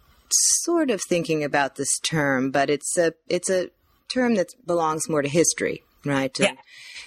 sort 0.62 0.90
of 0.90 1.00
thinking 1.08 1.42
about 1.42 1.76
this 1.76 1.98
term, 2.00 2.50
but 2.50 2.68
it's 2.68 2.98
a 2.98 3.14
it's 3.28 3.48
a 3.48 3.70
term 4.12 4.34
that 4.34 4.48
belongs 4.66 5.08
more 5.08 5.22
to 5.22 5.28
history, 5.28 5.82
right? 6.04 6.36
Yeah 6.38 6.52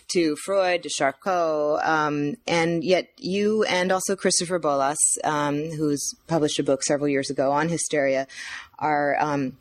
to 0.10 0.36
Freud, 0.38 0.84
to 0.84 0.90
Charcot, 0.90 1.86
um, 1.86 2.36
and 2.48 2.84
yet 2.84 3.10
you 3.18 3.64
and 3.64 3.92
also 3.92 4.16
Christopher 4.16 4.60
Bollas, 4.60 4.96
um, 5.24 5.72
who's 5.72 6.14
published 6.28 6.60
a 6.60 6.64
book 6.64 6.84
several 6.84 7.10
years 7.10 7.30
ago 7.30 7.52
on 7.52 7.70
hysteria, 7.70 8.28
are 8.80 9.18
um, 9.20 9.58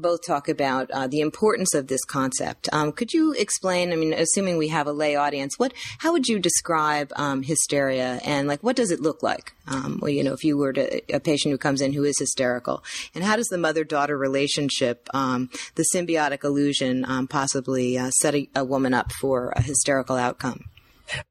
both 0.00 0.24
talk 0.26 0.48
about 0.48 0.90
uh, 0.90 1.06
the 1.06 1.20
importance 1.20 1.74
of 1.74 1.88
this 1.88 2.04
concept. 2.04 2.68
Um, 2.72 2.92
could 2.92 3.12
you 3.12 3.32
explain? 3.32 3.92
I 3.92 3.96
mean, 3.96 4.12
assuming 4.12 4.56
we 4.56 4.68
have 4.68 4.86
a 4.86 4.92
lay 4.92 5.16
audience, 5.16 5.58
what 5.58 5.72
how 5.98 6.12
would 6.12 6.26
you 6.26 6.38
describe 6.38 7.12
um, 7.16 7.42
hysteria 7.42 8.20
and 8.24 8.48
like 8.48 8.62
what 8.62 8.76
does 8.76 8.90
it 8.90 9.00
look 9.00 9.22
like? 9.22 9.52
Um, 9.66 9.98
well, 10.00 10.10
you 10.10 10.24
know, 10.24 10.32
if 10.32 10.44
you 10.44 10.56
were 10.56 10.72
to, 10.72 11.14
a 11.14 11.20
patient 11.20 11.52
who 11.52 11.58
comes 11.58 11.80
in 11.80 11.92
who 11.92 12.04
is 12.04 12.18
hysterical, 12.18 12.82
and 13.14 13.22
how 13.24 13.36
does 13.36 13.48
the 13.48 13.58
mother 13.58 13.84
daughter 13.84 14.16
relationship, 14.16 15.08
um, 15.12 15.50
the 15.74 15.84
symbiotic 15.94 16.44
illusion, 16.44 17.04
um, 17.06 17.28
possibly 17.28 17.98
uh, 17.98 18.10
set 18.10 18.34
a, 18.34 18.48
a, 18.54 18.64
woman 18.64 18.94
up 18.94 19.12
for 19.12 19.52
a 19.56 19.62
hysterical 19.62 20.16
outcome? 20.16 20.64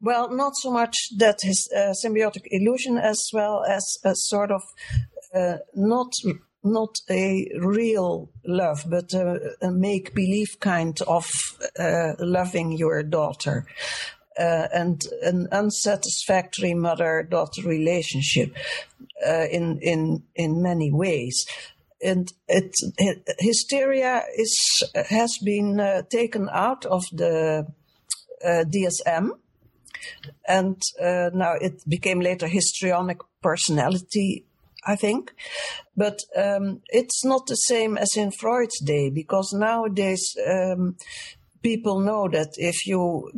Well, 0.02 0.34
not 0.34 0.54
so 0.56 0.72
much 0.72 0.96
that 1.18 1.40
his 1.42 1.70
uh, 1.76 1.94
symbiotic 2.04 2.44
illusion 2.46 2.98
as 2.98 3.20
well 3.34 3.64
as 3.68 3.84
a 4.04 4.14
sort 4.16 4.52
of 4.52 4.62
uh, 5.34 5.58
not 5.76 6.12
not 6.72 6.96
a 7.10 7.50
real 7.60 8.30
love, 8.46 8.86
but 8.88 9.14
a, 9.14 9.56
a 9.62 9.72
make 9.72 10.14
believe 10.14 10.60
kind 10.60 11.00
of 11.08 11.26
uh, 11.80 12.14
loving 12.20 12.72
your 12.72 13.04
daughter. 13.04 13.66
Uh, 14.40 14.68
and 14.72 15.02
an 15.24 15.48
unsatisfactory 15.52 16.76
mother 16.76 17.24
daughter 17.24 17.64
relationship 17.66 18.56
uh, 19.26 19.48
in, 19.52 19.80
in, 19.82 20.22
in 20.36 20.62
many 20.62 20.92
ways. 20.92 21.48
And 22.04 22.32
it, 22.48 22.76
it 23.00 23.28
hysteria 23.40 24.22
is, 24.38 24.84
has 25.10 25.40
been 25.44 25.80
uh, 25.80 26.04
taken 26.04 26.50
out 26.52 26.86
of 26.86 27.04
the 27.12 27.66
uh, 28.46 28.64
DSM. 28.66 29.32
And 30.48 30.80
uh, 31.02 31.32
now 31.34 31.54
it 31.54 31.82
became 31.90 32.20
later 32.20 32.48
histrionic 32.48 33.18
personality 33.42 34.46
I 34.86 34.96
think. 34.96 35.34
But 35.96 36.20
um, 36.36 36.82
it's 36.90 37.26
not 37.26 37.48
the 37.48 37.56
same 37.56 37.98
as 37.98 38.16
in 38.16 38.32
Freud's 38.32 38.80
day 38.80 39.10
because 39.10 39.54
nowadays 39.54 40.36
um, 40.48 40.98
people 41.62 42.00
know 42.00 42.28
that 42.30 42.54
if 42.58 42.86
you 42.86 43.32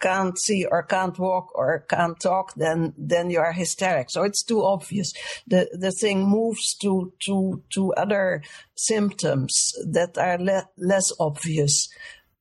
can't 0.00 0.38
see 0.38 0.64
or 0.64 0.82
can't 0.82 1.18
walk 1.18 1.50
or 1.54 1.84
can't 1.88 2.18
talk, 2.20 2.54
then 2.54 2.94
then 2.96 3.30
you 3.30 3.40
are 3.40 3.52
hysteric. 3.52 4.10
So 4.10 4.22
it's 4.22 4.44
too 4.44 4.64
obvious. 4.64 5.12
The 5.46 5.68
the 5.72 5.90
thing 5.90 6.28
moves 6.28 6.76
to 6.82 7.12
to 7.26 7.62
to 7.74 7.92
other 7.94 8.42
symptoms 8.76 9.72
that 9.90 10.18
are 10.18 10.38
le- 10.38 10.68
less 10.76 11.12
obvious, 11.18 11.88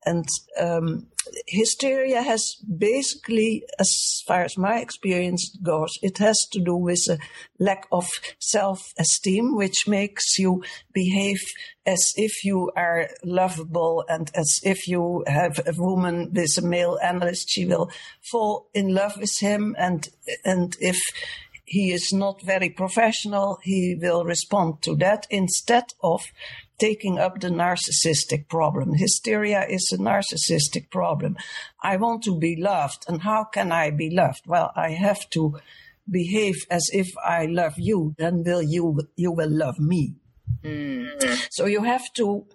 and 0.09 0.25
um, 0.59 1.07
hysteria 1.47 2.21
has 2.21 2.55
basically, 2.77 3.63
as 3.79 4.23
far 4.27 4.43
as 4.43 4.57
my 4.57 4.79
experience 4.79 5.55
goes, 5.61 5.91
it 6.01 6.17
has 6.17 6.37
to 6.51 6.59
do 6.59 6.75
with 6.75 7.03
a 7.09 7.17
lack 7.59 7.87
of 7.91 8.07
self-esteem, 8.39 9.55
which 9.55 9.87
makes 9.87 10.39
you 10.39 10.63
behave 10.93 11.41
as 11.85 12.13
if 12.15 12.43
you 12.43 12.71
are 12.75 13.09
lovable 13.23 14.03
and 14.07 14.31
as 14.35 14.59
if 14.63 14.87
you 14.87 15.23
have 15.27 15.59
a 15.65 15.73
woman 15.77 16.31
with 16.33 16.57
a 16.57 16.61
male 16.61 16.97
analyst, 17.03 17.49
she 17.49 17.65
will 17.65 17.89
fall 18.31 18.69
in 18.73 18.93
love 18.93 19.15
with 19.17 19.35
him. 19.39 19.75
And, 19.77 20.09
and 20.43 20.75
if 20.79 20.99
he 21.65 21.91
is 21.91 22.11
not 22.11 22.41
very 22.41 22.69
professional, 22.69 23.59
he 23.63 23.95
will 23.99 24.23
respond 24.25 24.81
to 24.81 24.95
that 24.95 25.27
instead 25.29 25.85
of 26.01 26.21
taking 26.79 27.19
up 27.19 27.39
the 27.39 27.49
narcissistic 27.49 28.47
problem. 28.47 28.93
Hysteria 28.93 29.65
is 29.69 29.91
a 29.93 29.97
narcissistic 29.97 30.89
problem. 30.89 31.37
I 31.83 31.97
want 31.97 32.23
to 32.23 32.37
be 32.37 32.55
loved. 32.55 33.05
And 33.07 33.21
how 33.21 33.43
can 33.43 33.71
I 33.71 33.91
be 33.91 34.09
loved? 34.09 34.47
Well, 34.47 34.71
I 34.75 34.91
have 34.91 35.29
to 35.31 35.59
behave 36.09 36.55
as 36.71 36.89
if 36.93 37.07
I 37.23 37.45
love 37.45 37.73
you. 37.77 38.15
Then 38.17 38.43
will 38.43 38.63
you, 38.63 38.99
you 39.15 39.31
will 39.31 39.51
love 39.51 39.79
me. 39.79 40.15
Mm. 40.63 41.47
So 41.51 41.65
you 41.65 41.83
have 41.83 42.11
to, 42.13 42.45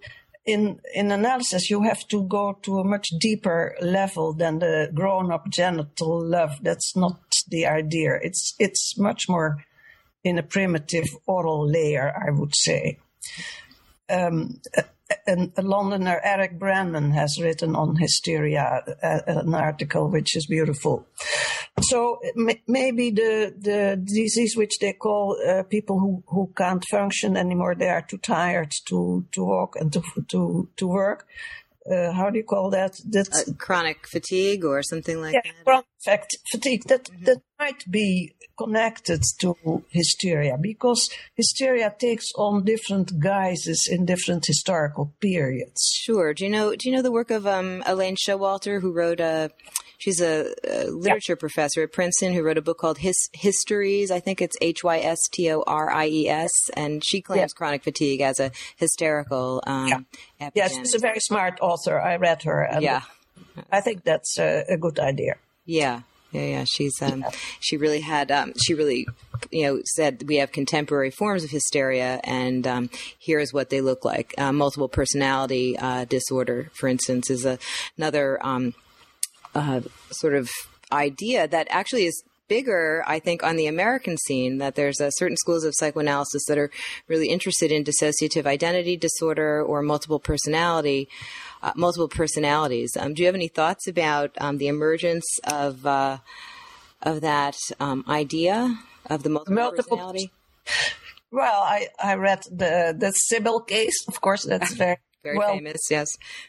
in, 0.45 0.81
in 0.95 1.13
analysis, 1.13 1.71
you 1.71 1.83
have 1.83 2.07
to 2.09 2.25
go 2.25 2.59
to 2.63 2.79
a 2.79 2.85
much 2.85 3.09
deeper 3.21 3.77
level 3.81 4.33
than 4.35 4.59
the 4.59 4.91
grown 4.93 5.31
up 5.31 5.49
genital 5.49 6.27
love. 6.27 6.59
That's 6.63 6.97
not 6.97 7.21
the 7.49 7.67
idea. 7.67 8.19
It's, 8.23 8.55
it's 8.59 8.99
much 8.99 9.29
more 9.29 9.65
in 10.25 10.39
a 10.39 10.43
primitive 10.43 11.07
oral 11.27 11.71
layer, 11.71 12.13
I 12.17 12.31
would 12.31 12.57
say 12.57 12.99
um, 14.11 14.61
a, 14.77 15.49
a, 15.57 15.63
Londoner, 15.63 16.21
Eric 16.25 16.59
Brenman, 16.59 17.13
has 17.13 17.39
written 17.41 17.77
on 17.77 17.97
hysteria 17.97 18.83
an 19.03 19.55
article 19.55 20.11
which 20.11 20.37
is 20.37 20.47
beautiful. 20.47 21.07
So 21.83 22.21
maybe 22.67 23.11
the 23.11 23.55
the 23.59 24.01
disease 24.03 24.57
which 24.57 24.79
they 24.81 24.93
call 24.93 25.37
uh, 25.47 25.65
people 25.65 25.99
who, 25.99 26.23
who 26.29 26.53
can't 26.57 26.85
function 26.91 27.37
anymore, 27.37 27.75
they 27.75 27.89
are 27.89 28.03
too 28.03 28.19
tired 28.19 28.73
to, 28.87 29.27
to 29.33 29.45
walk 29.45 29.77
and 29.77 29.93
to 29.93 30.03
to 30.29 30.69
to 30.77 30.87
work. 30.87 31.27
Uh, 31.91 32.13
how 32.13 32.31
do 32.31 32.39
you 32.39 32.45
call 32.45 32.71
that? 32.71 32.99
That's 33.05 33.49
uh, 33.49 33.53
chronic 33.59 34.07
fatigue 34.07 34.65
or 34.65 34.83
something 34.83 35.21
like 35.21 35.35
yeah, 35.35 35.41
that. 35.45 35.65
Chronic 35.65 36.29
fatigue. 36.51 36.85
That 36.87 37.05
mm-hmm. 37.05 37.25
that 37.25 37.43
might 37.59 37.85
be 37.91 38.35
connected 38.57 39.23
to 39.41 39.85
hysteria 39.91 40.57
because 40.59 41.11
hysteria 41.35 41.95
takes 41.99 42.31
on 42.37 42.65
different 42.65 43.19
guises 43.21 43.87
in 43.91 44.07
different 44.07 44.47
historical 44.47 45.13
periods. 45.21 45.93
Sure. 45.95 46.33
Do 46.33 46.45
you 46.45 46.51
know? 46.51 46.75
Do 46.75 46.89
you 46.89 46.97
know 46.97 47.03
the 47.03 47.13
work 47.13 47.31
of 47.31 47.47
um, 47.47 47.83
Elaine 47.87 48.17
Showalter, 48.17 48.81
who 48.81 48.93
wrote 48.93 49.21
a? 49.21 49.51
She's 50.05 50.21
a, 50.21 50.53
a 50.69 50.91
literature 50.91 51.33
yeah. 51.33 51.41
professor 51.41 51.83
at 51.83 51.93
Princeton 51.93 52.35
who 52.35 52.43
wrote 52.43 52.59
a 52.59 52.63
book 52.63 52.77
called 52.77 52.99
His, 52.99 53.17
Hystories. 53.35 54.11
I 54.11 54.21
think 54.21 54.43
it's 54.43 54.55
H 54.61 54.85
Y 54.85 54.99
S 54.99 55.19
T 55.33 55.51
O 55.51 55.65
R 55.67 55.91
I 55.91 56.09
E 56.09 56.29
S, 56.29 56.51
and 56.77 57.03
she 57.03 57.23
claims 57.23 57.53
yeah. 57.55 57.57
chronic 57.57 57.83
fatigue 57.83 58.21
as 58.21 58.39
a 58.39 58.51
hysterical. 58.77 59.63
Um, 59.67 60.07
yeah. 60.39 60.51
Yes, 60.55 60.77
she's 60.77 60.95
a 60.95 60.99
very 60.99 61.21
smart 61.21 61.59
author. 61.63 61.99
I 61.99 62.17
read 62.17 62.43
her. 62.43 62.69
yeah. 62.81 63.01
I 63.73 63.81
think 63.81 64.05
that's 64.05 64.39
a, 64.39 64.65
a 64.69 64.77
good 64.77 64.99
idea. 64.99 65.37
Yeah 65.65 66.03
yeah, 66.35 66.47
yeah. 66.47 66.65
She's 66.65 67.01
um, 67.01 67.21
yeah. 67.21 67.31
she 67.61 67.77
really 67.77 68.01
had 68.01 68.31
um, 68.31 68.53
she 68.63 68.75
really 68.75 69.07
you 69.51 69.63
know 69.63 69.81
said 69.85 70.25
we 70.27 70.37
have 70.37 70.53
contemporary 70.53 71.11
forms 71.11 71.45
of 71.45 71.51
hysteria, 71.51 72.21
and 72.25 72.67
um, 72.67 72.91
here's 73.19 73.53
what 73.53 73.71
they 73.71 73.81
look 73.81 74.05
like. 74.05 74.35
Uh, 74.37 74.53
multiple 74.53 74.89
personality 74.89 75.79
uh, 75.79 76.05
disorder, 76.05 76.71
for 76.75 76.89
instance, 76.89 77.31
is 77.31 77.45
a, 77.45 77.59
another 77.97 78.45
um, 78.45 78.75
uh, 79.55 79.81
sort 80.11 80.35
of 80.35 80.51
idea 80.93 81.49
that 81.49 81.67
actually 81.71 82.07
is 82.07 82.23
bigger, 82.47 83.03
I 83.07 83.19
think, 83.19 83.43
on 83.43 83.57
the 83.57 83.67
American 83.67 84.17
scene. 84.19 84.59
That 84.59 84.75
there's 84.75 85.01
uh, 85.01 85.11
certain 85.11 85.37
schools 85.37 85.65
of 85.65 85.75
psychoanalysis 85.75 86.45
that 86.47 86.59
are 86.59 86.71
really 87.09 87.29
interested 87.29 87.73
in 87.73 87.85
dissociative 87.85 88.47
identity 88.47 88.97
disorder 88.97 89.63
or 89.63 89.83
multiple 89.83 90.19
personality 90.19 91.09
uh, 91.65 91.73
multiple 91.75 92.09
personalities. 92.09 92.97
Um, 92.99 93.15
do 93.15 93.23
you 93.23 93.27
have 93.27 93.35
any 93.35 93.49
thoughts 93.49 93.89
about 93.89 94.33
um, 94.39 94.59
the 94.59 94.69
emergence 94.69 95.25
of 95.45 95.85
uh, 95.87 96.19
of 97.03 97.23
that 97.23 97.57
um, 97.81 98.05
idea 98.07 98.79
of 99.07 99.23
the 99.23 99.31
multiple, 99.31 99.55
multiple 99.55 99.97
personality? 99.97 100.31
Well, 101.31 101.63
I, 101.63 101.89
I 102.01 102.15
read 102.15 102.45
the 102.49 102.95
the 102.97 103.11
Sybil 103.11 103.59
case. 103.59 104.07
Of 104.07 104.21
course, 104.21 104.45
that's 104.45 104.73
very 104.85 104.99
very 105.25 105.39
well, 105.39 105.55
famous. 105.55 105.81
Yes, 105.91 106.09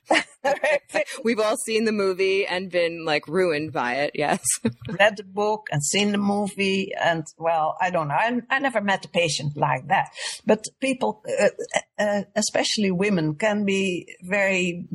we've 1.23 1.39
all 1.39 1.57
seen 1.65 1.85
the 1.85 1.91
movie 1.91 2.45
and 2.45 2.69
been 2.69 3.05
like 3.05 3.27
ruined 3.27 3.73
by 3.73 3.95
it. 3.95 4.11
Yes, 4.13 4.43
read 4.99 5.17
the 5.17 5.23
book 5.23 5.67
and 5.71 5.83
seen 5.83 6.11
the 6.11 6.19
movie, 6.19 6.91
and 7.01 7.23
well, 7.37 7.75
I 7.81 7.89
don't 7.89 8.09
know. 8.09 8.15
I, 8.15 8.39
I 8.49 8.59
never 8.59 8.81
met 8.81 9.05
a 9.05 9.09
patient 9.09 9.57
like 9.57 9.87
that, 9.87 10.09
but 10.45 10.63
people, 10.79 11.23
uh, 11.41 11.49
uh, 11.97 12.21
especially 12.35 12.91
women, 12.91 13.35
can 13.35 13.65
be 13.65 14.07
very 14.21 14.87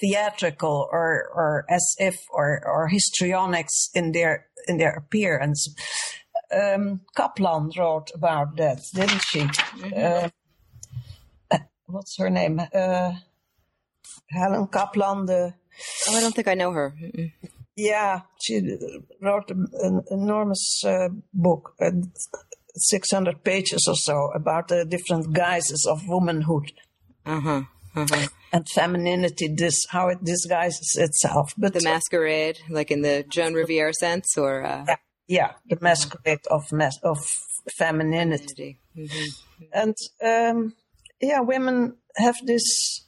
theatrical 0.00 0.88
or 0.92 1.30
or 1.34 1.64
as 1.68 1.84
if 1.98 2.16
or 2.30 2.62
or 2.64 2.88
histrionics 2.88 3.90
in 3.94 4.12
their 4.12 4.46
in 4.68 4.78
their 4.78 4.92
appearance. 4.92 5.74
Um, 6.54 7.00
Kaplan 7.16 7.72
wrote 7.76 8.12
about 8.14 8.56
that, 8.56 8.80
didn't 8.94 9.22
she? 9.22 9.40
Mm-hmm. 9.40 10.26
Uh, 10.26 10.28
what's 11.86 12.16
her 12.18 12.30
name? 12.30 12.60
Uh, 12.60 13.12
Helen 14.30 14.68
Kaplan. 14.68 15.26
The 15.26 15.54
oh, 16.08 16.16
I 16.16 16.20
don't 16.20 16.34
think 16.34 16.48
I 16.48 16.54
know 16.54 16.72
her. 16.72 16.94
Mm-mm. 17.00 17.32
Yeah, 17.76 18.22
she 18.40 18.62
wrote 19.20 19.50
an 19.50 20.02
enormous 20.10 20.82
uh, 20.84 21.08
book, 21.34 21.74
uh, 21.78 21.90
600 22.74 23.44
pages 23.44 23.86
or 23.86 23.94
so, 23.94 24.30
about 24.34 24.68
the 24.68 24.86
different 24.86 25.34
guises 25.34 25.86
of 25.88 26.08
womanhood. 26.08 26.72
Uh-huh. 27.26 27.64
Uh-huh. 27.94 28.28
And 28.52 28.66
femininity, 28.74 29.48
this 29.48 29.84
how 29.90 30.08
it 30.08 30.24
disguises 30.24 30.96
itself. 30.98 31.52
But 31.58 31.74
the 31.74 31.82
masquerade, 31.82 32.58
like 32.70 32.90
in 32.90 33.02
the 33.02 33.24
Joan 33.28 33.54
Riviere 33.54 33.92
sense, 33.92 34.36
or 34.38 34.64
uh... 34.64 34.84
yeah, 34.86 34.96
yeah, 35.26 35.52
the 35.68 35.78
masquerade 35.80 36.46
of 36.50 36.72
mas- 36.72 37.00
of 37.02 37.18
femininity. 37.76 38.80
Mm-hmm. 38.96 39.64
And 39.72 39.96
um, 40.22 40.74
yeah, 41.20 41.40
women 41.40 41.96
have 42.16 42.36
this 42.44 43.06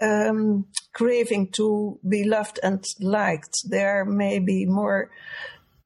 um, 0.00 0.66
craving 0.92 1.50
to 1.56 1.98
be 2.08 2.24
loved 2.24 2.60
and 2.62 2.84
liked. 3.00 3.54
They're 3.68 4.04
maybe 4.04 4.66
more 4.66 5.10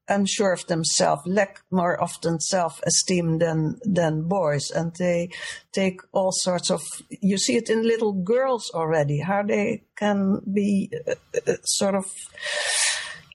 unsure 0.07 0.51
of 0.53 0.67
themselves, 0.67 1.21
lack 1.25 1.61
more 1.71 2.01
often 2.01 2.39
self-esteem 2.39 3.39
than 3.39 3.79
than 3.83 4.27
boys, 4.27 4.69
and 4.69 4.93
they 4.99 5.29
take 5.71 6.01
all 6.11 6.31
sorts 6.31 6.69
of. 6.69 6.81
You 7.09 7.37
see 7.37 7.55
it 7.55 7.69
in 7.69 7.83
little 7.83 8.13
girls 8.13 8.71
already, 8.73 9.19
how 9.19 9.43
they 9.43 9.83
can 9.95 10.41
be 10.53 10.91
uh, 11.07 11.13
uh, 11.47 11.53
sort 11.63 11.95
of 11.95 12.05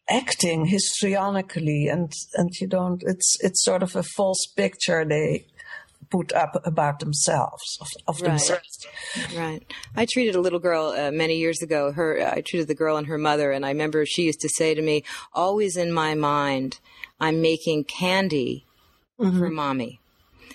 acting 0.08 0.66
histrionically, 0.66 1.90
and 1.92 2.12
and 2.34 2.50
you 2.60 2.66
don't. 2.66 3.02
It's 3.06 3.36
it's 3.40 3.64
sort 3.64 3.82
of 3.82 3.96
a 3.96 4.02
false 4.02 4.46
picture 4.56 5.04
they 5.04 5.46
put 6.10 6.32
up 6.32 6.60
about 6.64 7.00
themselves 7.00 7.78
of, 7.80 7.88
of 8.06 8.20
right. 8.20 8.30
themselves. 8.30 8.86
Right. 9.36 9.62
I 9.96 10.06
treated 10.06 10.34
a 10.34 10.40
little 10.40 10.58
girl 10.58 10.94
uh, 10.96 11.10
many 11.10 11.36
years 11.36 11.62
ago. 11.62 11.92
Her, 11.92 12.20
I 12.34 12.40
treated 12.40 12.68
the 12.68 12.74
girl 12.74 12.96
and 12.96 13.06
her 13.06 13.18
mother, 13.18 13.52
and 13.52 13.64
I 13.64 13.70
remember 13.70 14.04
she 14.06 14.22
used 14.22 14.40
to 14.40 14.48
say 14.48 14.74
to 14.74 14.82
me, 14.82 15.04
"Always 15.32 15.76
in 15.76 15.92
my 15.92 16.14
mind, 16.14 16.80
I'm 17.20 17.40
making 17.40 17.84
candy 17.84 18.66
mm-hmm. 19.18 19.38
for 19.38 19.50
mommy." 19.50 20.00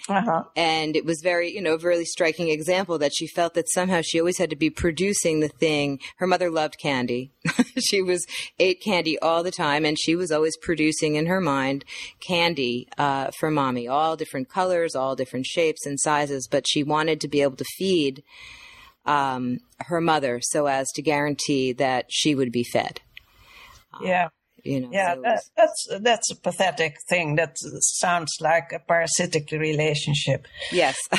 Uh-huh. 0.10 0.44
And 0.58 0.98
it 0.98 1.06
was 1.06 1.22
very, 1.24 1.54
you 1.54 1.62
know, 1.62 1.76
a 1.76 1.78
really 1.78 2.04
striking 2.04 2.50
example 2.50 2.98
that 2.98 3.14
she 3.16 3.26
felt 3.26 3.54
that 3.54 3.70
somehow 3.70 4.02
she 4.04 4.20
always 4.20 4.38
had 4.38 4.50
to 4.50 4.56
be 4.58 4.70
producing 4.70 5.40
the 5.40 5.48
thing. 5.48 6.00
Her 6.18 6.28
mother 6.28 6.50
loved 6.50 6.78
candy. 6.78 7.32
she 7.80 8.02
was 8.02 8.26
ate 8.60 8.82
candy 8.82 9.18
all 9.20 9.44
the 9.44 9.52
time, 9.52 9.86
and 9.86 9.98
she 9.98 10.16
was 10.16 10.30
always 10.30 10.58
producing 10.58 11.16
in 11.16 11.28
her 11.28 11.40
mind 11.40 11.86
candy 12.20 12.90
uh, 12.98 13.32
for 13.40 13.50
mommy, 13.50 13.88
all 13.88 14.18
different 14.18 14.50
colors, 14.50 14.94
all 14.94 15.16
different 15.16 15.46
shapes 15.46 15.86
and 15.86 15.98
sizes. 15.98 16.50
But 16.52 16.68
she 16.68 16.84
wanted 16.84 17.22
to 17.22 17.30
be 17.30 17.42
able 17.42 17.58
to 17.58 17.66
feed 17.78 18.24
um, 19.06 19.60
her 19.80 20.02
mother 20.02 20.40
so 20.42 20.66
as 20.66 20.92
to 20.96 21.02
guarantee 21.02 21.72
that 21.74 22.08
she 22.10 22.36
would 22.36 22.52
be 22.52 22.66
fed. 22.66 23.00
Yeah. 24.02 24.30
You 24.64 24.80
know, 24.80 24.90
yeah, 24.94 25.16
that, 25.16 25.44
that's 25.58 25.88
that's 26.00 26.32
a 26.32 26.36
pathetic 26.38 26.96
thing. 27.10 27.36
That 27.36 27.58
sounds 27.58 28.32
like 28.40 28.72
a 28.72 28.80
parasitic 28.80 29.52
relationship. 29.52 30.48
Yes, 30.72 30.98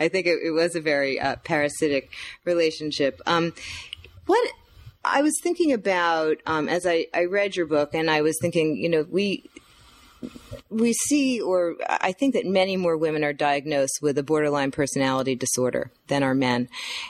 I 0.00 0.08
think 0.08 0.26
it, 0.26 0.40
it, 0.42 0.50
was 0.50 0.74
a 0.74 0.80
very 0.80 1.20
uh, 1.20 1.36
parasitic 1.36 2.10
relationship. 2.44 3.20
Um, 3.26 3.52
what 4.26 4.50
I 5.04 5.22
was 5.22 5.38
thinking 5.40 5.72
about 5.72 6.38
um, 6.44 6.68
as 6.68 6.84
I, 6.84 7.06
I 7.14 7.26
read 7.26 7.54
your 7.54 7.66
book, 7.66 7.94
and 7.94 8.10
I 8.10 8.22
was 8.22 8.36
thinking, 8.40 8.76
you 8.76 8.88
know, 8.88 9.06
we 9.08 9.48
we 10.72 10.92
see, 10.92 11.40
or 11.40 11.76
I 11.88 12.12
think 12.12 12.34
that 12.34 12.46
many 12.46 12.76
more 12.76 12.96
women 12.96 13.24
are 13.24 13.32
diagnosed 13.32 13.98
with 14.00 14.18
a 14.18 14.22
borderline 14.22 14.70
personality 14.70 15.34
disorder 15.34 15.90
than 16.08 16.22
are 16.22 16.34
men, 16.34 16.68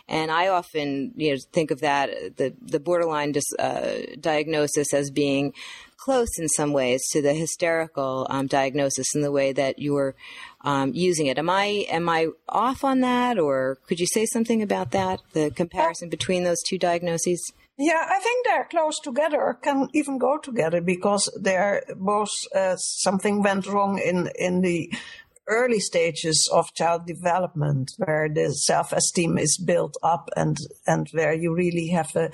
and 0.08 0.30
I 0.30 0.48
often, 0.48 1.12
you 1.16 1.32
know, 1.32 1.38
think 1.52 1.70
of 1.70 1.80
that 1.80 2.36
the 2.36 2.54
the 2.60 2.80
borderline 2.80 3.32
dis, 3.32 3.44
uh, 3.58 3.98
diagnosis 4.20 4.92
as 4.92 5.10
being 5.10 5.52
close 5.96 6.38
in 6.38 6.48
some 6.48 6.72
ways 6.72 7.00
to 7.12 7.22
the 7.22 7.32
hysterical 7.32 8.26
um, 8.28 8.46
diagnosis 8.46 9.14
in 9.14 9.20
the 9.20 9.30
way 9.30 9.52
that 9.52 9.78
you're 9.78 10.14
um, 10.62 10.92
using 10.94 11.26
it. 11.26 11.38
Am 11.38 11.48
I 11.48 11.86
am 11.88 12.08
I 12.08 12.28
off 12.48 12.84
on 12.84 13.00
that, 13.00 13.38
or 13.38 13.78
could 13.86 14.00
you 14.00 14.06
say 14.06 14.26
something 14.26 14.62
about 14.62 14.90
that? 14.90 15.20
The 15.32 15.50
comparison 15.50 16.08
between 16.08 16.44
those 16.44 16.62
two 16.68 16.78
diagnoses. 16.78 17.52
Yeah, 17.78 18.06
I 18.08 18.18
think 18.20 18.44
they're 18.44 18.68
close 18.70 18.98
together, 19.02 19.58
can 19.62 19.88
even 19.94 20.18
go 20.18 20.38
together 20.38 20.80
because 20.80 21.30
they're 21.40 21.82
both 21.96 22.30
uh, 22.54 22.76
something 22.76 23.42
went 23.42 23.66
wrong 23.66 23.98
in 23.98 24.28
in 24.38 24.60
the 24.60 24.92
early 25.48 25.80
stages 25.80 26.48
of 26.52 26.74
child 26.74 27.06
development, 27.06 27.90
where 27.96 28.28
the 28.28 28.52
self-esteem 28.52 29.38
is 29.38 29.56
built 29.56 29.96
up 30.02 30.28
and 30.36 30.56
and 30.86 31.08
where 31.12 31.32
you 31.32 31.54
really 31.54 31.88
have 31.88 32.14
a, 32.14 32.30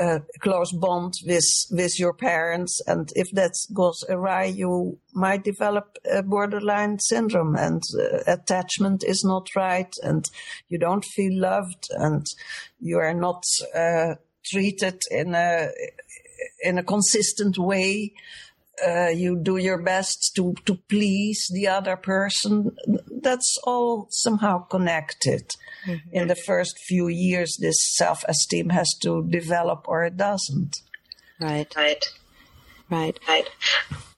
a 0.00 0.20
close 0.40 0.72
bond 0.72 1.14
with 1.24 1.48
with 1.70 1.98
your 1.98 2.12
parents, 2.12 2.82
and 2.88 3.08
if 3.14 3.30
that 3.32 3.52
goes 3.72 4.04
awry, 4.08 4.44
you 4.44 4.98
might 5.14 5.44
develop 5.44 5.96
a 6.12 6.24
borderline 6.24 6.98
syndrome, 6.98 7.54
and 7.54 7.82
uh, 7.98 8.18
attachment 8.26 9.04
is 9.04 9.22
not 9.24 9.46
right, 9.54 9.94
and 10.02 10.24
you 10.68 10.76
don't 10.76 11.04
feel 11.04 11.40
loved, 11.40 11.86
and 11.90 12.26
you 12.80 12.98
are 12.98 13.14
not. 13.14 13.44
Uh, 13.72 14.16
treated 14.50 15.00
in 15.10 15.34
a 15.34 15.70
in 16.62 16.78
a 16.78 16.82
consistent 16.82 17.58
way. 17.58 18.12
Uh, 18.86 19.08
you 19.08 19.38
do 19.38 19.56
your 19.56 19.78
best 19.78 20.32
to, 20.36 20.54
to 20.66 20.74
please 20.90 21.50
the 21.50 21.66
other 21.66 21.96
person. 21.96 22.76
That's 23.22 23.56
all 23.64 24.06
somehow 24.10 24.58
connected. 24.64 25.50
Mm-hmm. 25.86 26.08
In 26.12 26.28
the 26.28 26.34
first 26.34 26.78
few 26.86 27.08
years, 27.08 27.56
this 27.58 27.78
self 27.96 28.22
esteem 28.28 28.68
has 28.70 28.88
to 29.02 29.26
develop 29.30 29.86
or 29.88 30.04
it 30.04 30.18
doesn't. 30.18 30.76
Right. 31.40 31.74
Right. 31.74 32.04
Right. 32.90 33.18
Right. 33.26 33.50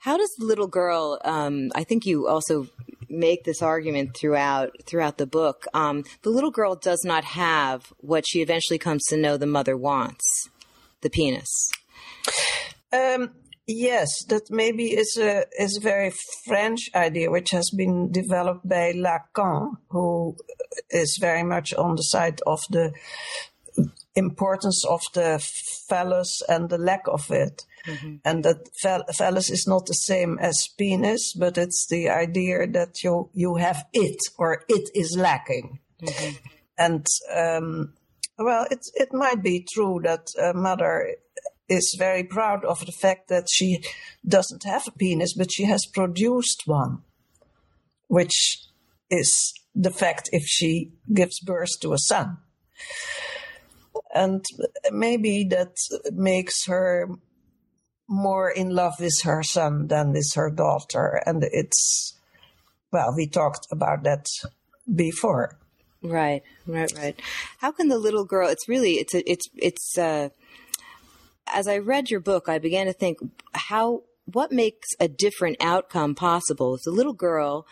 How 0.01 0.17
does 0.17 0.35
the 0.39 0.45
little 0.45 0.67
girl, 0.67 1.21
um, 1.25 1.71
I 1.75 1.85
think 1.85 2.05
you 2.05 2.27
also 2.27 2.67
make 3.11 3.45
this 3.45 3.63
argument 3.63 4.17
throughout 4.17 4.71
throughout 4.87 5.19
the 5.19 5.27
book. 5.27 5.67
Um, 5.75 6.05
the 6.23 6.31
little 6.31 6.51
girl 6.51 6.75
does 6.75 7.03
not 7.05 7.25
have 7.25 7.93
what 7.99 8.25
she 8.27 8.41
eventually 8.41 8.79
comes 8.79 9.05
to 9.07 9.17
know 9.17 9.37
the 9.37 9.47
mother 9.47 9.77
wants, 9.77 10.49
the 11.01 11.11
penis. 11.11 11.71
Um, 12.93 13.31
yes, 13.67 14.25
that 14.29 14.51
maybe 14.51 14.93
is 14.93 15.17
a 15.17 15.45
is 15.59 15.77
a 15.77 15.81
very 15.81 16.13
French 16.47 16.81
idea, 16.95 17.31
which 17.31 17.51
has 17.51 17.71
been 17.77 18.11
developed 18.11 18.69
by 18.69 18.93
Lacan, 18.93 19.77
who 19.91 20.37
is 20.91 21.19
very 21.21 21.43
much 21.43 21.75
on 21.75 21.97
the 21.97 22.03
side 22.03 22.41
of 22.47 22.61
the 22.71 22.93
importance 24.19 24.85
of 24.85 25.01
the 25.15 25.39
phallus 25.89 26.43
and 26.49 26.69
the 26.69 26.79
lack 26.79 27.07
of 27.09 27.31
it. 27.31 27.65
Mm-hmm. 27.87 28.17
And 28.25 28.45
that 28.45 28.69
phallus 29.17 29.51
is 29.51 29.67
not 29.67 29.87
the 29.87 29.95
same 29.95 30.39
as 30.39 30.69
penis, 30.77 31.33
but 31.33 31.57
it's 31.57 31.87
the 31.87 32.11
idea 32.11 32.67
that 32.67 33.03
you, 33.03 33.31
you 33.33 33.57
have 33.57 33.87
it 33.93 34.19
or 34.37 34.65
it 34.69 34.91
is 34.95 35.17
lacking. 35.17 35.79
Mm-hmm. 36.03 36.37
And, 36.79 37.07
um, 37.35 37.95
well, 38.39 38.67
it, 38.71 38.81
it 38.95 39.09
might 39.13 39.43
be 39.43 39.67
true 39.73 40.01
that 40.05 40.29
a 40.41 40.53
mother 40.55 41.15
is 41.69 41.97
very 41.99 42.25
proud 42.25 42.65
of 42.65 42.85
the 42.87 42.93
fact 42.93 43.29
that 43.29 43.47
she 43.51 43.83
doesn't 44.27 44.65
have 44.65 44.87
a 44.87 44.93
penis, 44.93 45.35
but 45.35 45.53
she 45.53 45.65
has 45.65 45.87
produced 45.87 46.63
one, 46.67 47.03
which 48.07 48.65
is 49.11 49.53
the 49.75 49.91
fact 49.91 50.29
if 50.33 50.45
she 50.45 50.93
gives 51.13 51.41
birth 51.41 51.79
to 51.81 51.93
a 51.93 51.99
son. 51.99 52.39
And 54.15 54.45
maybe 54.91 55.45
that 55.51 55.77
makes 56.13 56.67
her 56.67 57.09
more 58.09 58.51
in 58.51 58.71
love 58.71 58.95
with 58.99 59.21
her 59.25 59.43
son 59.43 59.89
than 59.89 60.13
with 60.13 60.33
her 60.35 60.51
daughter. 60.51 61.23
And 61.27 61.45
it's, 61.53 62.19
well, 62.91 63.15
we 63.15 63.27
talked 63.27 63.67
about 63.71 64.03
that 64.05 64.27
before. 64.93 65.59
Right, 66.03 66.43
right, 66.67 66.93
right. 66.97 67.21
How 67.59 67.73
can 67.73 67.89
the 67.89 67.99
little 67.99 68.25
girl, 68.25 68.49
it's 68.49 68.69
really, 68.69 68.95
it's, 68.95 69.15
a, 69.15 69.31
it's, 69.31 69.47
it's, 69.57 69.99
uh, 69.99 70.31
as 71.47 71.67
I 71.67 71.79
read 71.79 72.11
your 72.11 72.21
book, 72.21 72.49
I 72.49 72.59
began 72.59 72.87
to 72.87 72.93
think 72.93 73.19
how, 73.53 74.05
what 74.25 74.53
makes 74.53 74.89
a 75.01 75.09
different 75.09 75.57
outcome 75.61 76.15
possible 76.15 76.75
if 76.75 76.83
the 76.83 76.91
little 76.93 77.15
girl, 77.15 77.67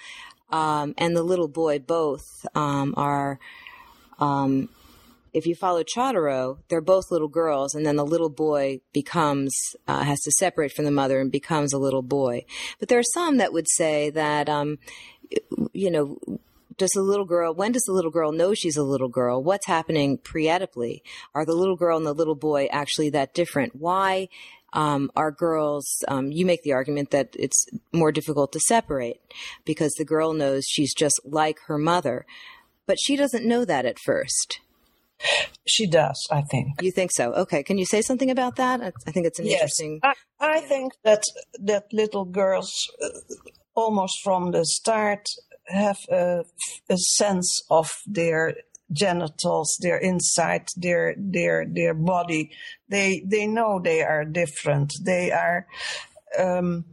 um, 0.51 0.95
and 0.99 1.16
the 1.16 1.22
little 1.22 1.49
boy 1.49 1.78
both, 1.78 2.24
um, 2.55 2.95
are, 2.97 3.39
um, 4.18 4.68
if 5.37 5.47
you 5.47 5.55
follow 5.55 5.82
Chodorow, 5.82 6.61
they're 6.68 6.80
both 6.80 7.11
little 7.11 7.28
girls, 7.28 7.74
and 7.74 7.84
then 7.84 7.97
the 7.97 8.07
little 8.07 8.30
boy 8.30 8.80
becomes 8.95 9.55
uh, 9.87 10.03
has 10.03 10.18
to 10.22 10.32
separate 10.32 10.72
from 10.72 10.87
the 10.87 10.91
mother 10.91 11.20
and 11.20 11.30
becomes 11.30 11.74
a 11.74 11.78
little 11.78 12.01
boy. 12.01 12.47
But 12.80 12.89
there 12.89 12.99
are 12.99 13.12
some 13.12 13.37
that 13.37 13.53
would 13.53 13.68
say 13.68 14.09
that, 14.09 14.49
um, 14.49 14.78
you 15.74 15.91
know, 15.91 16.18
does 16.78 16.89
the 16.95 17.03
little 17.03 17.26
girl 17.26 17.53
when 17.55 17.72
does 17.72 17.82
the 17.82 17.93
little 17.93 18.11
girl 18.11 18.32
know 18.32 18.55
she's 18.55 18.78
a 18.78 18.82
little 18.82 19.11
girl? 19.11 19.43
What's 19.43 19.66
happening 19.66 20.16
pre-oedipally 20.16 21.03
are 21.34 21.45
the 21.45 21.55
little 21.55 21.76
girl 21.76 21.99
and 21.99 22.07
the 22.07 22.14
little 22.14 22.34
boy 22.34 22.68
actually 22.72 23.11
that 23.11 23.34
different? 23.34 23.76
Why 23.76 24.28
um, 24.72 25.11
are 25.14 25.30
girls 25.30 25.87
um, 26.09 26.32
you 26.32 26.47
make 26.47 26.62
the 26.62 26.72
argument 26.72 27.11
that 27.11 27.37
it's 27.39 27.66
more 27.93 28.11
difficult 28.11 28.53
to 28.53 28.61
separate 28.61 29.20
because 29.66 29.93
the 29.93 30.05
girl 30.05 30.32
knows 30.32 30.64
she's 30.66 30.95
just 30.95 31.20
like 31.24 31.59
her 31.66 31.76
mother 31.78 32.24
but 32.87 32.99
she 33.01 33.16
doesn't 33.16 33.47
know 33.47 33.64
that 33.64 33.87
at 33.87 33.99
first 33.99 34.61
She 35.67 35.87
does, 35.87 36.27
I 36.31 36.43
think. 36.43 36.81
You 36.83 36.93
think 36.93 37.11
so? 37.12 37.33
Okay. 37.33 37.62
Can 37.62 37.79
you 37.79 37.87
say 37.87 38.03
something 38.03 38.31
about 38.31 38.57
that? 38.57 38.81
I 39.07 39.11
think 39.11 39.27
it's 39.27 39.39
an 39.39 39.47
yes, 39.47 39.55
interesting. 39.55 40.01
I, 40.03 40.14
I 40.41 40.61
think 40.61 40.93
that 41.05 41.23
that 41.59 41.85
little 41.93 42.25
girls, 42.25 42.73
uh, 43.03 43.09
almost 43.75 44.21
from 44.23 44.53
the 44.53 44.64
start, 44.64 45.27
have 45.67 45.99
a, 46.11 46.45
a 46.89 46.97
sense 46.97 47.62
of 47.71 47.91
their 48.07 48.55
genitals, 48.93 49.77
their 49.81 49.97
inside, 49.97 50.69
their 50.77 51.14
their 51.19 51.67
their 51.67 51.95
body. 51.95 52.53
They 52.89 53.23
they 53.27 53.47
know 53.47 53.81
they 53.83 54.03
are 54.03 54.25
different. 54.25 54.93
They 55.05 55.33
are. 55.33 55.67
Um, 56.39 56.85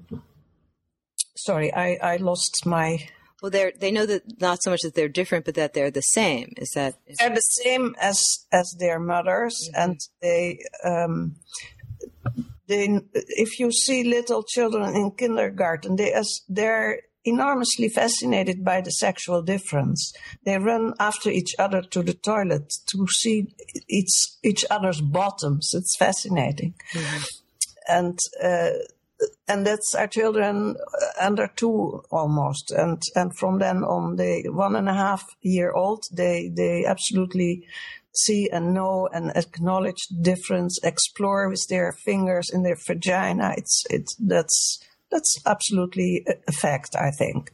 sorry, 1.36 1.74
I 1.74 1.98
I 2.02 2.18
lost 2.18 2.66
my. 2.66 3.08
Well, 3.44 3.50
they 3.50 3.74
they 3.78 3.92
know 3.92 4.06
that 4.06 4.40
not 4.40 4.64
so 4.64 4.72
much 4.72 4.80
that 4.84 4.96
they're 4.96 5.10
different, 5.10 5.44
but 5.44 5.56
that 5.56 5.74
they're 5.74 5.92
the 5.92 6.00
same. 6.00 6.54
Is 6.56 6.70
that 6.76 6.96
is 7.06 7.18
they're 7.18 7.30
the 7.30 7.42
same 7.42 7.94
as 8.00 8.24
as 8.54 8.74
their 8.80 9.00
mothers, 9.00 9.54
mm-hmm. 9.68 9.82
and 9.82 10.00
they. 10.22 10.60
Um, 10.86 11.36
they, 12.66 13.02
if 13.12 13.60
you 13.60 13.74
see 13.74 14.06
little 14.06 14.42
children 14.42 14.96
in 14.96 15.12
kindergarten, 15.12 15.98
they 15.98 16.14
as 16.14 16.40
they're 16.48 17.02
enormously 17.26 17.90
fascinated 17.90 18.64
by 18.64 18.80
the 18.80 18.92
sexual 18.92 19.42
difference. 19.42 20.14
They 20.46 20.58
run 20.58 20.94
after 20.98 21.30
each 21.30 21.54
other 21.60 21.82
to 21.82 22.02
the 22.02 22.14
toilet 22.14 22.72
to 22.88 23.06
see 23.08 23.54
each, 23.90 24.14
each 24.44 24.64
other's 24.72 25.02
bottoms. 25.02 25.72
It's 25.74 25.98
fascinating. 25.98 26.76
Mm-hmm. 26.94 27.24
And, 27.90 28.20
uh, 28.42 28.70
and 29.48 29.66
that's 29.66 29.94
our 29.96 30.08
children 30.08 30.76
uh, 30.78 31.26
under 31.26 31.48
two 31.56 32.04
almost. 32.12 32.72
And, 32.72 33.02
and 33.16 33.32
from 33.38 33.60
then 33.60 33.84
on, 33.84 34.16
they 34.16 34.44
one 34.48 34.76
and 34.76 34.90
a 34.90 34.94
half 34.94 35.24
year 35.42 35.72
old, 35.72 36.04
they, 36.12 36.52
they 36.56 36.86
absolutely 36.86 37.66
see 38.16 38.50
and 38.52 38.74
know 38.74 39.10
and 39.14 39.32
acknowledge 39.36 40.08
difference, 40.22 40.80
explore 40.84 41.50
with 41.50 41.66
their 41.70 41.92
fingers 42.06 42.50
in 42.54 42.64
their 42.64 42.78
vagina. 42.88 43.54
It's, 43.58 43.84
it's, 43.90 44.16
that's, 44.16 44.80
that's 45.12 45.38
absolutely 45.46 46.26
a 46.48 46.52
fact, 46.52 46.96
I 46.96 47.12
think. 47.12 47.52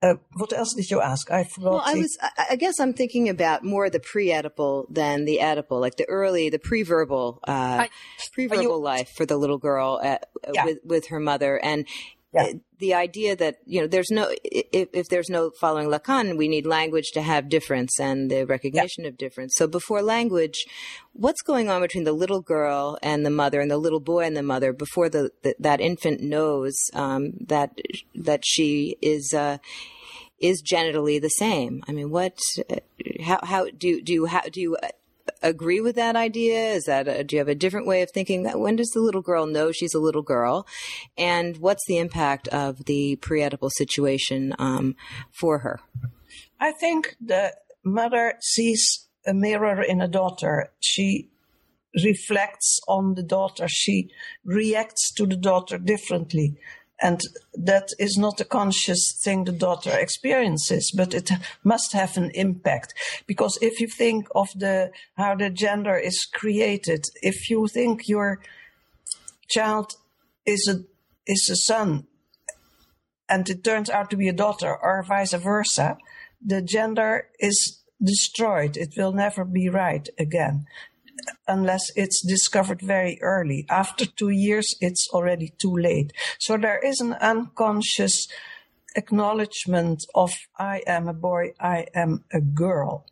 Uh, 0.00 0.14
what 0.34 0.52
else 0.52 0.74
did 0.74 0.90
you 0.90 1.00
ask? 1.00 1.30
I 1.30 1.42
forgot. 1.42 1.72
Well, 1.72 1.82
I 1.84 1.94
was. 1.94 2.16
I 2.50 2.54
guess 2.54 2.78
I'm 2.78 2.92
thinking 2.92 3.28
about 3.28 3.64
more 3.64 3.90
the 3.90 3.98
pre-Oedipal 3.98 4.86
than 4.88 5.24
the 5.24 5.38
Oedipal, 5.42 5.80
like 5.80 5.96
the 5.96 6.08
early, 6.08 6.50
the 6.50 6.60
pre-verbal, 6.60 7.40
uh, 7.48 7.86
pre-verbal 8.32 8.62
you, 8.62 8.76
life 8.76 9.10
for 9.16 9.26
the 9.26 9.36
little 9.36 9.58
girl 9.58 10.00
at, 10.02 10.28
yeah. 10.54 10.64
with 10.64 10.78
with 10.84 11.06
her 11.08 11.18
mother, 11.18 11.58
and 11.58 11.84
yeah. 12.32 12.52
the 12.78 12.94
idea 12.94 13.34
that 13.36 13.56
you 13.64 13.80
know 13.80 13.86
there's 13.86 14.10
no 14.10 14.30
if, 14.44 14.88
if, 14.92 15.08
there's 15.08 15.30
no 15.30 15.50
following 15.60 15.88
Lacan, 15.88 16.36
we 16.36 16.48
need 16.48 16.66
language 16.66 17.10
to 17.14 17.22
have 17.22 17.48
difference 17.48 17.98
and 17.98 18.30
the 18.30 18.44
recognition 18.44 19.04
yeah. 19.04 19.10
of 19.10 19.16
difference. 19.16 19.54
So 19.56 19.66
before 19.66 20.02
language, 20.02 20.64
what's 21.12 21.42
going 21.42 21.68
on 21.68 21.80
between 21.80 22.04
the 22.04 22.12
little 22.12 22.42
girl 22.42 22.98
and 23.02 23.24
the 23.24 23.30
mother 23.30 23.60
and 23.60 23.70
the 23.70 23.78
little 23.78 24.00
boy 24.00 24.24
and 24.24 24.36
the 24.36 24.42
mother 24.42 24.72
before 24.72 25.08
the, 25.08 25.30
the 25.42 25.54
that 25.58 25.80
infant 25.80 26.20
knows 26.20 26.76
um, 26.94 27.32
that 27.46 27.78
that 28.14 28.42
she 28.44 28.96
is. 29.00 29.32
Uh, 29.34 29.58
is 30.40 30.62
genitally 30.62 31.20
the 31.20 31.30
same. 31.30 31.82
I 31.88 31.92
mean, 31.92 32.10
what? 32.10 32.38
How? 33.20 33.40
How 33.42 33.66
do 33.76 34.00
do 34.00 34.12
you 34.12 34.26
how 34.26 34.42
do 34.42 34.60
you 34.60 34.76
agree 35.42 35.80
with 35.80 35.96
that 35.96 36.16
idea? 36.16 36.72
Is 36.72 36.84
that 36.84 37.08
a, 37.08 37.24
do 37.24 37.36
you 37.36 37.40
have 37.40 37.48
a 37.48 37.54
different 37.54 37.86
way 37.86 38.02
of 38.02 38.10
thinking? 38.10 38.44
When 38.44 38.76
does 38.76 38.90
the 38.90 39.00
little 39.00 39.22
girl 39.22 39.46
know 39.46 39.72
she's 39.72 39.94
a 39.94 40.00
little 40.00 40.22
girl, 40.22 40.66
and 41.16 41.56
what's 41.58 41.84
the 41.86 41.98
impact 41.98 42.48
of 42.48 42.84
the 42.84 43.16
pre-Oedipal 43.16 43.70
situation 43.72 44.54
um, 44.58 44.96
for 45.32 45.58
her? 45.60 45.80
I 46.60 46.72
think 46.72 47.16
the 47.20 47.54
mother 47.84 48.34
sees 48.40 49.08
a 49.26 49.34
mirror 49.34 49.82
in 49.82 50.00
a 50.00 50.08
daughter. 50.08 50.72
She 50.80 51.30
reflects 52.04 52.80
on 52.86 53.14
the 53.14 53.22
daughter. 53.22 53.66
She 53.68 54.10
reacts 54.44 55.12
to 55.14 55.26
the 55.26 55.36
daughter 55.36 55.78
differently. 55.78 56.56
And 57.00 57.20
that 57.54 57.90
is 57.98 58.18
not 58.18 58.40
a 58.40 58.44
conscious 58.44 59.12
thing 59.22 59.44
the 59.44 59.52
daughter 59.52 59.96
experiences, 59.96 60.90
but 60.90 61.14
it 61.14 61.30
must 61.62 61.92
have 61.92 62.16
an 62.16 62.30
impact. 62.34 62.94
Because 63.26 63.56
if 63.62 63.80
you 63.80 63.86
think 63.86 64.26
of 64.34 64.48
the, 64.56 64.90
how 65.16 65.36
the 65.36 65.50
gender 65.50 65.96
is 65.96 66.26
created, 66.26 67.04
if 67.22 67.48
you 67.50 67.68
think 67.68 68.08
your 68.08 68.40
child 69.48 69.94
is 70.44 70.68
a, 70.68 70.84
is 71.30 71.48
a 71.50 71.56
son 71.56 72.06
and 73.28 73.48
it 73.48 73.62
turns 73.62 73.90
out 73.90 74.10
to 74.10 74.16
be 74.16 74.28
a 74.28 74.32
daughter 74.32 74.74
or 74.74 75.04
vice 75.04 75.34
versa, 75.34 75.98
the 76.44 76.62
gender 76.62 77.28
is 77.38 77.80
destroyed. 78.02 78.76
It 78.76 78.94
will 78.96 79.12
never 79.12 79.44
be 79.44 79.68
right 79.68 80.08
again 80.18 80.66
unless 81.46 81.82
it's 81.96 82.24
discovered 82.26 82.80
very 82.82 83.18
early. 83.22 83.66
After 83.68 84.06
two 84.06 84.30
years, 84.30 84.74
it's 84.80 85.08
already 85.12 85.52
too 85.60 85.74
late. 85.74 86.12
So 86.38 86.56
there 86.56 86.78
is 86.78 87.00
an 87.00 87.14
unconscious 87.14 88.26
acknowledgement 88.96 90.04
of 90.14 90.30
I 90.58 90.82
am 90.86 91.08
a 91.08 91.14
boy, 91.14 91.52
I 91.60 91.86
am 91.94 92.24
a 92.32 92.40
girl. 92.40 93.06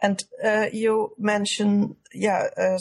And 0.00 0.22
uh, 0.44 0.66
you 0.72 1.14
mention, 1.18 1.96
yeah, 2.14 2.48
uh, 2.56 2.78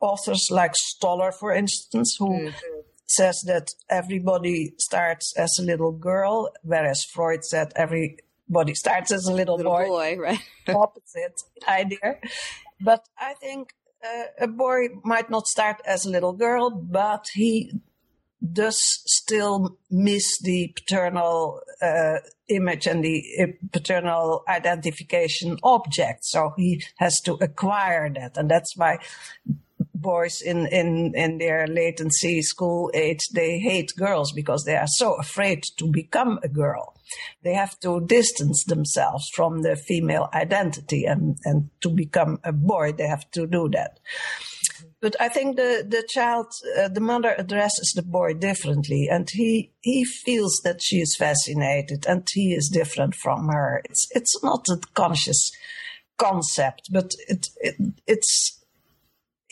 authors 0.00 0.48
like 0.50 0.72
Stoller, 0.74 1.32
for 1.32 1.52
instance, 1.52 2.16
who 2.18 2.30
mm-hmm. 2.30 2.80
says 3.06 3.42
that 3.46 3.68
everybody 3.90 4.72
starts 4.78 5.34
as 5.36 5.50
a 5.58 5.62
little 5.62 5.92
girl, 5.92 6.50
whereas 6.62 7.04
Freud 7.12 7.44
said 7.44 7.72
everybody 7.76 8.74
starts 8.74 9.12
as 9.12 9.26
a 9.26 9.32
little, 9.32 9.56
little 9.56 9.72
boy. 9.72 9.86
boy 9.86 10.16
right? 10.18 10.40
Opposite 10.68 11.40
idea. 11.68 12.18
But 12.80 13.06
I 13.18 13.34
think 13.34 13.74
a 14.38 14.48
boy 14.48 14.88
might 15.04 15.30
not 15.30 15.46
start 15.46 15.80
as 15.84 16.04
a 16.04 16.10
little 16.10 16.32
girl, 16.32 16.70
but 16.70 17.26
he 17.34 17.72
does 18.52 18.78
still 19.06 19.78
miss 19.90 20.40
the 20.40 20.72
paternal 20.74 21.60
uh, 21.80 22.18
image 22.48 22.86
and 22.86 23.04
the 23.04 23.24
uh, 23.40 23.46
paternal 23.72 24.42
identification 24.48 25.58
object. 25.62 26.24
So 26.24 26.52
he 26.56 26.82
has 26.96 27.20
to 27.20 27.34
acquire 27.34 28.12
that. 28.12 28.36
And 28.36 28.50
that's 28.50 28.76
why 28.76 28.98
boys 30.02 30.42
in, 30.42 30.66
in, 30.66 31.12
in 31.14 31.38
their 31.38 31.66
latency 31.66 32.42
school 32.42 32.90
age, 32.94 33.20
they 33.32 33.58
hate 33.58 33.92
girls 33.96 34.32
because 34.32 34.64
they 34.64 34.76
are 34.76 34.86
so 34.86 35.14
afraid 35.14 35.62
to 35.78 35.86
become 35.86 36.38
a 36.42 36.48
girl. 36.48 36.94
They 37.42 37.54
have 37.54 37.78
to 37.80 38.00
distance 38.00 38.64
themselves 38.64 39.28
from 39.34 39.62
the 39.62 39.76
female 39.76 40.28
identity 40.34 41.04
and, 41.04 41.36
and 41.44 41.70
to 41.82 41.90
become 41.90 42.40
a 42.44 42.52
boy, 42.52 42.92
they 42.92 43.06
have 43.06 43.30
to 43.32 43.46
do 43.46 43.68
that. 43.70 44.00
But 45.00 45.16
I 45.20 45.28
think 45.28 45.56
the, 45.56 45.84
the 45.86 46.06
child, 46.08 46.46
uh, 46.78 46.88
the 46.88 47.00
mother 47.00 47.34
addresses 47.36 47.92
the 47.94 48.02
boy 48.02 48.34
differently 48.34 49.08
and 49.10 49.28
he, 49.30 49.72
he 49.80 50.04
feels 50.04 50.60
that 50.64 50.80
she 50.80 51.00
is 51.00 51.16
fascinated 51.16 52.06
and 52.08 52.26
he 52.32 52.54
is 52.54 52.70
different 52.72 53.16
from 53.16 53.48
her. 53.48 53.82
It's, 53.84 54.06
it's 54.12 54.42
not 54.44 54.68
a 54.68 54.78
conscious 54.94 55.50
concept, 56.18 56.88
but 56.92 57.10
it, 57.28 57.48
it 57.60 57.74
it's, 58.06 58.61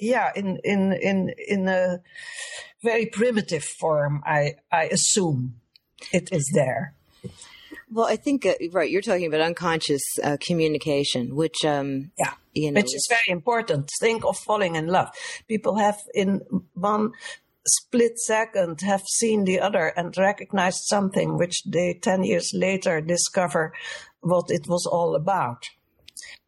yeah, 0.00 0.30
in 0.34 0.58
in 0.64 0.92
in 0.92 1.34
in 1.48 1.68
a 1.68 2.00
very 2.82 3.06
primitive 3.06 3.64
form, 3.64 4.22
I 4.24 4.56
I 4.72 4.84
assume 4.84 5.56
it 6.12 6.28
is 6.32 6.50
there. 6.54 6.94
Well, 7.92 8.06
I 8.06 8.16
think 8.16 8.46
uh, 8.46 8.54
right. 8.72 8.90
You're 8.90 9.02
talking 9.02 9.26
about 9.26 9.40
unconscious 9.40 10.02
uh, 10.22 10.36
communication, 10.40 11.34
which 11.34 11.64
um, 11.64 12.12
yeah, 12.18 12.34
you 12.54 12.70
know, 12.70 12.78
which 12.78 12.94
is 12.94 13.06
very 13.08 13.28
important. 13.28 13.90
Think 14.00 14.24
of 14.24 14.38
falling 14.38 14.76
in 14.76 14.86
love. 14.86 15.08
People 15.48 15.76
have 15.76 15.98
in 16.14 16.40
one 16.74 17.12
split 17.66 18.18
second 18.18 18.80
have 18.80 19.02
seen 19.02 19.44
the 19.44 19.60
other 19.60 19.88
and 19.96 20.16
recognized 20.16 20.80
something 20.84 21.36
which 21.36 21.62
they 21.64 21.94
10 21.94 22.24
years 22.24 22.52
later 22.54 23.00
discover 23.00 23.72
what 24.20 24.50
it 24.50 24.66
was 24.66 24.86
all 24.86 25.14
about 25.14 25.64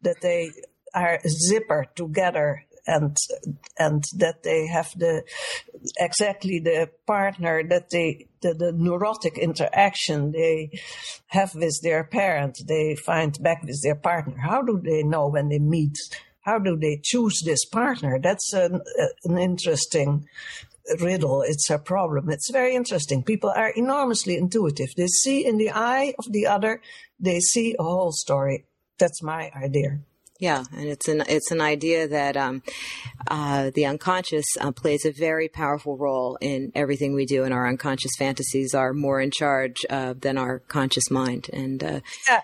that 0.01 0.21
they 0.21 0.49
are 0.93 1.19
zipper 1.27 1.85
together 1.95 2.65
and 2.87 3.15
and 3.77 4.03
that 4.17 4.43
they 4.43 4.67
have 4.67 4.91
the 4.97 5.23
exactly 5.97 6.59
the 6.59 6.89
partner 7.07 7.63
that 7.67 7.89
they 7.89 8.27
the, 8.41 8.53
the 8.53 8.73
neurotic 8.73 9.37
interaction 9.37 10.31
they 10.31 10.69
have 11.27 11.55
with 11.55 11.79
their 11.81 12.03
parent 12.03 12.57
they 12.67 12.95
find 12.95 13.41
back 13.41 13.63
with 13.63 13.81
their 13.83 13.95
partner 13.95 14.37
how 14.37 14.61
do 14.61 14.81
they 14.83 15.03
know 15.03 15.27
when 15.27 15.49
they 15.49 15.59
meet 15.59 15.95
how 16.41 16.59
do 16.59 16.77
they 16.77 16.99
choose 17.03 17.41
this 17.45 17.65
partner 17.65 18.19
that's 18.21 18.53
an, 18.53 18.81
an 19.23 19.37
interesting 19.37 20.27
riddle. 20.99 21.41
It's 21.41 21.69
a 21.69 21.79
problem. 21.79 22.29
It's 22.29 22.51
very 22.51 22.75
interesting. 22.75 23.23
People 23.23 23.51
are 23.55 23.69
enormously 23.69 24.35
intuitive. 24.37 24.89
They 24.95 25.07
see 25.07 25.45
in 25.45 25.57
the 25.57 25.71
eye 25.71 26.13
of 26.19 26.31
the 26.31 26.47
other, 26.47 26.81
they 27.19 27.39
see 27.39 27.75
a 27.79 27.83
whole 27.83 28.11
story. 28.11 28.65
That's 28.99 29.23
my 29.23 29.51
idea. 29.55 29.99
Yeah, 30.39 30.63
and 30.75 30.89
it's 30.89 31.07
an 31.07 31.23
it's 31.27 31.51
an 31.51 31.61
idea 31.61 32.07
that 32.07 32.35
um, 32.35 32.63
uh, 33.29 33.71
the 33.73 33.85
unconscious 33.85 34.45
uh, 34.59 34.71
plays 34.71 35.05
a 35.05 35.11
very 35.11 35.47
powerful 35.47 35.95
role 35.95 36.37
in 36.41 36.71
everything 36.73 37.13
we 37.13 37.25
do, 37.25 37.43
and 37.43 37.53
our 37.53 37.67
unconscious 37.67 38.11
fantasies 38.17 38.73
are 38.73 38.93
more 38.93 39.21
in 39.21 39.29
charge 39.29 39.85
uh, 39.89 40.13
than 40.19 40.37
our 40.37 40.59
conscious 40.59 41.11
mind. 41.11 41.49
And 41.53 41.83
uh, 41.83 41.99
yeah, 42.27 42.41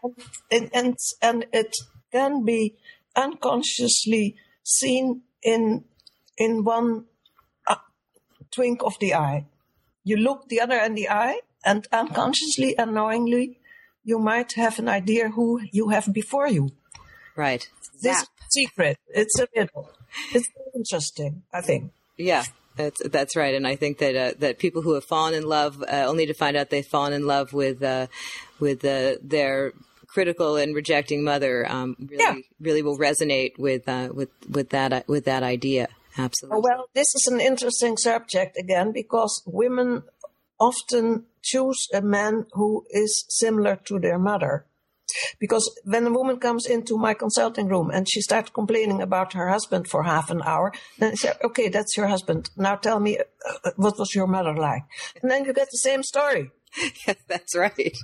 and, 0.52 0.70
and 0.74 0.98
and 1.22 1.46
it 1.52 1.76
can 2.12 2.46
be 2.46 2.76
unconsciously 3.16 4.36
seen 4.64 5.24
in 5.42 5.84
in 6.38 6.64
one 6.64 7.06
uh, 7.68 7.76
twink 8.52 8.84
of 8.84 9.00
the 9.00 9.16
eye. 9.16 9.48
You 10.04 10.18
look 10.18 10.48
the 10.48 10.62
other 10.62 10.78
in 10.78 10.94
the 10.94 11.10
eye, 11.10 11.42
and 11.66 11.88
unconsciously, 11.92 12.76
unknowingly, 12.78 13.60
you 14.04 14.20
might 14.20 14.54
have 14.54 14.80
an 14.80 14.88
idea 14.88 15.30
who 15.30 15.60
you 15.72 15.90
have 15.90 16.14
before 16.14 16.48
you. 16.48 16.70
Right. 17.40 17.66
This 18.02 18.28
secret. 18.50 18.98
It's 19.08 19.40
a 19.40 19.48
riddle. 19.56 19.90
It's 20.34 20.50
interesting, 20.76 21.44
I 21.54 21.62
think. 21.62 21.92
Yeah. 22.18 22.44
That's 22.76 23.02
that's 23.10 23.36
right, 23.36 23.56
and 23.56 23.68
I 23.68 23.76
think 23.76 23.98
that 23.98 24.16
uh, 24.16 24.34
that 24.40 24.58
people 24.58 24.82
who 24.82 24.94
have 24.94 25.04
fallen 25.04 25.34
in 25.34 25.44
love 25.44 25.84
uh, 25.84 26.06
only 26.08 26.26
to 26.28 26.34
find 26.34 26.56
out 26.56 26.70
they've 26.70 26.86
fallen 26.86 27.12
in 27.12 27.28
love 27.28 27.52
with 27.52 27.84
uh, 27.84 28.08
with 28.62 28.86
uh, 28.86 29.16
their 29.22 29.74
critical 30.08 30.56
and 30.56 30.74
rejecting 30.74 31.22
mother 31.22 31.70
um, 31.70 31.98
really 32.00 32.24
yeah. 32.24 32.36
really 32.62 32.82
will 32.82 32.98
resonate 32.98 33.60
with 33.60 33.90
uh, 33.90 34.08
with 34.14 34.30
with 34.50 34.70
that 34.70 35.06
with 35.10 35.26
that 35.26 35.44
idea. 35.44 35.90
Absolutely. 36.18 36.62
Well, 36.62 36.86
this 36.94 37.14
is 37.16 37.28
an 37.30 37.42
interesting 37.42 37.98
subject 37.98 38.58
again 38.58 38.94
because 38.94 39.44
women 39.46 40.04
often 40.58 41.26
choose 41.42 41.88
a 41.94 42.02
man 42.02 42.46
who 42.54 42.86
is 42.90 43.26
similar 43.28 43.76
to 43.88 44.00
their 44.00 44.20
mother. 44.20 44.66
Because 45.40 45.70
when 45.86 46.06
a 46.06 46.12
woman 46.12 46.40
comes 46.40 46.66
into 46.66 46.98
my 46.98 47.14
consulting 47.14 47.68
room 47.68 47.90
and 47.92 48.08
she 48.10 48.22
starts 48.22 48.50
complaining 48.50 49.02
about 49.02 49.34
her 49.34 49.50
husband 49.50 49.88
for 49.88 50.04
half 50.04 50.30
an 50.30 50.42
hour, 50.44 50.74
then 50.98 51.12
I 51.12 51.16
say, 51.16 51.34
okay, 51.44 51.70
that's 51.70 51.96
your 51.98 52.08
husband. 52.08 52.50
Now 52.58 52.76
tell 52.76 53.00
me, 53.00 53.20
uh, 53.20 53.72
what 53.76 53.98
was 53.98 54.14
your 54.16 54.28
mother 54.28 54.56
like? 54.56 54.84
And 55.22 55.30
then 55.30 55.46
you 55.46 55.54
get 55.54 55.70
the 55.72 55.78
same 55.78 56.04
story. 56.04 56.52
Yeah, 57.08 57.14
that's 57.28 57.56
right. 57.56 57.98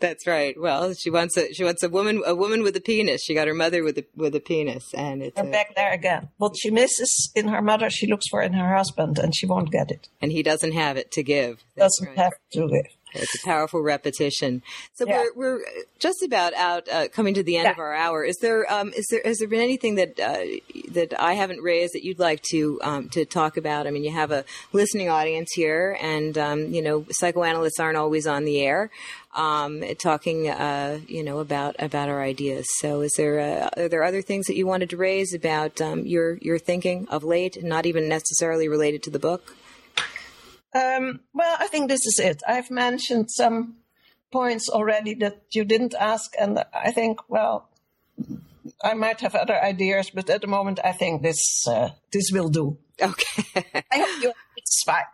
That's 0.00 0.26
right. 0.26 0.54
Well, 0.58 0.92
she 0.94 1.10
wants 1.10 1.36
a 1.36 1.52
she 1.52 1.64
wants 1.64 1.82
a 1.82 1.88
woman 1.88 2.22
a 2.26 2.34
woman 2.34 2.62
with 2.62 2.76
a 2.76 2.80
penis. 2.80 3.22
She 3.22 3.34
got 3.34 3.48
her 3.48 3.54
mother 3.54 3.82
with 3.82 3.98
a 3.98 4.04
with 4.14 4.34
a 4.34 4.40
penis, 4.40 4.92
and 4.94 5.22
it's 5.22 5.38
a, 5.38 5.44
back 5.44 5.74
there 5.74 5.92
again. 5.92 6.28
What 6.36 6.54
she 6.58 6.70
misses 6.70 7.30
in 7.34 7.48
her 7.48 7.62
mother, 7.62 7.90
she 7.90 8.06
looks 8.06 8.28
for 8.28 8.42
in 8.42 8.52
her 8.52 8.76
husband, 8.76 9.18
and 9.18 9.34
she 9.34 9.46
won't 9.46 9.70
get 9.70 9.90
it. 9.90 10.08
And 10.20 10.32
he 10.32 10.42
doesn't 10.42 10.72
have 10.72 10.96
it 10.96 11.10
to 11.12 11.22
give. 11.22 11.64
That's 11.76 11.98
doesn't 11.98 12.08
right. 12.08 12.18
have 12.18 12.32
to 12.52 12.68
give. 12.68 12.97
It's 13.12 13.42
a 13.42 13.46
powerful 13.46 13.80
repetition. 13.80 14.62
So 14.94 15.06
yeah. 15.06 15.24
we're 15.34 15.58
we're 15.58 15.64
just 15.98 16.22
about 16.22 16.54
out, 16.54 16.88
uh, 16.88 17.08
coming 17.08 17.34
to 17.34 17.42
the 17.42 17.56
end 17.56 17.66
yeah. 17.66 17.72
of 17.72 17.78
our 17.78 17.94
hour. 17.94 18.24
Is 18.24 18.36
there 18.40 18.70
um, 18.72 18.92
is 18.94 19.06
there 19.10 19.22
has 19.24 19.38
there 19.38 19.48
been 19.48 19.60
anything 19.60 19.96
that 19.96 20.20
uh, 20.20 20.44
that 20.90 21.18
I 21.18 21.34
haven't 21.34 21.62
raised 21.62 21.94
that 21.94 22.04
you'd 22.04 22.18
like 22.18 22.42
to 22.50 22.80
um, 22.82 23.08
to 23.10 23.24
talk 23.24 23.56
about? 23.56 23.86
I 23.86 23.90
mean, 23.90 24.04
you 24.04 24.12
have 24.12 24.30
a 24.30 24.44
listening 24.72 25.08
audience 25.08 25.52
here, 25.54 25.96
and 26.00 26.36
um, 26.36 26.72
you 26.72 26.82
know, 26.82 27.06
psychoanalysts 27.10 27.80
aren't 27.80 27.96
always 27.96 28.26
on 28.26 28.44
the 28.44 28.60
air 28.60 28.90
um, 29.34 29.84
talking, 29.98 30.48
uh, 30.48 30.98
you 31.06 31.22
know, 31.22 31.38
about 31.38 31.76
about 31.78 32.08
our 32.08 32.20
ideas. 32.22 32.66
So, 32.78 33.00
is 33.02 33.12
there 33.16 33.40
uh, 33.40 33.82
are 33.82 33.88
there 33.88 34.02
other 34.02 34.22
things 34.22 34.46
that 34.46 34.56
you 34.56 34.66
wanted 34.66 34.90
to 34.90 34.96
raise 34.96 35.32
about 35.32 35.80
um, 35.80 36.06
your 36.06 36.34
your 36.38 36.58
thinking 36.58 37.06
of 37.08 37.24
late, 37.24 37.62
not 37.62 37.86
even 37.86 38.08
necessarily 38.08 38.68
related 38.68 39.02
to 39.04 39.10
the 39.10 39.18
book? 39.18 39.54
Um, 40.74 41.20
well, 41.32 41.56
I 41.58 41.66
think 41.68 41.88
this 41.88 42.06
is 42.06 42.18
it. 42.18 42.42
I've 42.46 42.70
mentioned 42.70 43.30
some 43.30 43.76
points 44.30 44.68
already 44.68 45.14
that 45.14 45.42
you 45.52 45.64
didn't 45.64 45.94
ask, 45.98 46.32
and 46.38 46.64
I 46.74 46.92
think, 46.92 47.20
well, 47.28 47.68
I 48.82 48.94
might 48.94 49.20
have 49.20 49.34
other 49.34 49.60
ideas, 49.62 50.10
but 50.10 50.28
at 50.30 50.42
the 50.42 50.46
moment, 50.46 50.78
I 50.84 50.92
think 50.92 51.22
this 51.22 51.66
uh, 51.66 51.90
this 52.12 52.30
will 52.32 52.48
do. 52.48 52.78
Okay. 53.00 53.64
I 53.92 53.98
hope 53.98 54.22
you're 54.22 54.34
satisfied. 54.58 55.04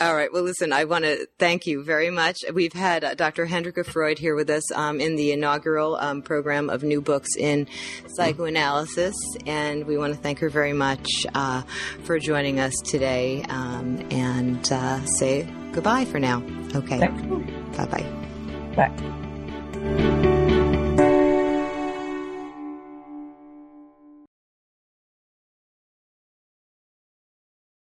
All 0.00 0.14
right. 0.14 0.32
Well, 0.32 0.42
listen, 0.42 0.72
I 0.72 0.84
want 0.84 1.04
to 1.04 1.26
thank 1.38 1.66
you 1.66 1.84
very 1.84 2.10
much. 2.10 2.44
We've 2.52 2.72
had 2.72 3.04
uh, 3.04 3.14
Dr. 3.14 3.46
Hendrika 3.46 3.84
Freud 3.84 4.18
here 4.18 4.34
with 4.34 4.50
us 4.50 4.72
um, 4.72 5.00
in 5.00 5.16
the 5.16 5.32
inaugural 5.32 5.96
um, 5.96 6.22
program 6.22 6.68
of 6.68 6.82
new 6.82 7.00
books 7.00 7.36
in 7.36 7.68
psychoanalysis, 8.08 9.14
and 9.46 9.86
we 9.86 9.96
want 9.96 10.14
to 10.14 10.20
thank 10.20 10.40
her 10.40 10.48
very 10.48 10.72
much 10.72 11.08
uh, 11.34 11.62
for 12.02 12.18
joining 12.18 12.60
us 12.60 12.74
today 12.84 13.44
um, 13.48 14.04
and 14.10 14.70
uh, 14.72 15.04
say 15.06 15.42
goodbye 15.72 16.04
for 16.04 16.18
now. 16.18 16.42
Okay. 16.74 16.98
Bye 16.98 17.86
bye. 17.86 18.24
Bye. 18.74 20.10